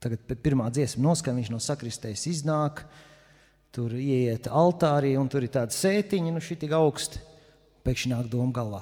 Tagad 0.00 0.22
pirmā 0.40 0.70
dziesma 0.72 1.04
noskan, 1.04 1.36
viņš 1.36 1.50
no 1.52 1.58
sakristējas 1.60 2.24
iznāk. 2.30 2.86
Tur 3.70 3.92
ieiet 3.94 4.48
altārī 4.48 5.12
un 5.20 5.28
tur 5.30 5.44
ir 5.44 5.52
tāda 5.52 5.74
sētiņa, 5.76 6.32
nu 6.34 6.40
šī 6.42 6.56
tik 6.62 6.72
augsta. 6.74 7.20
Pēkšņi 7.84 8.14
nāk 8.14 8.30
doma 8.32 8.54
galvā. 8.56 8.80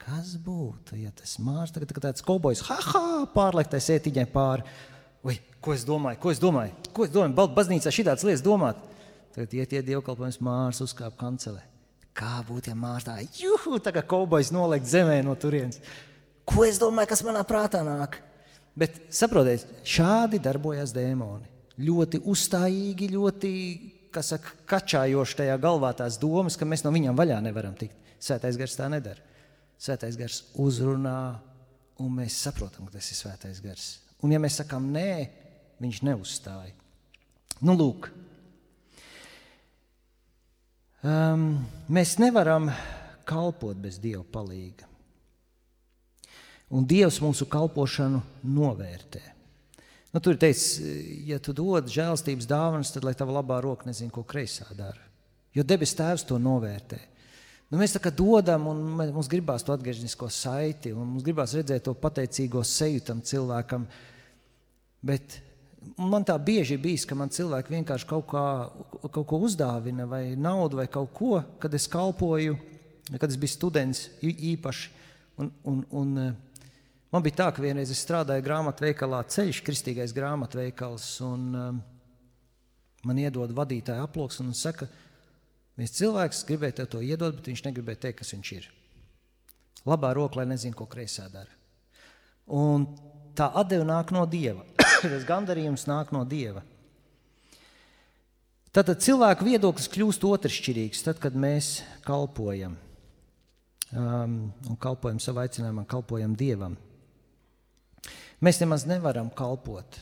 Kas 0.00 0.32
būtu, 0.40 0.96
ja 1.02 1.10
tas 1.14 1.34
Mārs 1.42 1.74
tagad 1.74 1.90
tā 1.92 2.04
tāds 2.06 2.24
kobojs, 2.24 2.62
ha, 2.70 2.78
ha, 2.86 3.02
pārliektai 3.34 3.82
sētiņai 3.84 4.24
pāri. 4.32 4.64
Ui, 5.26 5.36
ko 5.60 5.74
es 5.76 5.84
domāju? 5.84 6.20
Ko 6.22 6.32
es 6.32 6.40
domāju? 6.40 6.72
Ko 6.96 7.04
es 7.04 7.12
domāju? 7.12 7.36
Baltu 7.36 7.58
baznīcā 7.58 7.92
šādas 7.92 8.24
lietas 8.24 8.46
domāt. 8.46 8.80
Tad 9.34 9.52
iet, 9.54 9.74
iet 9.74 9.90
dievkalpojums 9.90 10.40
mārs 10.42 10.80
uzkāp 10.86 11.18
kancelē. 11.20 11.60
Kā 12.16 12.40
būtu, 12.46 12.72
ja 12.72 12.78
mārs 12.78 13.06
tā, 13.06 13.18
juhu, 13.42 13.78
tā 13.82 13.92
kā 13.94 14.06
kaubojs 14.06 14.54
noliek 14.54 14.86
zemē 14.86 15.20
no 15.26 15.36
turienes. 15.38 15.82
Ko 16.48 16.64
es 16.66 16.80
domāju, 16.80 17.12
kas 17.12 17.22
manā 17.26 17.44
prātā 17.46 17.84
nāk? 17.86 18.18
Bet 18.78 19.00
saprotiet, 19.14 19.66
šādi 19.86 20.40
darbojas 20.42 20.92
dēmoni. 20.94 21.48
Ļoti 21.80 22.20
uzstājīgi, 22.28 23.08
ļoti 23.14 23.50
saka, 24.22 24.52
kačājoši 24.68 25.38
tajā 25.42 25.56
galvā 25.62 25.92
tās 25.96 26.18
domas, 26.20 26.58
ka 26.58 26.68
mēs 26.68 26.84
no 26.84 26.92
viņiem 26.94 27.16
vaļā 27.16 27.40
nevaram 27.44 27.74
tikt. 27.78 27.96
Svētais 28.20 28.58
gars 28.60 28.76
tā 28.76 28.88
nedara. 28.92 29.22
Svētais 29.80 30.18
gars 30.20 30.42
uzrunā, 30.60 31.40
un 32.02 32.12
mēs 32.18 32.36
saprotam, 32.44 32.86
ka 32.86 32.98
tas 32.98 33.08
ir 33.12 33.18
svētais 33.20 33.62
gars. 33.64 33.86
Un, 34.20 34.34
ja 34.34 34.40
mēs 34.42 34.58
sakām 34.60 34.90
nē, 34.92 35.12
viņš 35.80 36.02
neuzstāja. 36.04 36.74
Nu, 37.64 37.74
lūk, 37.76 38.10
um, 41.04 41.48
mēs 41.92 42.18
nevaram 42.20 42.68
kalpot 43.28 43.80
bez 43.80 43.98
Dieva 44.00 44.24
palīga. 44.24 44.89
Un 46.70 46.86
Dievs 46.86 47.18
mūsu 47.22 47.48
kalpošanu 47.50 48.20
novērtē. 48.46 49.22
Nu, 50.10 50.18
tur 50.18 50.34
ir 50.34 50.40
teikts, 50.42 50.80
ja 51.26 51.38
tu 51.42 51.54
dod 51.54 51.90
žēlstības 51.90 52.46
dāvanas, 52.50 52.90
tad 52.94 53.06
lai 53.06 53.14
tava 53.18 53.36
labā 53.38 53.60
roka 53.62 53.86
nezina, 53.86 54.10
ko 54.14 54.24
kreisā 54.26 54.66
dara. 54.74 55.02
Jo 55.54 55.64
debes 55.66 55.94
tēvs 55.98 56.26
to 56.26 56.38
novērtē. 56.42 56.98
Nu, 57.70 57.78
mēs 57.78 57.94
tā 57.94 58.00
kā 58.02 58.10
dodam, 58.14 58.66
un 58.70 58.80
mums 58.98 59.30
gribās 59.30 59.62
to 59.66 59.74
atgrieznisko 59.74 60.26
saiti, 60.34 60.90
un 60.90 61.06
mums 61.12 61.26
gribās 61.26 61.54
redzēt 61.54 61.84
to 61.86 61.94
pateicīgo 61.94 62.64
seju 62.66 63.04
tam 63.06 63.22
cilvēkam. 63.22 63.86
Bet 65.06 65.38
man 65.94 66.26
tā 66.26 66.34
bieži 66.42 66.74
ir 66.74 66.82
bijis, 66.82 67.06
ka 67.06 67.18
man 67.18 67.30
cilvēki 67.30 67.76
vienkārši 67.76 68.08
kaut, 68.10 68.26
kā, 68.32 68.44
kaut 69.06 69.26
ko 69.30 69.38
uzdāvina, 69.46 70.08
vai 70.10 70.34
naudu, 70.34 70.80
vai 70.82 70.88
kaut 70.90 71.14
ko, 71.14 71.38
kad 71.62 71.74
es 71.78 71.86
kalpoju, 71.90 72.58
kad 73.14 73.30
es 73.30 73.38
biju 73.38 73.54
students 73.54 74.08
īpaši. 74.26 74.98
Un, 75.40 75.54
un, 75.64 75.84
un, 75.96 76.16
man 77.10 77.26
bija 77.26 77.42
tā, 77.42 77.50
ka 77.54 77.62
vienreiz 77.64 77.92
es 77.92 78.00
strādāju 78.04 78.46
grāmatveikalā, 78.46 79.22
ceļš, 79.34 79.62
kristīgais 79.66 80.16
grāmatveikals, 80.16 81.12
un 81.26 81.46
um, 81.58 81.84
man 83.06 83.22
iedod 83.22 83.52
vadītāja 83.56 84.06
aploks 84.06 84.42
un 84.44 84.54
saka, 84.56 84.86
ka 84.86 85.08
Viens 85.80 85.94
cilvēks 85.96 86.42
gribēja 86.44 86.80
tev 86.80 86.90
to 86.92 86.98
iedot, 87.00 87.38
bet 87.38 87.46
viņš 87.48 87.62
negribēja 87.64 88.02
teikt, 88.02 88.18
kas 88.20 88.34
viņš 88.34 88.48
ir. 88.52 88.66
Labā 89.88 90.10
roka, 90.12 90.36
lai 90.36 90.50
nezinu, 90.50 90.76
ko 90.76 90.84
kreisā 90.84 91.24
dara. 91.32 91.48
Un 92.52 92.84
tā 93.38 93.46
atdeve 93.56 93.86
nāk 93.88 94.12
no 94.12 94.26
dieva. 94.28 94.66
Tas 95.00 95.24
gandarījums 95.24 95.86
nāk 95.88 96.12
no 96.12 96.26
dieva. 96.28 96.60
Tātad 98.76 99.00
cilvēku 99.02 99.48
viedoklis 99.48 99.88
kļūst 99.90 100.26
otršķirīgs, 100.28 101.00
tad, 101.06 101.16
kad 101.22 101.34
mēs 101.34 101.80
kalpojam. 102.04 102.76
Um, 103.90 104.36
un 104.68 104.76
kalpojam 104.78 105.18
savu 105.18 105.40
aicinājumu, 105.42 105.86
kalpojam 105.90 106.36
dievam. 106.38 106.76
Mēs 108.40 108.60
nemaz 108.62 108.86
nevaram 108.88 109.28
kalpot, 109.36 109.98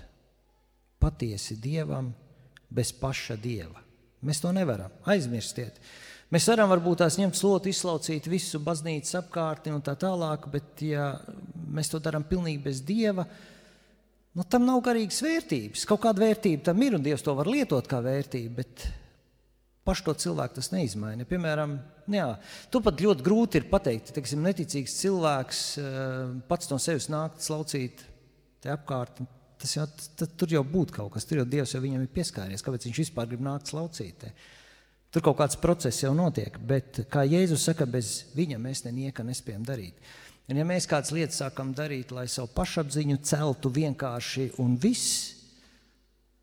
patiesi 1.02 1.56
dievam 1.58 2.12
bez 2.70 2.92
paša 2.94 3.34
dieva. 3.40 3.82
Mēs 4.22 4.42
to 4.42 4.52
nevaram. 4.54 4.92
Aizmirstiet. 5.10 5.78
Mēs 6.30 6.46
varam 6.50 6.70
varbūt 6.70 7.00
tās 7.02 7.16
ņemt 7.18 7.38
slotu, 7.38 7.70
izslaucīt 7.70 8.26
visu 8.28 8.60
baznīcas 8.62 9.16
apkārtni 9.22 9.72
un 9.74 9.82
tā 9.82 9.94
tālāk, 9.98 10.44
bet 10.52 10.82
ja 10.84 11.12
mēs 11.72 11.90
to 11.90 12.00
darām 12.04 12.26
pilnīgi 12.28 12.60
bez 12.66 12.82
dieva, 12.84 13.24
nu, 14.36 14.44
tam 14.44 14.66
nav 14.68 14.82
garīgas 14.86 15.22
vērtības. 15.24 15.86
Kaut 15.88 16.02
kāda 16.04 16.26
vērtība 16.26 16.68
tam 16.68 16.82
ir, 16.84 16.98
un 16.98 17.06
Dievs 17.06 17.24
to 17.24 17.34
var 17.38 17.48
lietot 17.48 17.88
kā 17.90 18.02
vērtību, 18.04 18.52
bet 18.58 18.84
pašu 19.88 20.10
to 20.10 20.14
cilvēku 20.26 20.58
tas 20.58 20.68
neizmaina. 20.74 21.24
Piemēram, 21.26 21.78
jā, 22.12 22.28
tu 22.70 22.82
pat 22.84 23.00
ļoti 23.02 23.24
grūti 23.24 23.62
ir 23.62 23.70
pateikt, 23.72 24.12
teiksim, 24.14 24.44
neticīgs 24.44 24.98
cilvēks 25.00 25.64
eh, 25.80 26.36
pats 26.50 26.70
no 26.70 26.78
sevis 26.82 27.08
nākt 27.10 27.40
slaucīt 27.46 28.04
te 28.62 28.72
apkārt. 28.72 29.22
Tas 29.58 29.74
jau, 29.74 29.88
tad, 30.18 30.36
tur 30.38 30.52
jau 30.54 30.62
būtu 30.62 30.94
kaut 30.94 31.10
kas, 31.16 31.26
tur 31.26 31.40
jau 31.40 31.48
Dievs 31.48 31.74
jau 31.74 31.82
viņam 31.82 32.04
ir 32.04 32.12
pieskāries. 32.14 32.62
Kāpēc 32.62 32.86
viņš 32.86 33.02
vispār 33.02 33.26
grib 33.30 33.42
nākt 33.42 33.72
slaucīt? 33.72 34.22
Te? 34.22 34.32
Tur 35.10 35.24
kaut 35.24 35.38
kāds 35.40 35.58
process 35.58 36.02
jau 36.04 36.12
notiek, 36.14 36.54
bet, 36.68 37.02
kā 37.10 37.24
Jēzus 37.26 37.64
saka, 37.70 37.86
bez 37.88 38.28
viņa 38.36 38.60
mēs 38.62 38.84
nenieka 38.84 39.24
nespējam 39.26 39.64
darīt. 39.66 39.98
Un 40.48 40.60
ja 40.60 40.64
mēs 40.68 40.86
kādas 40.88 41.10
lietas 41.12 41.40
sākam 41.42 41.74
darīt, 41.76 42.12
lai 42.14 42.26
savu 42.30 42.48
pašapziņu 42.54 43.18
celtu 43.26 43.72
vienkārši 43.72 44.50
un 44.62 44.76
viss, 44.80 45.32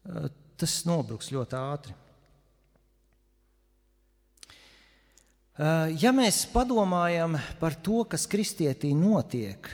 eh, 0.06 0.28
tas 0.58 0.76
nobruks 0.86 1.32
ļoti 1.34 1.58
ātri. 1.62 1.96
Eh, 5.56 5.96
ja 6.04 6.12
mēs 6.12 6.44
padomājam 6.52 7.40
par 7.60 7.78
to, 7.80 8.04
kas 8.04 8.28
kristietī 8.28 8.92
notiek, 8.92 9.70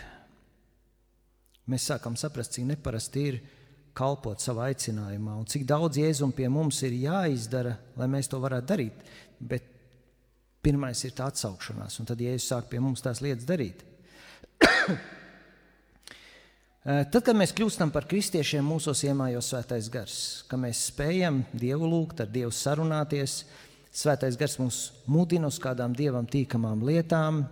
mēs 1.69 1.89
sākam 1.91 2.15
saprast, 2.17 2.55
cik 2.55 2.65
neparasti 2.71 3.25
ir 3.27 3.41
kalpot 3.97 4.39
savā 4.39 4.69
aicinājumā 4.71 5.35
un 5.35 5.45
cik 5.51 5.65
daudz 5.67 5.99
jēzumu 5.99 6.33
pie 6.35 6.47
mums 6.49 6.79
ir 6.87 6.95
jāizdara, 7.03 7.75
lai 7.99 8.07
mēs 8.09 8.31
to 8.31 8.39
varētu 8.41 8.71
darīt. 8.71 9.05
Bet 9.39 9.67
pirmais 10.63 11.01
ir 11.05 11.15
tā 11.17 11.27
atsaukšanās, 11.31 11.97
un 12.01 12.09
tad 12.09 12.21
Jēzus 12.21 12.51
sāk 12.53 12.69
pie 12.71 12.81
mums 12.83 13.03
tās 13.03 13.23
lietas 13.23 13.49
darīt. 13.49 13.83
Eh, 16.81 17.03
tad, 17.13 17.19
kad 17.21 17.37
mēs 17.37 17.51
kļūstam 17.53 17.91
par 17.93 18.07
kristiešiem, 18.09 18.65
mūsos 18.65 19.03
iemājos 19.05 19.51
svētais 19.51 19.85
gars, 19.93 20.13
ka 20.49 20.57
mēs 20.57 20.79
spējam 20.89 21.43
Dievu 21.53 21.85
lūgt, 21.85 22.23
ar 22.23 22.31
Dievu 22.33 22.49
sarunāties. 22.57 23.43
Svētais 23.93 24.33
gars 24.33 24.57
mūs 24.57 24.79
mudina 25.05 25.51
uz 25.51 25.59
kādām 25.61 25.93
Dievam 25.93 26.25
tīkamām 26.25 26.81
lietām, 26.87 27.43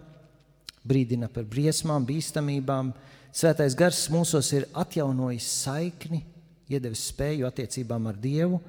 brīdina 0.81 1.29
par 1.29 1.45
briesmām, 1.45 2.07
bīstamībām, 2.09 2.89
Svētais 3.35 3.75
gars 3.77 4.07
mūsos 4.09 4.47
ir 4.57 4.65
atjaunojis 4.77 5.47
saikni, 5.63 6.23
iedevis 6.69 7.09
spēju 7.11 7.47
attiecībām 7.49 8.07
ar 8.09 8.17
Dievu, 8.17 8.59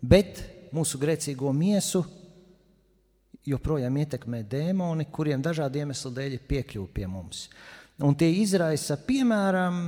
bet 0.00 0.42
mūsu 0.74 1.00
grēcīgo 1.00 1.52
miesu 1.56 2.02
joprojām 3.48 3.96
ietekmē 4.04 4.42
dēmoni, 4.46 5.08
kuriem 5.10 5.42
dažādu 5.42 5.80
iemeslu 5.82 6.12
dēļ 6.14 6.36
ir 6.36 6.44
piekļuvi 6.48 6.92
pie 6.94 7.08
mums. 7.10 7.46
Un 8.02 8.14
tie 8.18 8.28
izraisa, 8.42 8.98
piemēram, 9.00 9.82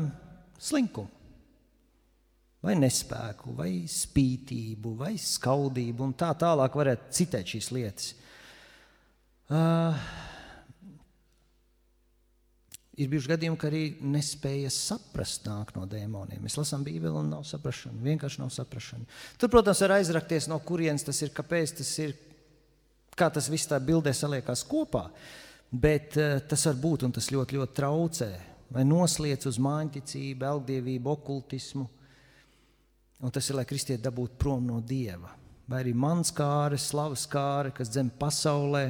slinkumu, 0.61 1.11
vai 2.65 2.75
nespēku, 2.81 3.53
vai 3.59 3.71
spītību, 3.91 4.95
vai 5.03 5.15
skaudību, 5.21 6.07
un 6.07 6.15
tā 6.17 6.31
tālāk 6.41 6.77
varētu 6.81 7.17
citēt 7.19 7.55
šīs 7.55 7.71
lietas. 7.77 8.13
Uh, 9.53 9.99
Ir 12.95 13.09
bijuši 13.11 13.33
gadījumi, 13.33 13.59
ka 13.59 13.67
arī 13.67 13.83
nespēja 14.07 14.69
saprast 14.71 15.49
nāk 15.49 15.73
no 15.75 15.83
dēmoniem. 15.91 16.45
Mēs 16.45 16.55
lasām 16.61 16.85
Bībeli 16.87 17.19
un 17.19 17.33
nav 17.33 17.43
saprašana. 17.49 17.99
Vienkārši 18.05 18.39
nav 18.39 18.53
saprašana. 18.55 19.09
Tur, 19.41 19.51
protams, 19.51 19.81
var 19.83 19.97
aizrakties, 19.97 20.47
no 20.51 20.61
kurienes 20.63 21.03
tas 21.03 21.19
ir, 21.25 21.33
kāpēc 21.35 21.73
tas 21.81 21.91
ir, 22.05 22.15
kā 23.19 23.27
tas 23.35 23.51
viss 23.51 23.67
tā 23.71 23.81
bildē 23.83 24.15
saliekās 24.15 24.63
kopā. 24.71 25.09
Bet 25.75 26.15
uh, 26.23 26.37
tas 26.47 26.69
var 26.71 26.79
būt 26.87 27.09
un 27.09 27.17
tas 27.19 27.33
ļoti, 27.35 27.59
ļoti 27.59 27.79
traucē. 27.81 28.31
Vai 28.71 28.87
nosliec 28.87 29.43
uz 29.51 29.59
mājiņticību, 29.59 30.49
elgdievību, 30.53 31.19
okultismu. 31.19 31.89
Un 33.27 33.35
tas 33.35 33.51
ir, 33.51 33.59
lai 33.59 33.67
kristieti 33.67 34.07
dabūtu 34.07 34.39
prom 34.39 34.71
no 34.71 34.79
dieva. 34.79 35.35
Vai 35.67 35.83
arī 35.83 35.99
mans 35.99 36.31
kāre, 36.35 36.79
slavas 36.79 37.27
kāre, 37.27 37.75
kas 37.75 37.91
dzem 37.91 38.15
pasaulē. 38.23 38.87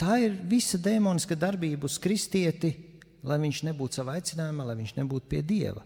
Tā 0.00 0.16
ir 0.22 0.36
visa 0.48 0.80
demoniska 0.80 1.36
darbība 1.36 1.90
uz 1.90 2.00
kristieti 2.00 2.87
lai 3.26 3.38
viņš 3.42 3.62
nebūtu 3.68 4.00
savā 4.00 4.18
aicinājumā, 4.18 4.66
lai 4.68 4.76
viņš 4.78 4.94
nebūtu 4.98 5.30
pie 5.30 5.42
Dieva. 5.46 5.84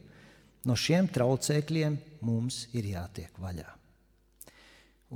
No 0.69 0.77
šiem 0.79 1.09
traucēkļiem 1.11 1.97
mums 2.27 2.67
ir 2.77 2.93
jātiek 2.93 3.39
vaļā. 3.43 3.69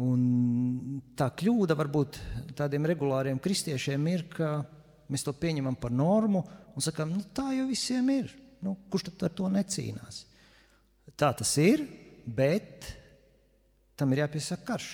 Un 0.03 1.01
tā 1.17 1.31
kļūda 1.33 1.77
varbūt 1.79 2.19
tādiem 2.59 2.85
regulāriem 2.89 3.39
kristiešiem 3.41 4.09
ir, 4.13 4.27
ka 4.29 4.59
mēs 5.09 5.25
to 5.25 5.33
pieņemam 5.33 5.79
par 5.81 5.95
normu 5.95 6.43
un 6.77 6.85
sakām, 6.85 7.15
nu, 7.15 7.23
tā 7.33 7.55
jau 7.57 7.69
visiem 7.71 8.11
ir. 8.13 8.33
Nu, 8.65 8.75
kurš 8.91 9.09
tad 9.09 9.29
ar 9.29 9.35
to 9.39 9.49
necīnās? 9.53 10.25
Tā 11.17 11.31
tas 11.39 11.53
ir, 11.63 11.87
bet 12.27 12.91
tam 13.97 14.13
ir 14.13 14.25
jāpiesaka 14.25 14.67
karš. 14.73 14.89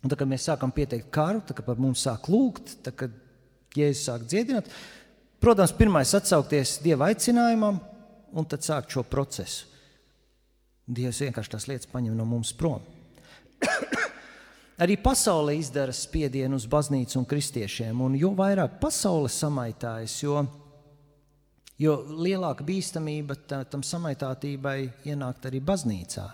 Un 0.00 0.08
tad, 0.08 0.16
kad 0.22 0.30
mēs 0.30 0.46
sākam 0.48 0.72
pieteikt 0.74 1.10
karu, 1.14 1.42
tad, 1.44 1.58
kad 1.58 1.66
par 1.68 1.80
mums 1.82 2.02
sāk 2.06 2.30
lūgt, 2.32 2.78
tad, 2.86 2.96
kad 2.98 3.14
Jēzus 3.76 4.08
sāk 4.08 4.24
dziedināt, 4.26 4.70
Protams, 5.40 5.72
pirmais 5.72 6.10
atsaukties 6.12 6.78
Dieva 6.84 7.06
aicinājumam 7.08 7.78
un 8.36 8.46
tad 8.48 8.60
sākt 8.60 8.92
šo 8.92 9.06
procesu. 9.08 9.64
Dievs 10.90 11.22
vienkārši 11.22 11.52
tās 11.54 11.66
lietas 11.70 11.88
paņem 11.88 12.16
no 12.18 12.26
mums 12.28 12.50
prom. 12.52 12.82
Arī 14.82 14.98
pasaule 15.00 15.54
izdara 15.56 15.94
spiedienu 15.96 16.58
uz 16.60 16.66
baznīcu 16.68 17.20
un 17.20 17.28
kristiešiem, 17.30 18.02
un 18.04 18.18
jo 18.20 18.34
vairāk 18.36 18.76
pasaule 18.82 19.30
samaitājas, 19.32 20.18
jo, 20.24 20.42
jo 21.80 21.96
lielāka 22.20 22.66
bīstamība 22.66 23.38
tā, 23.48 23.62
tam 23.70 23.84
samaitātībai 23.86 24.76
ienākt 25.08 25.48
arī 25.48 25.62
baznīcā. 25.64 26.26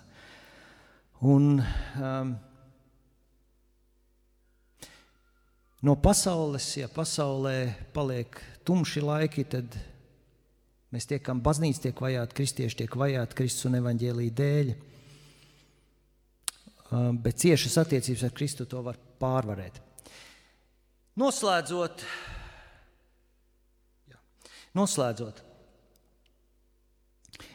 Un, 1.30 1.60
um, 2.02 2.34
no 5.86 5.96
pasaules, 6.02 6.72
ja 6.80 6.90
pasaulē 6.90 7.58
paliek 7.94 8.42
tumši 8.66 9.02
laiki, 9.04 9.44
tad 9.48 9.76
mēs 10.94 11.08
tiekam, 11.10 11.40
baznīca 11.44 11.86
tiek 11.86 12.02
vajāta, 12.02 12.36
kristieši 12.36 12.82
tiek 12.82 12.98
vajāti 12.98 13.38
Kristus 13.38 13.68
un 13.68 13.78
evaņģēlīja 13.80 14.36
dēļ. 14.40 14.70
Uh, 16.86 17.10
bet 17.22 17.42
ciešas 17.42 17.80
attiecības 17.82 18.22
ar 18.28 18.34
Kristu 18.36 18.66
to 18.70 18.82
var 18.86 18.98
pārvarēt. 19.20 19.80
Noslēdzot, 21.16 22.04
jā, 24.12 24.18
noslēdzot, 24.76 25.40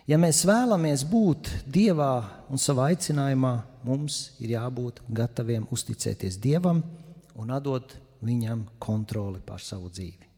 ja 0.09 0.17
mēs 0.19 0.41
vēlamies 0.49 1.05
būt 1.07 1.51
Dievā 1.69 2.13
un 2.49 2.59
savā 2.59 2.89
aicinājumā, 2.91 3.53
mums 3.85 4.23
ir 4.41 4.55
jābūt 4.57 5.03
gataviem 5.13 5.69
uzticēties 5.71 6.41
Dievam 6.41 6.81
un 7.39 7.53
atdot 7.53 7.95
Viņam 8.21 8.67
kontroli 8.81 9.41
pār 9.41 9.63
savu 9.65 9.89
dzīvi. 9.89 10.30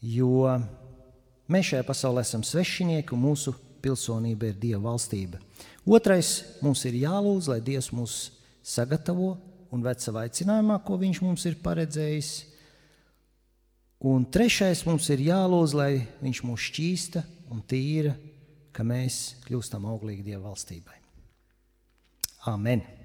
Jo 0.00 0.56
mēs 1.50 1.72
šajā 1.72 1.84
pasaulē 1.86 2.24
esam 2.24 2.44
svešinieki 2.46 3.14
un 3.16 3.24
mūsu 3.26 3.54
pilsonība 3.84 4.50
ir 4.50 4.60
Dieva 4.60 4.90
valstība. 4.90 5.40
Otrais 5.88 6.40
mums 6.64 6.84
ir 6.88 6.98
jālūdz, 7.02 7.48
lai 7.52 7.60
Dievs 7.64 7.90
mūs 7.96 8.16
sagatavo 8.64 9.34
un 9.70 9.84
ved 9.84 10.02
savā 10.02 10.26
aicinājumā, 10.28 10.80
ko 10.84 10.98
Viņš 11.00 11.20
mums 11.24 11.46
ir 11.48 11.58
paredzējis. 11.64 12.30
Un 14.10 14.24
trešais 14.32 14.84
mums 14.88 15.08
ir 15.12 15.24
jālūdz, 15.28 15.76
lai 15.76 15.92
Viņš 16.22 16.44
mūs 16.48 16.70
šķīsta 16.70 17.24
un 17.52 17.64
tīra, 17.68 18.14
ka 18.72 18.86
mēs 18.86 19.42
kļūstam 19.48 19.84
auglīgi 19.90 20.30
Dieva 20.30 20.48
valstībai. 20.48 20.96
Amen! 22.48 22.99